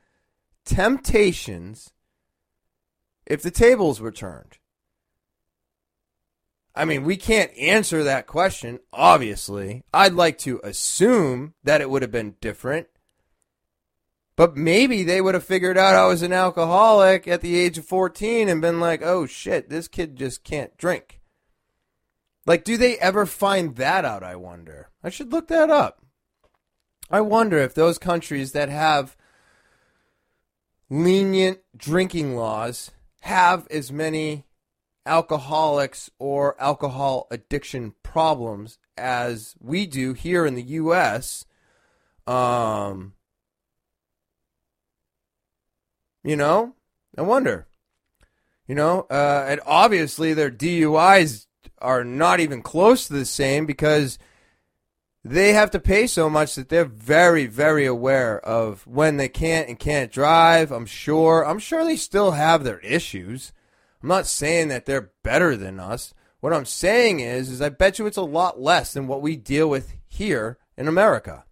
temptations 0.64 1.92
if 3.30 3.42
the 3.42 3.50
tables 3.52 4.00
were 4.00 4.10
turned? 4.10 4.58
I 6.74 6.84
mean, 6.84 7.04
we 7.04 7.16
can't 7.16 7.56
answer 7.56 8.02
that 8.02 8.26
question, 8.26 8.80
obviously. 8.92 9.84
I'd 9.94 10.14
like 10.14 10.36
to 10.38 10.60
assume 10.64 11.54
that 11.62 11.80
it 11.80 11.88
would 11.88 12.02
have 12.02 12.10
been 12.10 12.34
different. 12.40 12.88
But 14.34 14.56
maybe 14.56 15.04
they 15.04 15.20
would 15.20 15.34
have 15.34 15.44
figured 15.44 15.78
out 15.78 15.94
I 15.94 16.06
was 16.06 16.22
an 16.22 16.32
alcoholic 16.32 17.28
at 17.28 17.40
the 17.40 17.56
age 17.56 17.78
of 17.78 17.84
14 17.84 18.48
and 18.48 18.60
been 18.60 18.80
like, 18.80 19.00
oh 19.02 19.26
shit, 19.26 19.68
this 19.68 19.86
kid 19.86 20.16
just 20.16 20.42
can't 20.42 20.76
drink. 20.76 21.20
Like, 22.46 22.64
do 22.64 22.76
they 22.76 22.98
ever 22.98 23.26
find 23.26 23.76
that 23.76 24.04
out? 24.04 24.24
I 24.24 24.34
wonder. 24.34 24.88
I 25.04 25.10
should 25.10 25.30
look 25.30 25.46
that 25.48 25.70
up. 25.70 26.04
I 27.10 27.20
wonder 27.20 27.58
if 27.58 27.74
those 27.74 27.98
countries 27.98 28.52
that 28.52 28.70
have 28.70 29.16
lenient 30.88 31.58
drinking 31.76 32.34
laws 32.34 32.90
have 33.20 33.66
as 33.70 33.92
many 33.92 34.44
alcoholics 35.06 36.10
or 36.18 36.60
alcohol 36.60 37.26
addiction 37.30 37.94
problems 38.02 38.78
as 38.96 39.54
we 39.60 39.86
do 39.86 40.12
here 40.12 40.46
in 40.46 40.54
the 40.54 40.62
U.S. 40.62 41.44
Um, 42.26 43.14
you 46.22 46.36
know, 46.36 46.74
I 47.16 47.22
wonder. 47.22 47.66
You 48.66 48.76
know, 48.76 49.06
uh, 49.10 49.46
and 49.48 49.60
obviously 49.66 50.32
their 50.32 50.50
DUIs 50.50 51.46
are 51.78 52.04
not 52.04 52.38
even 52.38 52.62
close 52.62 53.08
to 53.08 53.14
the 53.14 53.24
same 53.24 53.66
because 53.66 54.16
they 55.24 55.52
have 55.52 55.70
to 55.72 55.78
pay 55.78 56.06
so 56.06 56.30
much 56.30 56.54
that 56.54 56.68
they're 56.70 56.84
very, 56.84 57.46
very 57.46 57.84
aware 57.84 58.40
of 58.40 58.86
when 58.86 59.18
they 59.18 59.28
can't 59.28 59.68
and 59.68 59.78
can't 59.78 60.10
drive. 60.10 60.72
I'm 60.72 60.86
sure. 60.86 61.46
I'm 61.46 61.58
sure 61.58 61.84
they 61.84 61.96
still 61.96 62.32
have 62.32 62.64
their 62.64 62.80
issues. 62.80 63.52
I'm 64.02 64.08
not 64.08 64.26
saying 64.26 64.68
that 64.68 64.86
they're 64.86 65.12
better 65.22 65.56
than 65.56 65.78
us. 65.78 66.14
What 66.40 66.54
I'm 66.54 66.64
saying 66.64 67.20
is, 67.20 67.50
is 67.50 67.60
I 67.60 67.68
bet 67.68 67.98
you 67.98 68.06
it's 68.06 68.16
a 68.16 68.22
lot 68.22 68.60
less 68.60 68.94
than 68.94 69.06
what 69.06 69.20
we 69.20 69.36
deal 69.36 69.68
with 69.68 69.92
here 70.08 70.58
in 70.78 70.88
America. 70.88 71.44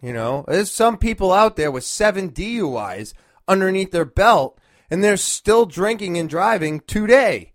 You 0.00 0.12
know, 0.12 0.44
there's 0.46 0.70
some 0.70 0.96
people 0.98 1.32
out 1.32 1.56
there 1.56 1.72
with 1.72 1.82
seven 1.82 2.30
DUIs 2.30 3.12
underneath 3.48 3.90
their 3.90 4.04
belt, 4.04 4.60
and 4.88 5.02
they're 5.02 5.16
still 5.16 5.66
drinking 5.66 6.16
and 6.16 6.30
driving 6.30 6.78
today. 6.80 7.54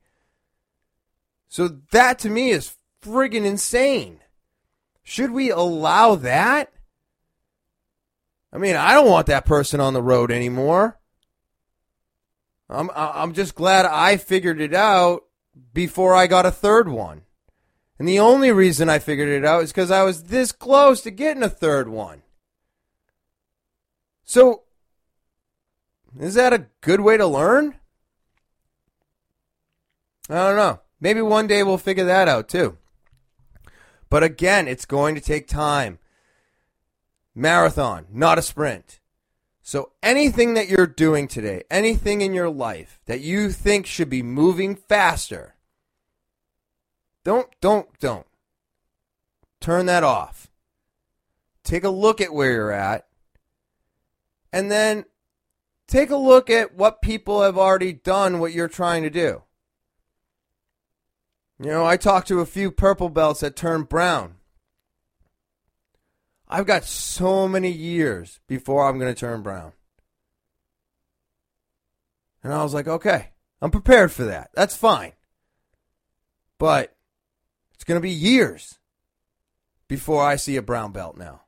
So 1.48 1.70
that 1.92 2.20
to 2.20 2.30
me 2.30 2.50
is 2.50 2.76
friggin' 3.02 3.46
insane. 3.46 4.20
Should 5.04 5.32
we 5.32 5.52
allow 5.52 6.16
that? 6.16 6.72
I 8.52 8.58
mean, 8.58 8.76
I 8.76 8.94
don't 8.94 9.10
want 9.10 9.28
that 9.28 9.46
person 9.46 9.80
on 9.80 9.94
the 9.94 10.02
road 10.02 10.32
anymore. 10.32 11.00
I'm 12.70 12.90
I'm 12.96 13.34
just 13.34 13.56
glad 13.56 13.86
I 13.86 14.18
figured 14.18 14.62
it 14.62 14.74
out 14.74 15.24
before 15.74 16.16
I 16.16 16.28
got 16.28 16.46
a 16.46 16.52
third 16.52 16.88
one. 16.88 17.24
And 18.00 18.08
the 18.08 18.20
only 18.20 18.52
reason 18.52 18.90
I 18.90 19.00
figured 19.00 19.30
it 19.30 19.46
out 19.46 19.64
is 19.64 19.72
because 19.72 19.92
I 19.92 20.04
was 20.04 20.24
this 20.24 20.52
close 20.52 21.02
to 21.02 21.12
getting 21.12 21.44
a 21.44 21.50
third 21.50 21.88
one. 21.88 22.24
So, 24.24 24.64
is 26.20 26.34
that 26.34 26.54
a 26.54 26.68
good 26.82 27.02
way 27.02 27.18
to 27.18 27.28
learn? 27.28 27.76
I 30.30 30.36
don't 30.36 30.56
know. 30.56 30.80
Maybe 31.00 31.22
one 31.22 31.48
day 31.48 31.64
we'll 31.64 31.78
figure 31.78 32.06
that 32.06 32.28
out 32.28 32.48
too. 32.48 32.78
But 34.14 34.22
again, 34.22 34.68
it's 34.68 34.86
going 34.86 35.16
to 35.16 35.22
take 35.22 35.48
time. 35.48 35.98
Marathon, 37.34 38.06
not 38.12 38.38
a 38.38 38.44
sprint. 38.44 39.00
So 39.64 39.94
anything 40.04 40.54
that 40.54 40.70
you're 40.70 40.86
doing 40.86 41.28
today, 41.28 41.64
anything 41.72 42.22
in 42.22 42.32
your 42.32 42.52
life 42.52 43.00
that 43.08 43.22
you 43.22 43.52
think 43.52 43.88
should 43.88 44.12
be 44.12 44.22
moving 44.22 44.76
faster, 44.76 45.56
don't, 47.24 47.48
don't, 47.60 47.88
don't. 48.00 48.28
Turn 49.60 49.88
that 49.88 50.04
off. 50.04 50.52
Take 51.64 51.84
a 51.84 51.90
look 51.90 52.22
at 52.22 52.36
where 52.36 52.52
you're 52.52 52.72
at. 52.72 53.08
And 54.52 54.70
then 54.70 55.06
take 55.88 56.12
a 56.12 56.18
look 56.18 56.52
at 56.52 56.76
what 56.76 57.02
people 57.02 57.42
have 57.42 57.58
already 57.58 57.94
done 57.94 58.38
what 58.38 58.54
you're 58.54 58.68
trying 58.68 59.02
to 59.02 59.10
do. 59.10 59.42
You 61.64 61.70
know, 61.70 61.86
I 61.86 61.96
talked 61.96 62.28
to 62.28 62.42
a 62.42 62.46
few 62.46 62.72
purple 62.72 63.08
belts 63.08 63.40
that 63.40 63.56
turned 63.56 63.88
brown. 63.88 64.36
I've 66.46 66.66
got 66.66 66.84
so 66.84 67.48
many 67.48 67.72
years 67.72 68.42
before 68.48 68.86
I'm 68.86 69.00
going 69.00 69.14
to 69.14 69.20
turn 69.20 69.42
brown. 69.42 69.72
And 72.44 72.54
I 72.54 72.62
was 72.64 72.74
like, 72.74 72.90
okay, 72.90 73.30
I'm 73.62 73.72
prepared 73.72 74.12
for 74.12 74.26
that. 74.26 74.50
That's 74.54 74.76
fine. 74.76 75.14
But 76.60 76.94
it's 77.76 77.86
going 77.86 77.98
to 77.98 78.06
be 78.06 78.12
years 78.12 78.78
before 79.88 80.22
I 80.22 80.36
see 80.36 80.58
a 80.58 80.62
brown 80.62 80.92
belt 80.92 81.16
now. 81.16 81.44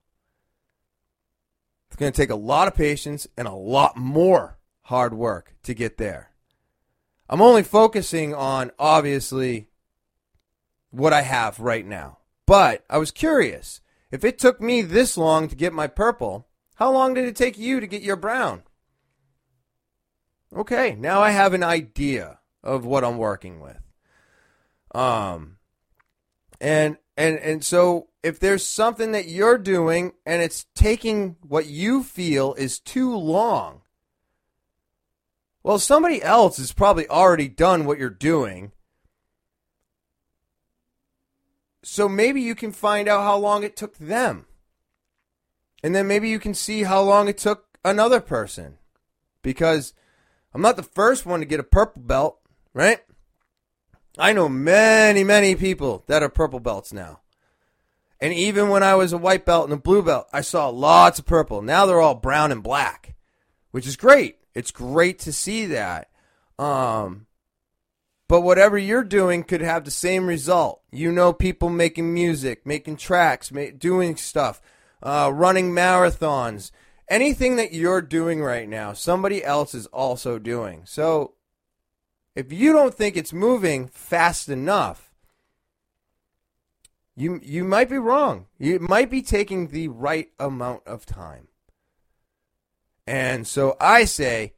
It's 1.88 1.98
going 1.98 2.14
to 2.14 2.18
take 2.18 2.30
a 2.30 2.36
lot 2.36 2.70
of 2.70 2.76
patience 2.76 3.28
and 3.38 3.50
a 3.50 3.54
lot 3.54 3.98
more 3.98 4.60
hard 4.84 5.14
work 5.14 5.56
to 5.64 5.74
get 5.74 5.98
there. 5.98 6.32
I'm 7.30 7.42
only 7.42 7.64
focusing 7.64 8.34
on, 8.34 8.72
obviously, 8.80 9.68
what 10.96 11.14
I 11.14 11.22
have 11.22 11.60
right 11.60 11.86
now. 11.86 12.20
But 12.46 12.86
I 12.90 12.98
was 12.98 13.12
curious 13.12 13.82
if 14.12 14.24
it 14.24 14.40
took 14.40 14.62
me 14.62 14.82
this 14.82 15.18
long 15.18 15.48
to 15.48 15.56
get 15.56 15.74
my 15.74 15.88
purple, 15.88 16.48
how 16.76 16.92
long 16.92 17.14
did 17.14 17.26
it 17.26 17.36
take 17.36 17.58
you 17.58 17.80
to 17.80 17.88
get 17.88 18.02
your 18.02 18.16
brown? 18.16 18.64
Okay, 20.56 20.96
now 20.96 21.22
I 21.22 21.32
have 21.32 21.54
an 21.54 21.64
idea 21.64 22.40
of 22.64 22.86
what 22.86 23.04
I'm 23.04 23.18
working 23.18 23.60
with. 23.60 23.82
Um 24.94 25.58
and 26.62 26.98
and 27.18 27.38
and 27.40 27.64
so 27.64 28.08
if 28.24 28.40
there's 28.40 28.66
something 28.66 29.12
that 29.12 29.28
you're 29.28 29.58
doing 29.58 30.14
and 30.26 30.42
it's 30.42 30.66
taking 30.76 31.36
what 31.42 31.66
you 31.66 32.04
feel 32.04 32.54
is 32.56 32.80
too 32.80 33.16
long, 33.16 33.82
well, 35.66 35.80
somebody 35.80 36.22
else 36.22 36.58
has 36.58 36.72
probably 36.74 37.08
already 37.08 37.48
done 37.48 37.86
what 37.86 37.98
you're 37.98 38.10
doing. 38.10 38.72
So 41.88 42.10
maybe 42.10 42.42
you 42.42 42.56
can 42.56 42.72
find 42.72 43.08
out 43.08 43.22
how 43.22 43.38
long 43.38 43.62
it 43.62 43.78
took 43.78 43.96
them. 44.00 44.48
And 45.84 45.94
then 45.94 46.08
maybe 46.08 46.30
you 46.30 46.40
can 46.40 46.56
see 46.56 46.82
how 46.82 47.00
long 47.04 47.28
it 47.28 47.38
took 47.38 47.78
another 47.86 48.20
person. 48.20 48.80
Because 49.44 49.94
I'm 50.52 50.64
not 50.64 50.78
the 50.78 50.84
first 50.84 51.28
one 51.28 51.42
to 51.42 51.46
get 51.46 51.60
a 51.60 51.64
purple 51.64 52.02
belt, 52.02 52.40
right? 52.74 53.02
I 54.18 54.34
know 54.34 54.50
many, 54.50 55.24
many 55.24 55.56
people 55.56 56.04
that 56.08 56.24
are 56.24 56.30
purple 56.30 56.60
belts 56.60 56.92
now. 56.92 57.22
And 58.20 58.34
even 58.34 58.70
when 58.70 58.82
I 58.82 58.96
was 58.96 59.14
a 59.14 59.18
white 59.20 59.46
belt 59.46 59.66
and 59.66 59.74
a 59.74 59.78
blue 59.78 60.02
belt, 60.02 60.28
I 60.34 60.42
saw 60.42 60.70
lots 60.70 61.20
of 61.20 61.28
purple. 61.28 61.62
Now 61.62 61.86
they're 61.86 62.02
all 62.02 62.16
brown 62.16 62.52
and 62.52 62.64
black, 62.64 63.14
which 63.70 63.86
is 63.86 63.96
great. 63.96 64.38
It's 64.56 64.72
great 64.72 65.20
to 65.20 65.32
see 65.32 65.68
that. 65.68 66.10
Um, 66.58 67.28
but 68.28 68.42
whatever 68.42 68.78
you're 68.78 69.04
doing 69.04 69.44
could 69.44 69.62
have 69.62 69.86
the 69.86 69.92
same 69.92 70.28
result. 70.28 70.82
You 70.92 71.12
know, 71.12 71.34
people 71.34 71.70
making 71.70 72.14
music, 72.14 72.66
making 72.66 72.98
tracks, 72.98 73.52
doing 73.78 74.16
stuff, 74.16 74.62
uh, 75.04 75.32
running 75.34 75.72
marathons. 75.72 76.72
Anything 77.08 77.56
that 77.58 77.72
you're 77.72 78.02
doing 78.02 78.42
right 78.42 78.68
now, 78.68 78.94
somebody 78.94 79.44
else 79.44 79.76
is 79.76 79.86
also 79.88 80.40
doing. 80.40 80.82
So 80.86 81.36
if 82.34 82.52
you 82.52 82.74
don't 82.74 82.96
think 82.96 83.16
it's 83.16 83.32
moving 83.32 83.88
fast 83.88 84.50
enough, 84.50 85.14
you 87.16 87.40
you 87.44 87.64
might 87.64 87.90
be 87.90 87.98
wrong. 87.98 88.48
You 88.58 88.80
might 88.80 89.10
be 89.10 89.22
taking 89.22 89.68
the 89.68 89.88
right 89.88 90.30
amount 90.40 90.82
of 90.86 91.06
time. 91.06 91.48
And 93.08 93.48
so 93.48 93.78
I 93.80 94.06
say 94.06 94.54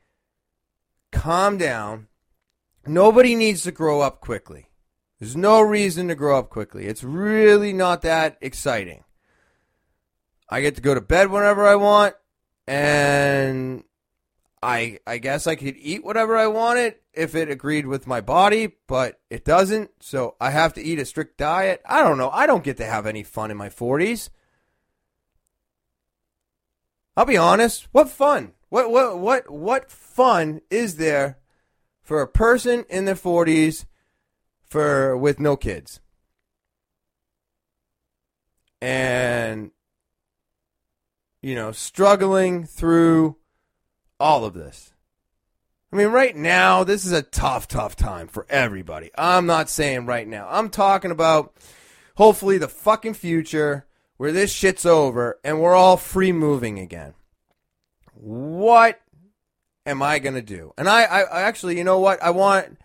calm 1.12 1.58
down. 1.58 2.08
Nobody 2.88 3.36
needs 3.36 3.64
to 3.64 3.72
grow 3.72 4.02
up 4.02 4.22
quickly. 4.22 4.70
There's 5.20 5.36
no 5.36 5.62
reason 5.62 6.08
to 6.08 6.16
grow 6.16 6.38
up 6.38 6.50
quickly. 6.50 6.86
It's 6.86 7.04
really 7.04 7.74
not 7.74 8.02
that 8.04 8.38
exciting. 8.42 9.04
I 10.50 10.62
get 10.62 10.76
to 10.76 10.82
go 10.82 10.94
to 10.94 11.02
bed 11.02 11.30
whenever 11.30 11.68
I 11.68 11.76
want 11.76 12.16
and 12.68 13.84
I 14.62 15.00
I 15.06 15.18
guess 15.18 15.48
I 15.48 15.56
could 15.56 15.76
eat 15.78 16.04
whatever 16.04 16.38
I 16.38 16.48
wanted 16.48 16.96
if 17.14 17.36
it 17.36 17.50
agreed 17.50 17.88
with 17.88 18.08
my 18.08 18.22
body, 18.22 18.74
but 18.88 19.20
it 19.30 19.44
doesn't. 19.44 19.92
So 20.00 20.36
I 20.40 20.52
have 20.52 20.74
to 20.74 20.82
eat 20.82 21.00
a 21.00 21.06
strict 21.06 21.38
diet. 21.38 21.82
I 21.86 22.04
don't 22.04 22.18
know. 22.18 22.30
I 22.30 22.46
don't 22.46 22.64
get 22.64 22.78
to 22.78 22.86
have 22.86 23.06
any 23.06 23.24
fun 23.24 23.52
in 23.52 23.58
my 23.58 23.70
40s. 23.70 24.30
I'll 27.16 27.26
be 27.26 27.38
honest. 27.38 27.88
What 27.92 28.10
fun? 28.10 28.54
What 28.70 28.92
what 28.92 29.18
what 29.18 29.50
what 29.50 29.92
fun 29.92 30.62
is 30.70 30.98
there 30.98 31.40
for 32.08 32.22
a 32.22 32.28
person 32.28 32.86
in 32.90 33.04
their 33.04 33.16
40s 33.16 33.84
for 34.66 35.18
with 35.18 35.42
no 35.42 35.58
kids? 35.58 36.00
And 38.82 39.72
you 41.42 41.54
know, 41.54 41.74
struggling 41.74 42.64
through 42.64 43.36
all 44.20 44.46
of 44.46 44.54
this. 44.54 44.94
I 45.92 45.98
mean, 45.98 46.08
right 46.08 46.36
now, 46.36 46.84
this 46.84 47.06
is 47.06 47.12
a 47.12 47.22
tough, 47.22 47.68
tough 47.68 47.96
time 47.96 48.28
for 48.28 48.46
everybody. 48.50 49.12
I'm 49.18 49.46
not 49.46 49.70
saying 49.70 50.06
right 50.06 50.28
now. 50.28 50.48
I'm 50.50 50.70
talking 50.70 51.12
about 51.12 51.56
hopefully 52.16 52.58
the 52.58 52.68
fucking 52.70 53.16
future 53.16 53.86
where 54.16 54.32
this 54.32 54.52
shit's 54.52 54.86
over 54.86 55.40
and 55.44 55.60
we're 55.62 55.76
all 55.76 55.98
free 55.98 56.32
moving 56.32 56.80
again. 56.80 57.14
What 58.14 59.00
am 59.88 60.04
I 60.04 60.20
going 60.20 60.36
to 60.36 60.42
do? 60.42 60.74
And 60.78 60.88
I, 60.88 61.04
I, 61.04 61.22
I 61.22 61.42
actually, 61.42 61.78
you 61.78 61.84
know 61.84 62.00
what? 62.00 62.22
I 62.22 62.30
want, 62.30 62.78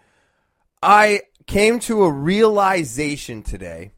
I 0.83 1.23
came 1.47 1.81
to 1.81 2.05
a 2.05 2.11
realization 2.11 3.43
today, 3.43 3.93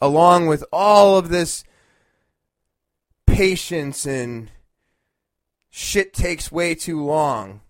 along 0.00 0.46
with 0.46 0.64
all 0.72 1.16
of 1.16 1.30
this 1.30 1.64
patience 3.26 4.06
and 4.06 4.50
shit 5.70 6.12
takes 6.12 6.52
way 6.52 6.74
too 6.74 7.02
long. 7.02 7.62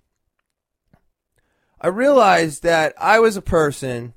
I 1.80 1.87
realized 1.87 2.62
that 2.64 2.95
I 2.99 3.20
was 3.20 3.37
a 3.37 3.43
person 3.43 4.14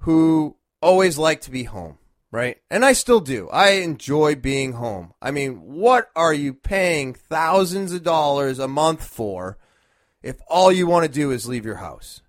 who 0.00 0.56
always 0.80 1.18
liked 1.18 1.42
to 1.44 1.50
be 1.50 1.64
home, 1.64 1.98
right? 2.36 2.58
And 2.70 2.84
I 2.84 2.92
still 2.92 3.20
do. 3.20 3.48
I 3.48 3.70
enjoy 3.70 4.34
being 4.34 4.74
home. 4.74 5.14
I 5.22 5.30
mean, 5.30 5.54
what 5.54 6.10
are 6.14 6.34
you 6.34 6.52
paying 6.52 7.14
thousands 7.14 7.94
of 7.94 8.02
dollars 8.02 8.58
a 8.58 8.68
month 8.68 9.02
for 9.02 9.56
if 10.22 10.36
all 10.46 10.70
you 10.70 10.86
want 10.86 11.06
to 11.06 11.10
do 11.10 11.30
is 11.30 11.48
leave 11.48 11.64
your 11.64 11.76
house? 11.76 12.20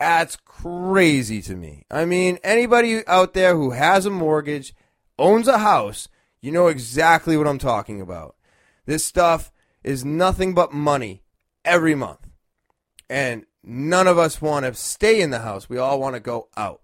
That's 0.00 0.34
crazy 0.34 1.40
to 1.42 1.54
me. 1.54 1.86
I 1.92 2.04
mean, 2.06 2.40
anybody 2.42 3.06
out 3.06 3.34
there 3.34 3.54
who 3.54 3.70
has 3.70 4.04
a 4.04 4.10
mortgage, 4.10 4.74
owns 5.16 5.46
a 5.46 5.58
house, 5.58 6.08
you 6.40 6.50
know 6.50 6.66
exactly 6.66 7.36
what 7.36 7.46
I'm 7.46 7.58
talking 7.58 8.00
about. 8.00 8.34
This 8.84 9.04
stuff 9.04 9.52
is 9.84 10.04
nothing 10.04 10.54
but 10.54 10.72
money 10.72 11.22
every 11.64 11.94
month. 11.94 12.26
And 13.08 13.46
none 13.62 14.08
of 14.08 14.18
us 14.18 14.42
want 14.42 14.66
to 14.66 14.74
stay 14.74 15.20
in 15.20 15.30
the 15.30 15.38
house. 15.38 15.68
We 15.68 15.78
all 15.78 16.00
want 16.00 16.16
to 16.16 16.20
go 16.20 16.48
out. 16.56 16.80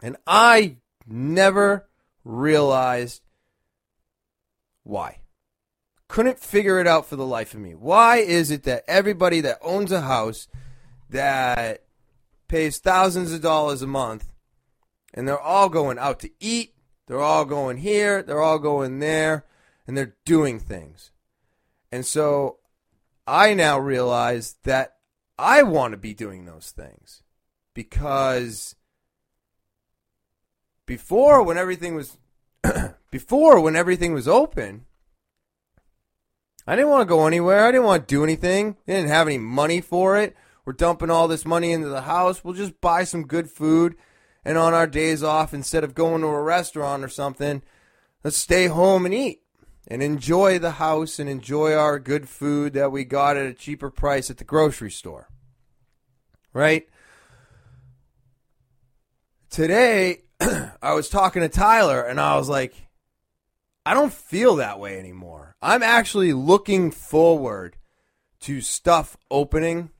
And 0.00 0.16
I 0.24 0.76
never 1.10 1.88
realized 2.24 3.22
why. 4.82 5.18
Couldn't 6.08 6.38
figure 6.38 6.80
it 6.80 6.86
out 6.86 7.06
for 7.06 7.16
the 7.16 7.26
life 7.26 7.54
of 7.54 7.60
me. 7.60 7.74
Why 7.74 8.16
is 8.16 8.50
it 8.50 8.64
that 8.64 8.84
everybody 8.88 9.40
that 9.42 9.58
owns 9.62 9.92
a 9.92 10.00
house 10.00 10.48
that 11.08 11.84
pays 12.48 12.78
thousands 12.78 13.32
of 13.32 13.40
dollars 13.40 13.82
a 13.82 13.86
month 13.86 14.32
and 15.14 15.26
they're 15.26 15.40
all 15.40 15.68
going 15.68 15.98
out 15.98 16.18
to 16.20 16.30
eat, 16.40 16.74
they're 17.06 17.20
all 17.20 17.44
going 17.44 17.78
here, 17.78 18.22
they're 18.22 18.42
all 18.42 18.58
going 18.58 18.98
there, 18.98 19.44
and 19.86 19.96
they're 19.96 20.16
doing 20.24 20.58
things. 20.58 21.10
And 21.92 22.04
so 22.06 22.58
I 23.26 23.54
now 23.54 23.78
realize 23.78 24.56
that 24.64 24.96
I 25.38 25.62
want 25.62 25.92
to 25.92 25.96
be 25.96 26.14
doing 26.14 26.44
those 26.44 26.70
things 26.70 27.22
because 27.74 28.74
before 30.90 31.40
when 31.40 31.56
everything 31.56 31.94
was 31.94 32.18
before 33.12 33.60
when 33.60 33.76
everything 33.76 34.12
was 34.12 34.26
open 34.26 34.86
I 36.66 36.74
didn't 36.74 36.90
want 36.90 37.02
to 37.02 37.14
go 37.14 37.26
anywhere. 37.26 37.64
I 37.64 37.70
didn't 37.70 37.86
want 37.86 38.06
to 38.06 38.14
do 38.14 38.24
anything. 38.24 38.76
I 38.86 38.92
didn't 38.92 39.08
have 39.08 39.26
any 39.26 39.38
money 39.38 39.80
for 39.80 40.16
it. 40.16 40.36
We're 40.64 40.72
dumping 40.72 41.10
all 41.10 41.26
this 41.26 41.46
money 41.46 41.72
into 41.72 41.88
the 41.88 42.02
house. 42.02 42.44
We'll 42.44 42.54
just 42.54 42.80
buy 42.80 43.04
some 43.04 43.26
good 43.26 43.48
food 43.50 43.96
and 44.44 44.58
on 44.58 44.74
our 44.74 44.86
days 44.86 45.22
off 45.22 45.54
instead 45.54 45.84
of 45.84 45.94
going 45.94 46.22
to 46.22 46.26
a 46.26 46.42
restaurant 46.42 47.04
or 47.04 47.08
something, 47.08 47.62
let's 48.24 48.36
stay 48.36 48.66
home 48.66 49.04
and 49.04 49.14
eat 49.14 49.42
and 49.86 50.02
enjoy 50.02 50.58
the 50.58 50.72
house 50.72 51.18
and 51.18 51.28
enjoy 51.28 51.72
our 51.74 51.98
good 51.98 52.28
food 52.28 52.72
that 52.74 52.92
we 52.92 53.04
got 53.04 53.36
at 53.36 53.46
a 53.46 53.54
cheaper 53.54 53.90
price 53.90 54.28
at 54.28 54.38
the 54.38 54.44
grocery 54.44 54.90
store. 54.90 55.28
Right? 56.52 56.88
Today, 59.50 60.22
I 60.82 60.94
was 60.94 61.08
talking 61.08 61.42
to 61.42 61.48
Tyler 61.48 62.02
and 62.02 62.20
I 62.20 62.36
was 62.36 62.48
like, 62.48 62.74
I 63.84 63.94
don't 63.94 64.12
feel 64.12 64.56
that 64.56 64.78
way 64.78 64.98
anymore. 64.98 65.54
I'm 65.60 65.82
actually 65.82 66.32
looking 66.32 66.90
forward 66.90 67.76
to 68.40 68.60
stuff 68.60 69.16
opening 69.30 69.90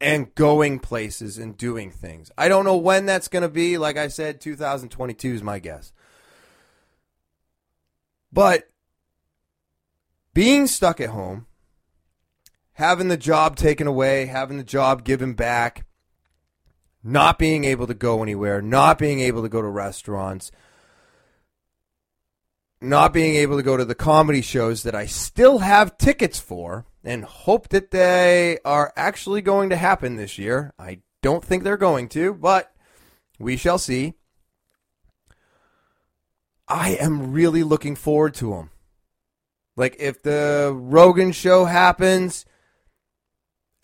and 0.00 0.34
going 0.34 0.78
places 0.78 1.38
and 1.38 1.56
doing 1.56 1.90
things. 1.90 2.30
I 2.36 2.48
don't 2.48 2.64
know 2.64 2.76
when 2.76 3.06
that's 3.06 3.28
going 3.28 3.42
to 3.42 3.48
be. 3.48 3.78
Like 3.78 3.96
I 3.96 4.08
said, 4.08 4.40
2022 4.40 5.34
is 5.34 5.42
my 5.42 5.58
guess. 5.58 5.92
But 8.32 8.68
being 10.32 10.66
stuck 10.66 11.00
at 11.00 11.10
home, 11.10 11.46
having 12.72 13.08
the 13.08 13.16
job 13.16 13.56
taken 13.56 13.86
away, 13.86 14.26
having 14.26 14.56
the 14.56 14.64
job 14.64 15.04
given 15.04 15.34
back, 15.34 15.83
not 17.04 17.38
being 17.38 17.64
able 17.64 17.86
to 17.86 17.94
go 17.94 18.22
anywhere, 18.22 18.62
not 18.62 18.98
being 18.98 19.20
able 19.20 19.42
to 19.42 19.48
go 19.48 19.60
to 19.60 19.68
restaurants, 19.68 20.50
not 22.80 23.12
being 23.12 23.36
able 23.36 23.58
to 23.58 23.62
go 23.62 23.76
to 23.76 23.84
the 23.84 23.94
comedy 23.94 24.40
shows 24.40 24.82
that 24.82 24.94
I 24.94 25.04
still 25.04 25.58
have 25.58 25.98
tickets 25.98 26.40
for 26.40 26.86
and 27.04 27.24
hope 27.24 27.68
that 27.68 27.90
they 27.90 28.58
are 28.64 28.92
actually 28.96 29.42
going 29.42 29.68
to 29.70 29.76
happen 29.76 30.16
this 30.16 30.38
year. 30.38 30.72
I 30.78 31.00
don't 31.22 31.44
think 31.44 31.62
they're 31.62 31.76
going 31.76 32.08
to, 32.10 32.32
but 32.32 32.72
we 33.38 33.58
shall 33.58 33.78
see. 33.78 34.14
I 36.66 36.90
am 36.94 37.32
really 37.32 37.62
looking 37.62 37.96
forward 37.96 38.34
to 38.34 38.50
them. 38.50 38.70
Like 39.76 39.96
if 39.98 40.22
the 40.22 40.72
Rogan 40.74 41.32
show 41.32 41.66
happens 41.66 42.46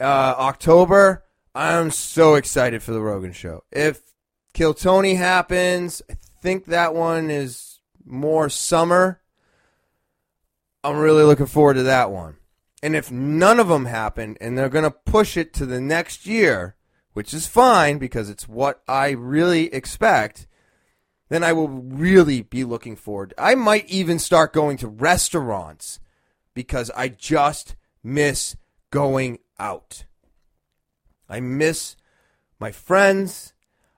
uh, 0.00 0.04
October, 0.38 1.24
I'm 1.60 1.90
so 1.90 2.36
excited 2.36 2.82
for 2.82 2.92
the 2.92 3.02
Rogan 3.02 3.32
show. 3.32 3.64
If 3.70 4.00
Kill 4.54 4.72
Tony 4.72 5.16
happens, 5.16 6.00
I 6.10 6.14
think 6.40 6.64
that 6.64 6.94
one 6.94 7.30
is 7.30 7.80
more 8.02 8.48
summer. 8.48 9.20
I'm 10.82 10.96
really 10.96 11.22
looking 11.22 11.44
forward 11.44 11.74
to 11.74 11.82
that 11.82 12.10
one. 12.10 12.36
And 12.82 12.96
if 12.96 13.10
none 13.10 13.60
of 13.60 13.68
them 13.68 13.84
happen 13.84 14.38
and 14.40 14.56
they're 14.56 14.70
going 14.70 14.84
to 14.84 14.90
push 14.90 15.36
it 15.36 15.52
to 15.52 15.66
the 15.66 15.82
next 15.82 16.24
year, 16.24 16.76
which 17.12 17.34
is 17.34 17.46
fine 17.46 17.98
because 17.98 18.30
it's 18.30 18.48
what 18.48 18.82
I 18.88 19.10
really 19.10 19.66
expect, 19.74 20.46
then 21.28 21.44
I 21.44 21.52
will 21.52 21.68
really 21.68 22.40
be 22.40 22.64
looking 22.64 22.96
forward. 22.96 23.34
I 23.36 23.54
might 23.54 23.86
even 23.86 24.18
start 24.18 24.54
going 24.54 24.78
to 24.78 24.88
restaurants 24.88 26.00
because 26.54 26.90
I 26.96 27.08
just 27.08 27.76
miss 28.02 28.56
going 28.90 29.40
out. 29.58 30.04
I 31.30 31.40
miss 31.40 31.96
my 32.58 32.72
friends. 32.72 33.54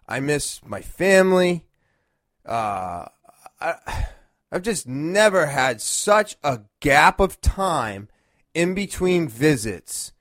I 0.07 0.21
miss 0.21 0.61
my 0.65 0.83
family. 0.83 1.67
Uh, 2.47 3.07
I, 3.61 4.07
I've 4.53 4.63
just 4.63 4.87
never 4.87 5.47
had 5.47 5.81
such 5.81 6.37
a 6.45 6.61
gap 6.81 7.19
of 7.21 7.41
time 7.41 8.09
in 8.53 8.75
between 8.75 9.29
visits. 9.29 10.13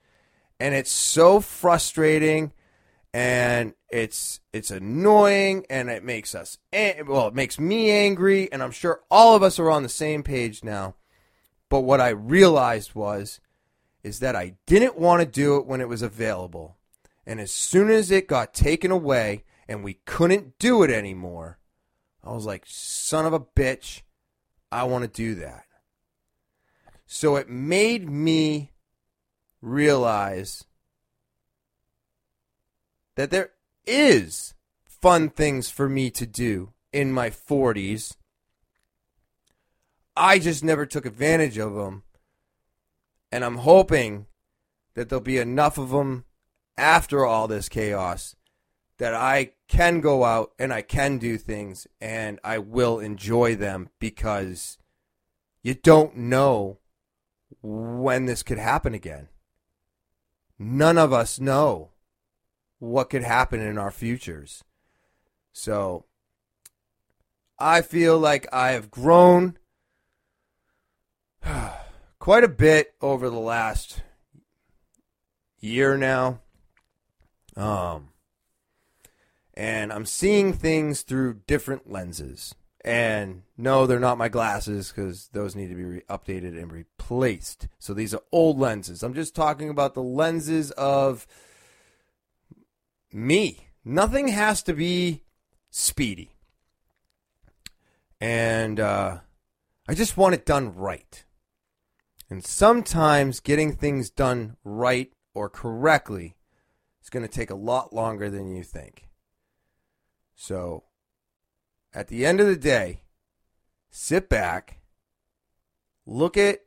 And 0.58 0.74
it's 0.74 0.90
so 0.90 1.40
frustrating 1.40 2.52
and 3.12 3.74
it's 3.90 4.40
it's 4.52 4.70
annoying 4.70 5.66
and 5.68 5.90
it 5.90 6.02
makes 6.02 6.34
us 6.34 6.56
well 7.06 7.28
it 7.28 7.34
makes 7.34 7.60
me 7.60 7.90
angry 7.90 8.50
and 8.50 8.62
i'm 8.62 8.70
sure 8.70 9.02
all 9.10 9.36
of 9.36 9.42
us 9.42 9.58
are 9.58 9.70
on 9.70 9.82
the 9.82 9.88
same 9.88 10.22
page 10.22 10.64
now 10.64 10.94
but 11.68 11.80
what 11.80 12.00
i 12.00 12.08
realized 12.08 12.94
was 12.94 13.38
is 14.02 14.20
that 14.20 14.34
i 14.34 14.54
didn't 14.66 14.98
want 14.98 15.20
to 15.20 15.26
do 15.26 15.56
it 15.56 15.66
when 15.66 15.82
it 15.82 15.88
was 15.88 16.00
available 16.00 16.78
and 17.26 17.40
as 17.40 17.52
soon 17.52 17.90
as 17.90 18.10
it 18.10 18.26
got 18.26 18.54
taken 18.54 18.90
away 18.90 19.44
and 19.68 19.84
we 19.84 19.94
couldn't 20.04 20.58
do 20.58 20.82
it 20.82 20.90
anymore 20.90 21.58
i 22.22 22.32
was 22.32 22.46
like 22.46 22.64
son 22.66 23.26
of 23.26 23.32
a 23.32 23.40
bitch 23.40 24.02
i 24.70 24.82
want 24.84 25.02
to 25.02 25.08
do 25.08 25.34
that 25.34 25.64
so 27.06 27.36
it 27.36 27.48
made 27.48 28.08
me 28.08 28.70
realize 29.60 30.64
that 33.16 33.30
there 33.30 33.50
is 33.86 34.54
fun 34.84 35.28
things 35.28 35.68
for 35.68 35.88
me 35.88 36.10
to 36.10 36.26
do 36.26 36.72
in 36.92 37.12
my 37.12 37.30
40s. 37.30 38.16
I 40.16 40.38
just 40.38 40.62
never 40.62 40.86
took 40.86 41.06
advantage 41.06 41.58
of 41.58 41.74
them. 41.74 42.04
And 43.30 43.44
I'm 43.44 43.58
hoping 43.58 44.26
that 44.94 45.08
there'll 45.08 45.22
be 45.22 45.38
enough 45.38 45.78
of 45.78 45.90
them 45.90 46.24
after 46.76 47.24
all 47.24 47.48
this 47.48 47.68
chaos 47.68 48.36
that 48.98 49.14
I 49.14 49.52
can 49.68 50.00
go 50.00 50.24
out 50.24 50.52
and 50.58 50.72
I 50.72 50.82
can 50.82 51.18
do 51.18 51.36
things 51.36 51.86
and 52.00 52.38
I 52.44 52.58
will 52.58 53.00
enjoy 53.00 53.56
them 53.56 53.88
because 53.98 54.78
you 55.62 55.74
don't 55.74 56.16
know 56.16 56.78
when 57.62 58.26
this 58.26 58.42
could 58.42 58.58
happen 58.58 58.94
again. 58.94 59.28
None 60.58 60.98
of 60.98 61.12
us 61.12 61.40
know 61.40 61.90
what 62.78 63.10
could 63.10 63.24
happen 63.24 63.60
in 63.60 63.78
our 63.78 63.90
futures. 63.90 64.62
So 65.52 66.04
I 67.58 67.82
feel 67.82 68.18
like 68.18 68.46
I 68.52 68.72
have 68.72 68.90
grown 68.90 69.58
quite 72.18 72.44
a 72.44 72.48
bit 72.48 72.94
over 73.00 73.28
the 73.28 73.38
last 73.38 74.02
year 75.60 75.96
now. 75.96 76.40
Um, 77.56 78.08
and 79.54 79.92
I'm 79.92 80.06
seeing 80.06 80.52
things 80.52 81.02
through 81.02 81.40
different 81.46 81.90
lenses. 81.90 82.54
And 82.84 83.42
no, 83.56 83.86
they're 83.86 84.00
not 84.00 84.18
my 84.18 84.28
glasses 84.28 84.90
because 84.90 85.28
those 85.32 85.54
need 85.54 85.68
to 85.68 85.74
be 85.74 85.84
re- 85.84 86.02
updated 86.08 86.60
and 86.60 86.72
replaced. 86.72 87.68
So 87.78 87.94
these 87.94 88.12
are 88.12 88.22
old 88.32 88.58
lenses. 88.58 89.02
I'm 89.02 89.14
just 89.14 89.36
talking 89.36 89.68
about 89.68 89.94
the 89.94 90.02
lenses 90.02 90.72
of 90.72 91.26
me. 93.12 93.68
Nothing 93.84 94.28
has 94.28 94.62
to 94.64 94.72
be 94.72 95.22
speedy. 95.70 96.32
And 98.20 98.80
uh, 98.80 99.18
I 99.88 99.94
just 99.94 100.16
want 100.16 100.34
it 100.34 100.46
done 100.46 100.74
right. 100.74 101.24
And 102.30 102.44
sometimes 102.44 103.40
getting 103.40 103.76
things 103.76 104.10
done 104.10 104.56
right 104.64 105.12
or 105.34 105.48
correctly 105.48 106.36
is 107.02 107.10
going 107.10 107.26
to 107.26 107.32
take 107.32 107.50
a 107.50 107.54
lot 107.54 107.92
longer 107.92 108.30
than 108.30 108.54
you 108.54 108.62
think. 108.62 109.08
So, 110.34 110.84
at 111.92 112.08
the 112.08 112.24
end 112.24 112.40
of 112.40 112.46
the 112.46 112.56
day, 112.56 113.02
sit 113.90 114.28
back, 114.28 114.80
look 116.06 116.36
at 116.36 116.60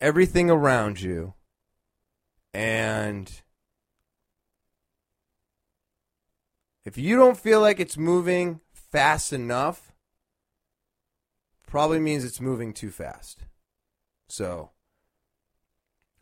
everything 0.00 0.50
around 0.50 1.00
you, 1.00 1.34
and 2.52 3.42
If 6.86 6.96
you 6.96 7.16
don't 7.16 7.36
feel 7.36 7.60
like 7.60 7.80
it's 7.80 7.98
moving 7.98 8.60
fast 8.72 9.32
enough, 9.32 9.92
probably 11.66 11.98
means 11.98 12.24
it's 12.24 12.40
moving 12.40 12.72
too 12.72 12.90
fast. 12.90 13.40
So 14.28 14.70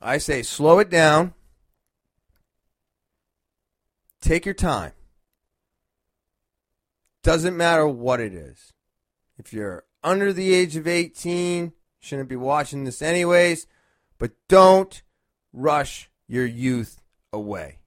I 0.00 0.16
say 0.16 0.42
slow 0.42 0.78
it 0.78 0.88
down. 0.88 1.34
Take 4.25 4.47
your 4.47 4.55
time. 4.55 4.93
Doesn't 7.22 7.59
matter 7.59 7.87
what 7.87 8.20
it 8.20 8.33
is. 8.33 8.72
If 9.37 9.53
you're 9.53 9.85
under 10.03 10.33
the 10.33 10.55
age 10.55 10.77
of 10.77 10.89
18, 10.89 11.75
shouldn't 12.01 12.31
be 12.31 12.37
watching 12.37 12.85
this 12.85 13.03
anyways, 13.03 13.66
but 14.18 14.31
don't 14.49 15.03
rush 15.53 16.09
your 16.27 16.47
youth 16.47 17.03
away. 17.35 17.81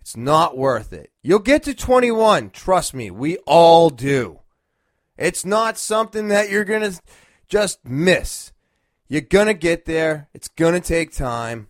It's 0.00 0.16
not 0.16 0.56
worth 0.56 0.90
it. 0.90 1.10
You'll 1.22 1.38
get 1.38 1.64
to 1.64 1.74
21. 1.74 2.48
Trust 2.48 2.94
me, 2.94 3.10
we 3.10 3.36
all 3.46 3.90
do. 3.90 4.40
It's 5.18 5.44
not 5.44 5.76
something 5.76 6.28
that 6.28 6.48
you're 6.48 6.64
going 6.64 6.92
to 6.92 6.98
just 7.46 7.84
miss. 7.84 8.52
You're 9.06 9.20
going 9.20 9.48
to 9.48 9.54
get 9.54 9.84
there. 9.84 10.30
It's 10.32 10.48
going 10.48 10.72
to 10.72 10.80
take 10.80 11.14
time. 11.14 11.68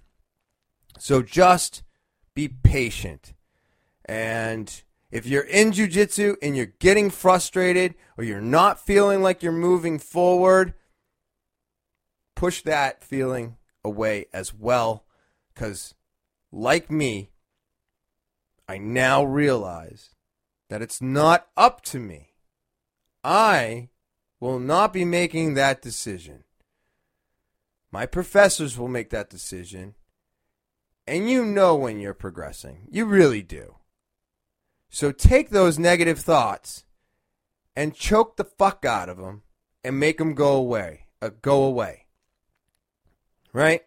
So 1.01 1.21
just 1.21 1.83
be 2.33 2.47
patient. 2.47 3.35
And 4.05 4.83
if 5.11 5.27
you're 5.27 5.43
in 5.43 5.73
jujitsu 5.73 6.37
and 6.43 6.57
you're 6.57 6.67
getting 6.67 7.11
frustrated 7.11 7.95
or 8.17 8.25
you're 8.25 8.41
not 8.41 8.85
feeling 8.85 9.23
like 9.23 9.43
you're 9.43 9.53
moving 9.53 9.99
forward, 9.99 10.75
push 12.35 12.63
that 12.63 13.05
feeling 13.05 13.57
away 13.85 14.27
as 14.33 14.55
well. 14.55 15.05
Because, 15.53 15.95
like 16.51 16.91
me, 16.91 17.31
I 18.69 18.79
now 18.79 19.23
realize 19.23 20.11
that 20.71 20.81
it's 20.81 21.03
not 21.03 21.49
up 21.57 21.83
to 21.83 21.99
me. 21.99 22.33
I 23.23 23.91
will 24.41 24.59
not 24.59 24.93
be 24.93 25.05
making 25.05 25.55
that 25.55 25.83
decision. 25.83 26.45
My 27.93 28.07
professors 28.07 28.79
will 28.79 28.89
make 28.89 29.11
that 29.11 29.29
decision. 29.29 29.95
And 31.07 31.29
you 31.29 31.45
know 31.45 31.77
when 31.77 32.01
you're 32.01 32.15
progressing. 32.15 32.89
You 32.91 33.05
really 33.05 33.43
do. 33.43 33.77
So 34.93 35.11
take 35.11 35.51
those 35.51 35.77
negative 35.77 36.21
thoughts 36.21 36.85
and 37.75 37.95
choke 37.95 38.37
the 38.37 38.45
fuck 38.45 38.85
out 38.85 39.09
of 39.09 39.17
them 39.17 39.43
and 39.83 39.99
make 39.99 40.19
them 40.19 40.35
go 40.35 40.55
away. 40.55 41.07
Uh, 41.21 41.31
go 41.41 41.65
away. 41.65 42.07
Right? 43.53 43.83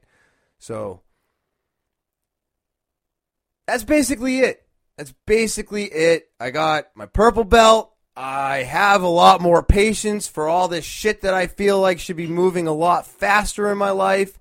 So 0.60 1.02
that's 3.66 3.86
basically 3.86 4.40
it 4.40 4.66
that's 4.98 5.14
basically 5.26 5.86
it. 5.86 6.30
I 6.40 6.52
got 6.52 6.88
my 6.96 7.06
purple 7.06 7.44
belt. 7.44 7.92
I 8.16 8.64
have 8.64 9.02
a 9.02 9.08
lot 9.08 9.42
more 9.42 9.62
patience 9.62 10.28
for 10.28 10.48
all 10.48 10.70
this 10.70 10.86
shit 10.86 11.22
that 11.22 11.34
I 11.34 11.48
feel 11.48 11.82
like 11.82 12.00
should 12.00 12.16
be 12.16 12.28
moving 12.28 12.66
a 12.66 12.74
lot 12.74 13.06
faster 13.06 13.70
in 13.72 13.78
my 13.78 13.92
life. 13.92 14.40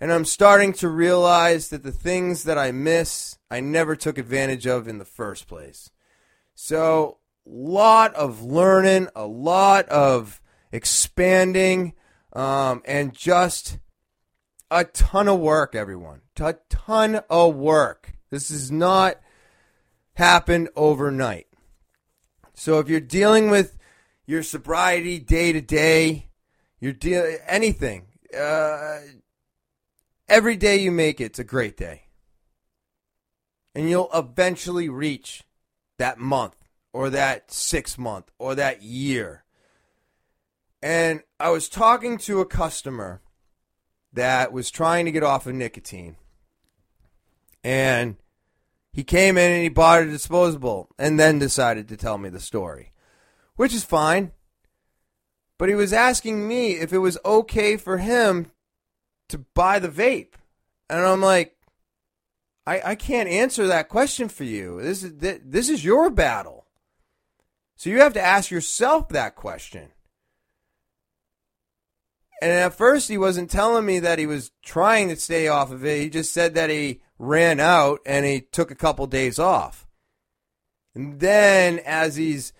And 0.00 0.12
I'm 0.12 0.24
starting 0.24 0.72
to 0.74 0.88
realize 0.88 1.70
that 1.70 1.82
the 1.82 1.92
things 1.92 2.44
that 2.44 2.58
I 2.58 2.70
miss, 2.72 3.38
I 3.50 3.60
never 3.60 3.96
took 3.96 4.18
advantage 4.18 4.66
of 4.66 4.86
in 4.86 4.98
the 4.98 5.04
first 5.04 5.48
place. 5.48 5.90
So, 6.54 7.18
a 7.46 7.50
lot 7.50 8.14
of 8.14 8.42
learning, 8.42 9.08
a 9.14 9.26
lot 9.26 9.88
of 9.88 10.40
expanding, 10.72 11.94
um, 12.32 12.82
and 12.84 13.14
just 13.14 13.78
a 14.70 14.84
ton 14.84 15.28
of 15.28 15.38
work, 15.38 15.74
everyone. 15.74 16.22
A 16.40 16.56
ton 16.68 17.20
of 17.30 17.54
work. 17.54 18.12
This 18.30 18.50
has 18.50 18.70
not 18.70 19.20
happened 20.14 20.68
overnight. 20.76 21.46
So 22.54 22.78
if 22.78 22.88
you're 22.88 23.00
dealing 23.00 23.50
with 23.50 23.78
your 24.26 24.42
sobriety 24.42 25.18
day 25.18 25.52
to 25.52 25.60
day, 25.60 26.30
you're 26.80 26.92
dealing 26.92 27.38
anything, 27.46 28.06
uh, 28.36 28.98
every 30.28 30.56
day 30.56 30.76
you 30.76 30.90
make 30.90 31.20
it's 31.20 31.38
a 31.38 31.44
great 31.44 31.76
day, 31.76 32.04
and 33.74 33.88
you'll 33.88 34.10
eventually 34.14 34.88
reach 34.88 35.44
that 35.98 36.18
month 36.18 36.56
or 36.92 37.10
that 37.10 37.50
six 37.50 37.98
month 37.98 38.30
or 38.38 38.54
that 38.54 38.82
year. 38.82 39.44
And 40.82 41.22
I 41.40 41.50
was 41.50 41.68
talking 41.68 42.18
to 42.18 42.40
a 42.40 42.46
customer 42.46 43.20
that 44.12 44.52
was 44.52 44.70
trying 44.70 45.04
to 45.04 45.12
get 45.12 45.22
off 45.22 45.46
of 45.46 45.54
nicotine. 45.54 46.16
And 47.62 48.16
he 48.92 49.04
came 49.04 49.36
in 49.36 49.50
and 49.50 49.62
he 49.62 49.68
bought 49.68 50.02
a 50.02 50.06
disposable 50.06 50.88
and 50.98 51.18
then 51.18 51.38
decided 51.38 51.88
to 51.88 51.96
tell 51.96 52.16
me 52.16 52.28
the 52.28 52.40
story, 52.40 52.92
which 53.56 53.74
is 53.74 53.84
fine. 53.84 54.32
But 55.58 55.68
he 55.68 55.74
was 55.74 55.92
asking 55.92 56.46
me 56.46 56.72
if 56.72 56.92
it 56.92 56.98
was 56.98 57.18
okay 57.24 57.76
for 57.76 57.98
him 57.98 58.50
to 59.28 59.38
buy 59.38 59.78
the 59.78 59.88
vape. 59.88 60.34
And 60.88 61.00
I'm 61.00 61.20
like, 61.20 61.56
I, 62.66 62.80
I 62.84 62.94
can't 62.94 63.28
answer 63.28 63.66
that 63.66 63.88
question 63.88 64.28
for 64.28 64.44
you. 64.44 64.80
This 64.80 65.02
is 65.02 65.12
this 65.18 65.68
is 65.68 65.84
your 65.84 66.10
battle. 66.10 66.66
So 67.76 67.90
you 67.90 68.00
have 68.00 68.14
to 68.14 68.22
ask 68.22 68.50
yourself 68.50 69.08
that 69.10 69.36
question. 69.36 69.90
And 72.42 72.50
at 72.52 72.74
first, 72.74 73.08
he 73.08 73.16
wasn't 73.16 73.50
telling 73.50 73.86
me 73.86 73.98
that 74.00 74.18
he 74.18 74.26
was 74.26 74.50
trying 74.62 75.08
to 75.08 75.16
stay 75.16 75.48
off 75.48 75.70
of 75.70 75.84
it. 75.84 76.02
He 76.02 76.10
just 76.10 76.32
said 76.32 76.54
that 76.54 76.70
he 76.70 77.00
ran 77.18 77.60
out 77.60 78.00
and 78.04 78.26
he 78.26 78.40
took 78.40 78.70
a 78.70 78.74
couple 78.74 79.06
days 79.06 79.38
off. 79.38 79.86
And 80.94 81.20
then, 81.20 81.78
as 81.84 82.16
he's 82.16 82.52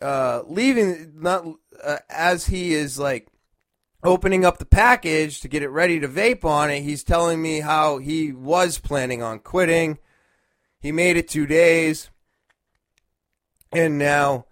uh, 0.00 0.42
leaving, 0.46 1.12
not 1.16 1.44
uh, 1.82 1.98
as 2.08 2.46
he 2.46 2.72
is 2.72 2.98
like 2.98 3.28
opening 4.02 4.44
up 4.44 4.58
the 4.58 4.64
package 4.64 5.40
to 5.40 5.48
get 5.48 5.62
it 5.62 5.68
ready 5.68 6.00
to 6.00 6.08
vape 6.08 6.44
on 6.44 6.70
it, 6.70 6.82
he's 6.82 7.04
telling 7.04 7.40
me 7.40 7.60
how 7.60 7.98
he 7.98 8.32
was 8.32 8.78
planning 8.78 9.22
on 9.22 9.38
quitting. 9.40 9.98
He 10.80 10.92
made 10.92 11.16
it 11.16 11.28
two 11.28 11.46
days, 11.46 12.10
and 13.72 13.98
now 13.98 14.46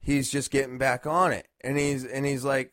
he's 0.00 0.30
just 0.30 0.50
getting 0.50 0.78
back 0.78 1.06
on 1.06 1.32
it. 1.32 1.46
And 1.60 1.78
he's 1.78 2.04
and 2.04 2.26
he's 2.26 2.44
like, 2.44 2.72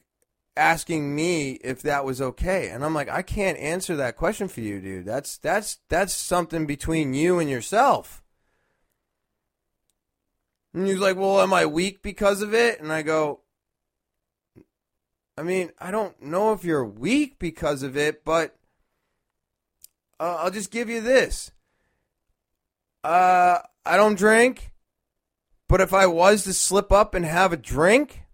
asking 0.57 1.13
me 1.13 1.51
if 1.63 1.81
that 1.81 2.05
was 2.05 2.21
okay 2.21 2.69
and 2.69 2.85
i'm 2.85 2.93
like 2.93 3.09
i 3.09 3.21
can't 3.21 3.57
answer 3.57 3.95
that 3.95 4.15
question 4.15 4.47
for 4.47 4.61
you 4.61 4.79
dude 4.79 5.05
that's 5.05 5.37
that's 5.39 5.79
that's 5.89 6.13
something 6.13 6.65
between 6.65 7.13
you 7.13 7.39
and 7.39 7.49
yourself 7.49 8.23
and 10.73 10.87
he's 10.87 10.99
like 10.99 11.17
well 11.17 11.41
am 11.41 11.53
i 11.53 11.65
weak 11.65 12.01
because 12.01 12.41
of 12.41 12.53
it 12.53 12.79
and 12.79 12.91
i 12.91 13.01
go 13.01 13.41
i 15.37 15.43
mean 15.43 15.71
i 15.79 15.91
don't 15.91 16.21
know 16.21 16.53
if 16.53 16.63
you're 16.63 16.85
weak 16.85 17.37
because 17.39 17.83
of 17.83 17.95
it 17.97 18.23
but 18.25 18.55
uh, 20.19 20.37
i'll 20.41 20.51
just 20.51 20.71
give 20.71 20.89
you 20.89 21.01
this 21.01 21.51
uh 23.03 23.59
i 23.85 23.97
don't 23.97 24.17
drink 24.17 24.71
but 25.67 25.81
if 25.81 25.93
i 25.93 26.05
was 26.05 26.43
to 26.43 26.53
slip 26.53 26.91
up 26.91 27.13
and 27.13 27.25
have 27.25 27.53
a 27.53 27.57
drink 27.57 28.25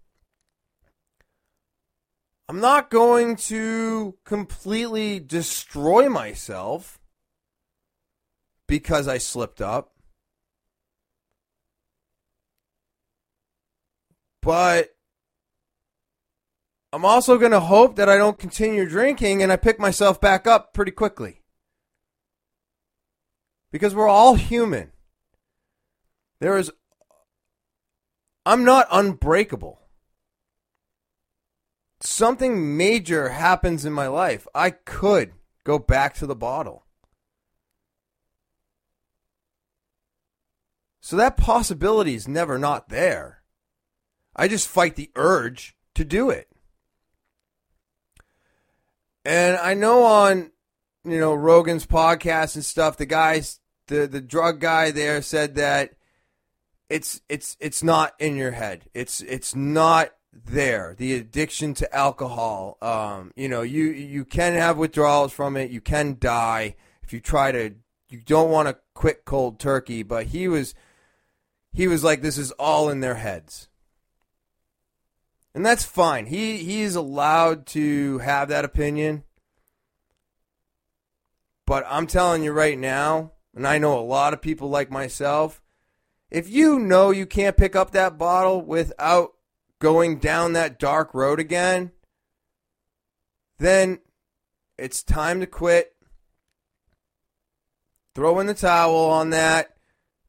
I'm 2.52 2.60
not 2.60 2.90
going 2.90 3.36
to 3.36 4.14
completely 4.24 5.18
destroy 5.18 6.10
myself 6.10 7.00
because 8.66 9.08
I 9.08 9.16
slipped 9.16 9.62
up. 9.62 9.94
But 14.42 14.91
I'm 16.92 17.04
also 17.04 17.38
going 17.38 17.52
to 17.52 17.60
hope 17.60 17.96
that 17.96 18.08
I 18.08 18.16
don't 18.16 18.38
continue 18.38 18.88
drinking 18.88 19.42
and 19.42 19.50
I 19.50 19.56
pick 19.56 19.78
myself 19.78 20.20
back 20.20 20.46
up 20.46 20.74
pretty 20.74 20.92
quickly. 20.92 21.40
Because 23.70 23.94
we're 23.94 24.08
all 24.08 24.34
human. 24.34 24.92
There 26.40 26.58
is. 26.58 26.70
I'm 28.44 28.64
not 28.64 28.88
unbreakable 28.90 29.82
something 32.04 32.76
major 32.76 33.30
happens 33.30 33.84
in 33.84 33.92
my 33.92 34.06
life, 34.06 34.46
I 34.54 34.70
could 34.70 35.32
go 35.64 35.78
back 35.78 36.14
to 36.14 36.26
the 36.26 36.34
bottle. 36.34 36.84
So 41.00 41.16
that 41.16 41.36
possibility 41.36 42.14
is 42.14 42.28
never 42.28 42.58
not 42.58 42.88
there. 42.88 43.42
I 44.36 44.48
just 44.48 44.68
fight 44.68 44.96
the 44.96 45.10
urge 45.16 45.76
to 45.94 46.04
do 46.04 46.30
it. 46.30 46.48
And 49.24 49.56
I 49.56 49.74
know 49.74 50.04
on 50.04 50.50
you 51.04 51.18
know 51.18 51.34
Rogan's 51.34 51.86
podcast 51.86 52.54
and 52.54 52.64
stuff, 52.64 52.96
the 52.96 53.06
guys 53.06 53.60
the 53.88 54.06
the 54.06 54.20
drug 54.20 54.60
guy 54.60 54.90
there 54.90 55.22
said 55.22 55.54
that 55.56 55.94
it's 56.88 57.20
it's 57.28 57.56
it's 57.60 57.82
not 57.82 58.14
in 58.18 58.36
your 58.36 58.52
head. 58.52 58.88
It's 58.94 59.20
it's 59.22 59.54
not 59.54 60.10
there. 60.32 60.94
The 60.96 61.14
addiction 61.14 61.74
to 61.74 61.94
alcohol. 61.94 62.78
Um, 62.82 63.32
you 63.36 63.48
know, 63.48 63.62
you 63.62 63.84
you 63.84 64.24
can 64.24 64.54
have 64.54 64.76
withdrawals 64.76 65.32
from 65.32 65.56
it. 65.56 65.70
You 65.70 65.80
can 65.80 66.16
die 66.18 66.76
if 67.02 67.12
you 67.12 67.20
try 67.20 67.52
to. 67.52 67.74
You 68.08 68.20
don't 68.20 68.50
want 68.50 68.68
to 68.68 68.76
quit 68.94 69.24
cold 69.24 69.58
turkey. 69.58 70.02
But 70.02 70.26
he 70.26 70.46
was, 70.46 70.74
he 71.72 71.88
was 71.88 72.04
like, 72.04 72.20
this 72.20 72.36
is 72.36 72.50
all 72.52 72.90
in 72.90 73.00
their 73.00 73.14
heads, 73.14 73.68
and 75.54 75.64
that's 75.64 75.84
fine. 75.84 76.26
He 76.26 76.58
he 76.58 76.82
is 76.82 76.96
allowed 76.96 77.66
to 77.68 78.18
have 78.18 78.48
that 78.48 78.64
opinion. 78.64 79.24
But 81.66 81.84
I'm 81.88 82.06
telling 82.06 82.42
you 82.42 82.52
right 82.52 82.78
now, 82.78 83.32
and 83.54 83.66
I 83.66 83.78
know 83.78 83.98
a 83.98 84.00
lot 84.00 84.32
of 84.32 84.42
people 84.42 84.68
like 84.68 84.90
myself. 84.90 85.62
If 86.30 86.48
you 86.48 86.78
know 86.78 87.10
you 87.10 87.26
can't 87.26 87.56
pick 87.56 87.76
up 87.76 87.90
that 87.90 88.18
bottle 88.18 88.62
without 88.62 89.34
going 89.78 90.18
down 90.18 90.54
that 90.54 90.78
dark 90.78 91.12
road 91.12 91.38
again, 91.38 91.92
then 93.58 93.98
it's 94.78 95.02
time 95.02 95.40
to 95.40 95.46
quit. 95.46 95.94
Throw 98.14 98.40
in 98.40 98.46
the 98.46 98.54
towel 98.54 99.10
on 99.10 99.30
that, 99.30 99.76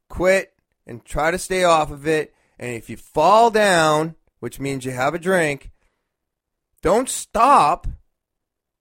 quit, 0.08 0.54
and 0.86 1.04
try 1.04 1.30
to 1.30 1.38
stay 1.38 1.64
off 1.64 1.90
of 1.90 2.06
it. 2.06 2.34
And 2.58 2.74
if 2.74 2.88
you 2.88 2.96
fall 2.96 3.50
down, 3.50 4.14
which 4.44 4.60
means 4.60 4.84
you 4.84 4.90
have 4.90 5.14
a 5.14 5.18
drink, 5.18 5.70
don't 6.82 7.08
stop 7.08 7.86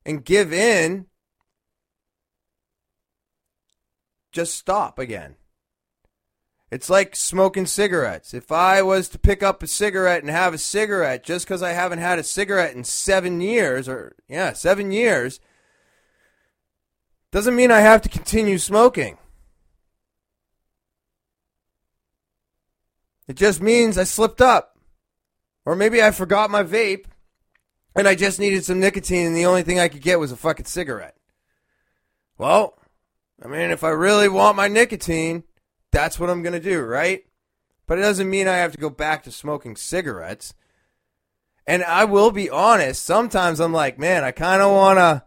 and 0.05 0.25
give 0.25 0.51
in. 0.51 1.05
Just 4.33 4.55
stop 4.55 4.99
again. 4.99 5.37
It's 6.69 6.89
like 6.89 7.15
smoking 7.15 7.65
cigarettes. 7.65 8.33
If 8.33 8.51
I 8.51 8.81
was 8.81 9.07
to 9.07 9.17
pick 9.17 9.41
up 9.41 9.63
a 9.63 9.67
cigarette 9.67 10.21
and 10.21 10.29
have 10.29 10.53
a 10.53 10.57
cigarette 10.57 11.23
just 11.23 11.45
because 11.45 11.63
I 11.63 11.71
haven't 11.71 11.99
had 11.99 12.19
a 12.19 12.23
cigarette 12.23 12.75
in 12.75 12.83
seven 12.83 13.39
years, 13.39 13.87
or 13.87 14.17
yeah, 14.27 14.51
seven 14.51 14.91
years, 14.91 15.39
doesn't 17.31 17.55
mean 17.55 17.71
I 17.71 17.79
have 17.79 18.01
to 18.01 18.09
continue 18.09 18.57
smoking. 18.57 19.17
It 23.29 23.37
just 23.37 23.61
means 23.61 23.97
I 23.97 24.03
slipped 24.03 24.41
up. 24.41 24.72
Or 25.65 25.75
maybe 25.75 26.01
I 26.01 26.11
forgot 26.11 26.51
my 26.51 26.63
vape 26.63 27.05
and 27.95 28.07
I 28.07 28.15
just 28.15 28.39
needed 28.39 28.65
some 28.65 28.79
nicotine 28.79 29.27
and 29.27 29.35
the 29.35 29.45
only 29.45 29.63
thing 29.63 29.79
I 29.79 29.87
could 29.87 30.01
get 30.01 30.19
was 30.19 30.31
a 30.31 30.37
fucking 30.37 30.65
cigarette. 30.65 31.15
Well, 32.37 32.77
I 33.43 33.47
mean, 33.47 33.71
if 33.71 33.83
I 33.83 33.89
really 33.89 34.29
want 34.29 34.57
my 34.57 34.67
nicotine, 34.67 35.43
that's 35.91 36.19
what 36.19 36.29
I'm 36.29 36.43
going 36.43 36.53
to 36.53 36.59
do, 36.59 36.81
right? 36.81 37.23
But 37.85 37.99
it 37.99 38.01
doesn't 38.01 38.29
mean 38.29 38.47
I 38.47 38.57
have 38.57 38.71
to 38.71 38.77
go 38.77 38.89
back 38.89 39.23
to 39.23 39.31
smoking 39.31 39.75
cigarettes. 39.75 40.53
And 41.65 41.83
I 41.83 42.05
will 42.05 42.31
be 42.31 42.49
honest, 42.49 43.03
sometimes 43.03 43.59
I'm 43.59 43.73
like, 43.73 43.97
man, 43.97 44.23
I 44.23 44.31
kind 44.31 44.61
of 44.61 44.71
want 44.71 44.99
to 44.99 45.23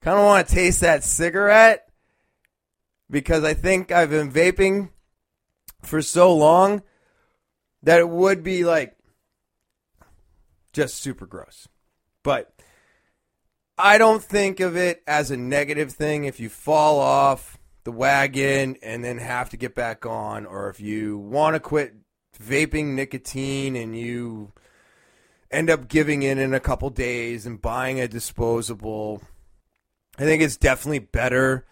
kind 0.00 0.18
of 0.18 0.24
want 0.24 0.46
to 0.46 0.54
taste 0.54 0.80
that 0.80 1.04
cigarette 1.04 1.88
because 3.10 3.44
I 3.44 3.54
think 3.54 3.92
I've 3.92 4.10
been 4.10 4.32
vaping 4.32 4.90
for 5.82 6.02
so 6.02 6.34
long 6.34 6.82
that 7.82 7.98
it 7.98 8.08
would 8.08 8.42
be 8.42 8.64
like 8.64 8.96
just 10.72 10.96
super 10.96 11.26
gross. 11.26 11.68
But 12.22 12.52
I 13.78 13.98
don't 13.98 14.22
think 14.22 14.60
of 14.60 14.76
it 14.76 15.02
as 15.06 15.30
a 15.30 15.36
negative 15.36 15.92
thing 15.92 16.24
if 16.24 16.38
you 16.38 16.48
fall 16.48 16.98
off 16.98 17.58
the 17.84 17.92
wagon 17.92 18.76
and 18.82 19.02
then 19.02 19.18
have 19.18 19.50
to 19.50 19.56
get 19.56 19.74
back 19.74 20.04
on, 20.04 20.44
or 20.44 20.68
if 20.68 20.80
you 20.80 21.16
want 21.18 21.54
to 21.54 21.60
quit 21.60 21.94
vaping 22.38 22.94
nicotine 22.94 23.76
and 23.76 23.96
you 23.96 24.52
end 25.50 25.70
up 25.70 25.88
giving 25.88 26.22
in 26.22 26.38
in 26.38 26.54
a 26.54 26.60
couple 26.60 26.90
days 26.90 27.46
and 27.46 27.60
buying 27.60 28.00
a 28.00 28.06
disposable. 28.06 29.22
I 30.18 30.24
think 30.24 30.42
it's 30.42 30.56
definitely 30.56 31.00
better 31.00 31.66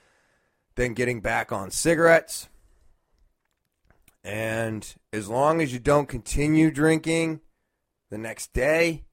than 0.74 0.94
getting 0.94 1.20
back 1.20 1.53
on 1.53 1.70
cigarettes. 1.70 2.49
And 4.24 4.94
as 5.12 5.28
long 5.28 5.61
as 5.61 5.72
you 5.72 5.78
don't 5.78 6.09
continue 6.09 6.70
drinking 6.70 7.40
the 8.11 8.18
next 8.18 8.52
day, 8.52 9.04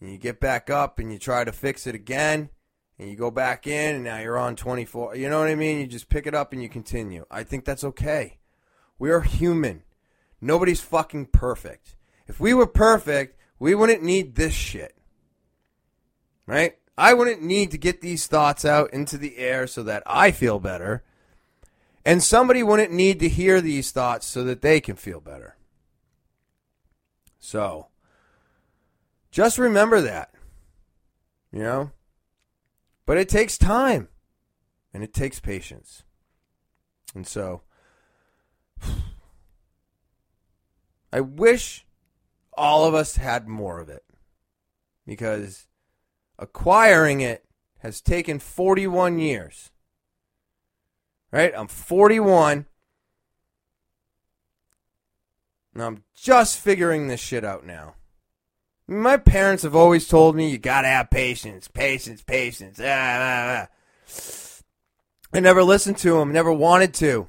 and 0.00 0.10
you 0.10 0.18
get 0.18 0.40
back 0.40 0.70
up 0.70 0.98
and 0.98 1.12
you 1.12 1.18
try 1.18 1.44
to 1.44 1.52
fix 1.52 1.86
it 1.86 1.94
again, 1.94 2.50
and 2.98 3.08
you 3.10 3.16
go 3.16 3.30
back 3.30 3.66
in, 3.66 3.96
and 3.96 4.04
now 4.04 4.18
you're 4.18 4.38
on 4.38 4.56
24. 4.56 5.16
You 5.16 5.28
know 5.28 5.40
what 5.40 5.48
I 5.48 5.54
mean? 5.54 5.80
You 5.80 5.86
just 5.86 6.08
pick 6.08 6.26
it 6.26 6.34
up 6.34 6.52
and 6.52 6.62
you 6.62 6.68
continue. 6.68 7.24
I 7.30 7.42
think 7.42 7.64
that's 7.64 7.84
okay. 7.84 8.38
We 8.98 9.10
are 9.10 9.22
human. 9.22 9.82
Nobody's 10.40 10.80
fucking 10.80 11.26
perfect. 11.26 11.96
If 12.26 12.38
we 12.40 12.54
were 12.54 12.66
perfect, 12.66 13.38
we 13.58 13.74
wouldn't 13.74 14.02
need 14.02 14.34
this 14.34 14.54
shit. 14.54 14.96
Right? 16.46 16.76
I 16.98 17.14
wouldn't 17.14 17.42
need 17.42 17.70
to 17.70 17.78
get 17.78 18.00
these 18.00 18.26
thoughts 18.26 18.64
out 18.64 18.92
into 18.92 19.16
the 19.16 19.38
air 19.38 19.66
so 19.66 19.82
that 19.84 20.02
I 20.06 20.30
feel 20.30 20.58
better. 20.58 21.02
And 22.04 22.22
somebody 22.22 22.62
wouldn't 22.62 22.92
need 22.92 23.20
to 23.20 23.28
hear 23.28 23.60
these 23.60 23.92
thoughts 23.92 24.26
so 24.26 24.44
that 24.44 24.62
they 24.62 24.80
can 24.80 24.96
feel 24.96 25.20
better. 25.20 25.56
So, 27.38 27.88
just 29.32 29.58
remember 29.58 30.00
that. 30.02 30.30
You 31.50 31.62
know? 31.62 31.90
But 33.04 33.16
it 33.18 33.28
takes 33.28 33.58
time 33.58 34.08
and 34.94 35.02
it 35.02 35.12
takes 35.12 35.40
patience. 35.40 36.04
And 37.14 37.26
so, 37.26 37.62
I 41.12 41.20
wish 41.20 41.84
all 42.56 42.86
of 42.86 42.94
us 42.94 43.16
had 43.16 43.48
more 43.48 43.80
of 43.80 43.88
it 43.88 44.04
because 45.06 45.66
acquiring 46.38 47.20
it 47.20 47.44
has 47.78 48.00
taken 48.00 48.38
41 48.38 49.18
years. 49.18 49.70
Right? 51.30 51.52
I'm 51.56 51.66
41. 51.66 52.66
And 55.74 55.82
I'm 55.82 56.04
just 56.14 56.58
figuring 56.58 57.08
this 57.08 57.20
shit 57.20 57.44
out 57.44 57.64
now. 57.64 57.94
My 58.92 59.16
parents 59.16 59.62
have 59.62 59.74
always 59.74 60.06
told 60.06 60.36
me 60.36 60.50
you 60.50 60.58
gotta 60.58 60.88
have 60.88 61.08
patience, 61.08 61.66
patience, 61.66 62.22
patience. 62.22 62.78
Ah, 62.78 62.84
ah, 62.84 63.66
ah. 63.66 64.62
I 65.32 65.40
never 65.40 65.64
listened 65.64 65.96
to 65.98 66.18
them, 66.18 66.30
never 66.30 66.52
wanted 66.52 66.92
to. 66.94 67.26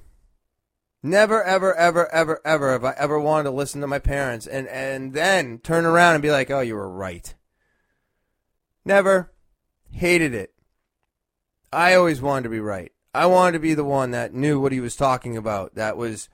Never, 1.01 1.41
ever, 1.41 1.73
ever, 1.73 2.13
ever, 2.13 2.41
ever 2.43 2.71
have 2.73 2.83
I 2.83 2.93
ever 2.97 3.17
wanted 3.17 3.43
to 3.43 3.51
listen 3.51 3.79
to 3.79 3.87
my 3.87 3.99
parents 3.99 4.45
and, 4.45 4.67
and 4.67 5.13
then 5.13 5.59
turn 5.59 5.85
around 5.85 6.15
and 6.15 6.21
be 6.21 6.31
like, 6.31 6.51
oh, 6.51 6.59
you 6.59 6.75
were 6.75 6.89
right. 6.89 7.33
Never. 8.83 9.31
Hated 9.91 10.33
it. 10.33 10.53
I 11.71 11.93
always 11.93 12.21
wanted 12.21 12.43
to 12.43 12.49
be 12.49 12.59
right. 12.59 12.91
I 13.13 13.25
wanted 13.27 13.53
to 13.53 13.59
be 13.59 13.73
the 13.73 13.85
one 13.85 14.11
that 14.11 14.33
knew 14.33 14.59
what 14.59 14.73
he 14.73 14.81
was 14.81 14.97
talking 14.97 15.37
about, 15.37 15.75
that 15.75 15.95
was 15.95 16.27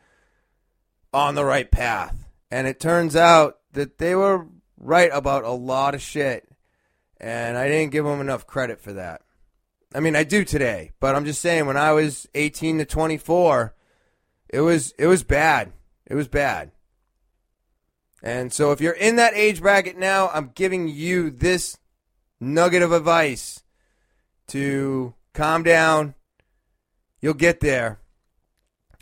on 1.14 1.36
the 1.36 1.46
right 1.46 1.70
path. 1.70 2.26
And 2.50 2.66
it 2.68 2.80
turns 2.80 3.16
out 3.16 3.60
that 3.74 4.00
they 4.00 4.16
were 4.16 4.48
right 4.80 5.12
about 5.14 5.44
a 5.44 5.52
lot 5.52 5.94
of 5.94 6.02
shit. 6.02 6.48
And 7.20 7.58
I 7.58 7.68
didn't 7.68 7.92
give 7.92 8.06
them 8.06 8.22
enough 8.22 8.48
credit 8.48 8.82
for 8.82 8.94
that. 8.94 9.22
I 9.94 10.00
mean, 10.00 10.16
I 10.16 10.24
do 10.24 10.46
today, 10.46 10.92
but 11.00 11.16
I'm 11.16 11.26
just 11.26 11.42
saying 11.42 11.66
when 11.66 11.78
I 11.78 11.92
was 11.92 12.28
18 12.36 12.78
to 12.78 12.86
24, 12.86 13.76
it 14.50 14.62
was 14.62 14.94
it 14.98 15.08
was 15.08 15.24
bad. 15.24 15.74
It 16.06 16.16
was 16.16 16.28
bad. 16.28 16.72
And 18.22 18.52
so 18.54 18.72
if 18.72 18.82
you're 18.82 18.94
in 18.94 19.16
that 19.16 19.34
age 19.34 19.62
bracket 19.62 19.98
now, 19.98 20.30
I'm 20.30 20.52
giving 20.54 20.88
you 20.88 21.30
this 21.32 21.78
nugget 22.40 22.82
of 22.82 22.92
advice 22.92 23.64
to 24.48 25.14
calm 25.34 25.64
down. 25.64 26.16
You'll 27.22 27.34
get 27.34 27.60
there. 27.60 28.00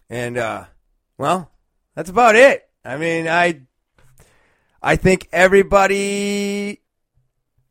And 0.09 0.37
uh 0.37 0.65
well, 1.17 1.51
that's 1.95 2.09
about 2.09 2.35
it. 2.35 2.69
I 2.85 2.97
mean, 2.97 3.27
I 3.27 3.63
I 4.81 4.95
think 4.95 5.27
everybody 5.31 6.81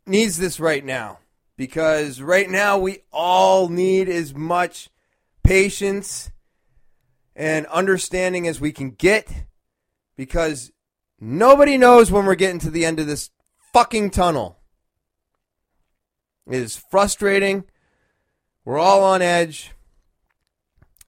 needs 0.07 0.39
this 0.39 0.59
right 0.59 0.85
now 0.85 1.19
because 1.57 2.21
right 2.21 2.49
now 2.49 2.79
we 2.79 3.01
all 3.13 3.69
need 3.69 4.09
as 4.09 4.35
much 4.35 4.91
patience 5.43 6.31
and 7.35 7.67
understanding 7.67 8.49
as 8.49 8.61
we 8.61 8.73
can 8.73 8.91
get 8.91 9.29
because 10.17 10.73
nobody 11.21 11.79
knows 11.79 12.11
when 12.11 12.27
we're 12.27 12.35
getting 12.35 12.59
to 12.61 12.71
the 12.71 12.85
end 12.85 12.99
of 12.99 13.07
this 13.07 13.31
fucking 13.73 14.11
tunnel. 14.11 14.59
It 16.49 16.61
is 16.61 16.77
frustrating. 16.77 17.65
We're 18.65 18.79
all 18.79 19.05
on 19.05 19.23
edge. 19.23 19.73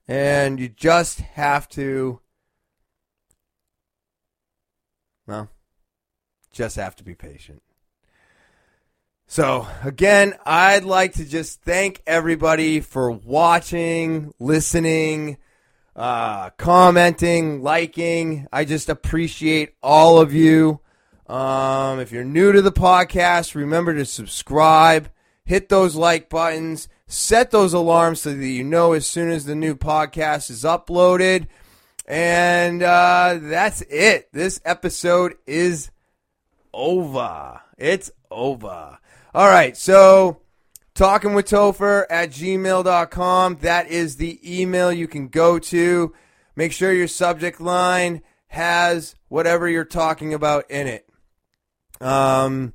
And 0.07 0.59
you 0.59 0.69
just 0.69 1.21
have 1.21 1.69
to, 1.71 2.21
well, 5.27 5.51
just 6.53 6.77
have 6.77 6.97
to 6.97 7.05
be 7.05 7.15
patient. 7.15 7.63
So, 9.31 9.69
again, 9.85 10.35
I'd 10.47 10.85
like 10.85 11.15
to 11.15 11.25
just 11.27 11.61
thank 11.61 12.03
everybody 12.07 12.81
for 12.81 13.11
watching, 13.11 14.33
listening, 14.39 15.37
uh, 15.95 16.49
commenting, 16.51 17.63
liking. 17.63 18.47
I 18.51 18.65
just 18.65 18.89
appreciate 18.89 19.75
all 19.83 20.19
of 20.19 20.33
you. 20.33 20.81
Um, 21.27 22.01
if 22.01 22.11
you're 22.11 22.25
new 22.25 22.53
to 22.53 22.63
the 22.63 22.73
podcast, 22.73 23.55
remember 23.55 23.95
to 23.95 24.07
subscribe, 24.07 25.11
hit 25.45 25.69
those 25.69 25.95
like 25.95 26.31
buttons, 26.31 26.89
set 27.07 27.51
those 27.51 27.75
alarms 27.75 28.23
so 28.23 28.33
that 28.33 28.47
you 28.47 28.65
know 28.65 28.95
as 28.95 29.07
soon 29.07 29.31
as 29.31 29.45
the 29.45 29.55
new 29.55 29.75
podcast 29.75 30.51
is 30.51 30.65
uploaded. 30.65 31.49
And 32.07 32.83
uh, 32.83 33.39
that's 33.43 33.83
it. 33.83 34.33
This 34.33 34.59
episode 34.65 35.35
is 35.47 35.91
over. 36.79 37.61
It's 37.77 38.11
over. 38.31 38.99
All 39.35 39.49
right, 39.49 39.77
so 39.77 40.41
talking 40.95 41.35
with 41.35 41.47
Topher 41.47 42.07
at 42.09 42.31
gmail.com. 42.31 43.59
That 43.61 43.89
is 43.89 44.17
the 44.17 44.41
email 44.61 44.93
you 44.93 45.09
can 45.09 45.29
go 45.29 45.59
to. 45.59 46.15
Make 46.57 46.73
sure 46.73 46.93
your 46.93 47.09
subject 47.09 47.61
line 47.61 48.23
has 48.47 49.15
whatever 49.29 49.69
you're 49.69 49.85
talking 49.85 50.33
about 50.33 50.71
in 50.71 50.87
it. 50.87 51.09
Um, 52.01 52.75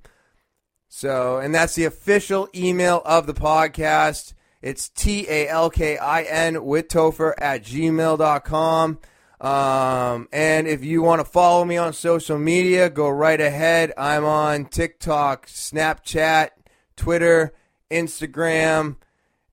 so, 0.89 1.37
and 1.37 1.55
that's 1.55 1.75
the 1.75 1.85
official 1.85 2.49
email 2.53 3.01
of 3.05 3.25
the 3.25 3.33
podcast. 3.33 4.33
It's 4.61 4.89
T 4.89 5.25
A 5.29 5.47
L 5.47 5.69
K 5.69 5.97
I 5.97 6.23
N 6.23 6.65
with 6.65 6.87
Topher 6.89 7.33
at 7.37 7.63
gmail.com. 7.63 8.99
Um, 9.43 10.29
and 10.31 10.67
if 10.67 10.85
you 10.85 11.01
want 11.01 11.19
to 11.19 11.25
follow 11.25 11.65
me 11.65 11.75
on 11.77 11.91
social 11.93 12.39
media, 12.39 12.89
go 12.89 13.09
right 13.09 13.39
ahead. 13.39 13.91
I'm 13.97 14.23
on 14.23 14.65
TikTok, 14.65 15.47
Snapchat, 15.47 16.49
Twitter, 16.95 17.53
Instagram, 17.91 18.95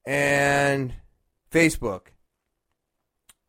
and 0.07 0.95
Facebook. 1.51 2.07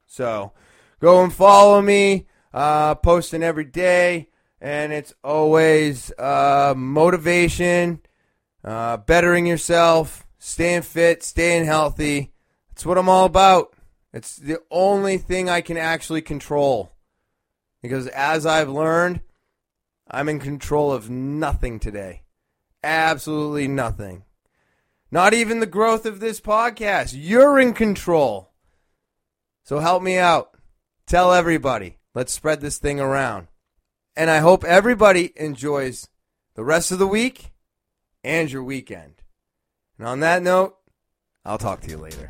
So 0.07 0.51
go 0.99 1.23
and 1.23 1.31
follow 1.31 1.81
me. 1.81 2.25
Uh, 2.53 2.95
posting 2.95 3.43
every 3.43 3.63
day, 3.63 4.27
and 4.59 4.91
it's 4.91 5.13
always 5.23 6.11
uh, 6.19 6.73
motivation, 6.75 8.01
uh, 8.65 8.97
bettering 8.97 9.45
yourself, 9.45 10.27
staying 10.37 10.81
fit, 10.81 11.23
staying 11.23 11.63
healthy. 11.63 12.33
That's 12.67 12.85
what 12.85 12.97
I'm 12.97 13.07
all 13.07 13.23
about. 13.23 13.73
It's 14.13 14.35
the 14.35 14.59
only 14.69 15.17
thing 15.17 15.49
I 15.49 15.61
can 15.61 15.77
actually 15.77 16.21
control. 16.21 16.91
Because 17.81 18.07
as 18.07 18.45
I've 18.45 18.69
learned, 18.69 19.21
I'm 20.09 20.29
in 20.29 20.39
control 20.39 20.91
of 20.91 21.09
nothing 21.09 21.79
today. 21.79 22.23
Absolutely 22.83 23.67
nothing. 23.67 24.23
Not 25.09 25.33
even 25.33 25.59
the 25.59 25.65
growth 25.65 26.05
of 26.05 26.19
this 26.19 26.39
podcast. 26.39 27.13
You're 27.17 27.59
in 27.59 27.73
control. 27.73 28.51
So 29.63 29.79
help 29.79 30.03
me 30.03 30.17
out. 30.17 30.55
Tell 31.05 31.33
everybody. 31.33 31.97
Let's 32.13 32.33
spread 32.33 32.61
this 32.61 32.77
thing 32.77 32.99
around. 32.99 33.47
And 34.15 34.29
I 34.29 34.39
hope 34.39 34.63
everybody 34.63 35.31
enjoys 35.35 36.09
the 36.55 36.63
rest 36.63 36.91
of 36.91 36.99
the 36.99 37.07
week 37.07 37.51
and 38.23 38.51
your 38.51 38.63
weekend. 38.63 39.21
And 39.97 40.07
on 40.07 40.19
that 40.21 40.43
note, 40.43 40.75
I'll 41.45 41.57
talk 41.57 41.81
to 41.81 41.89
you 41.89 41.97
later. 41.97 42.29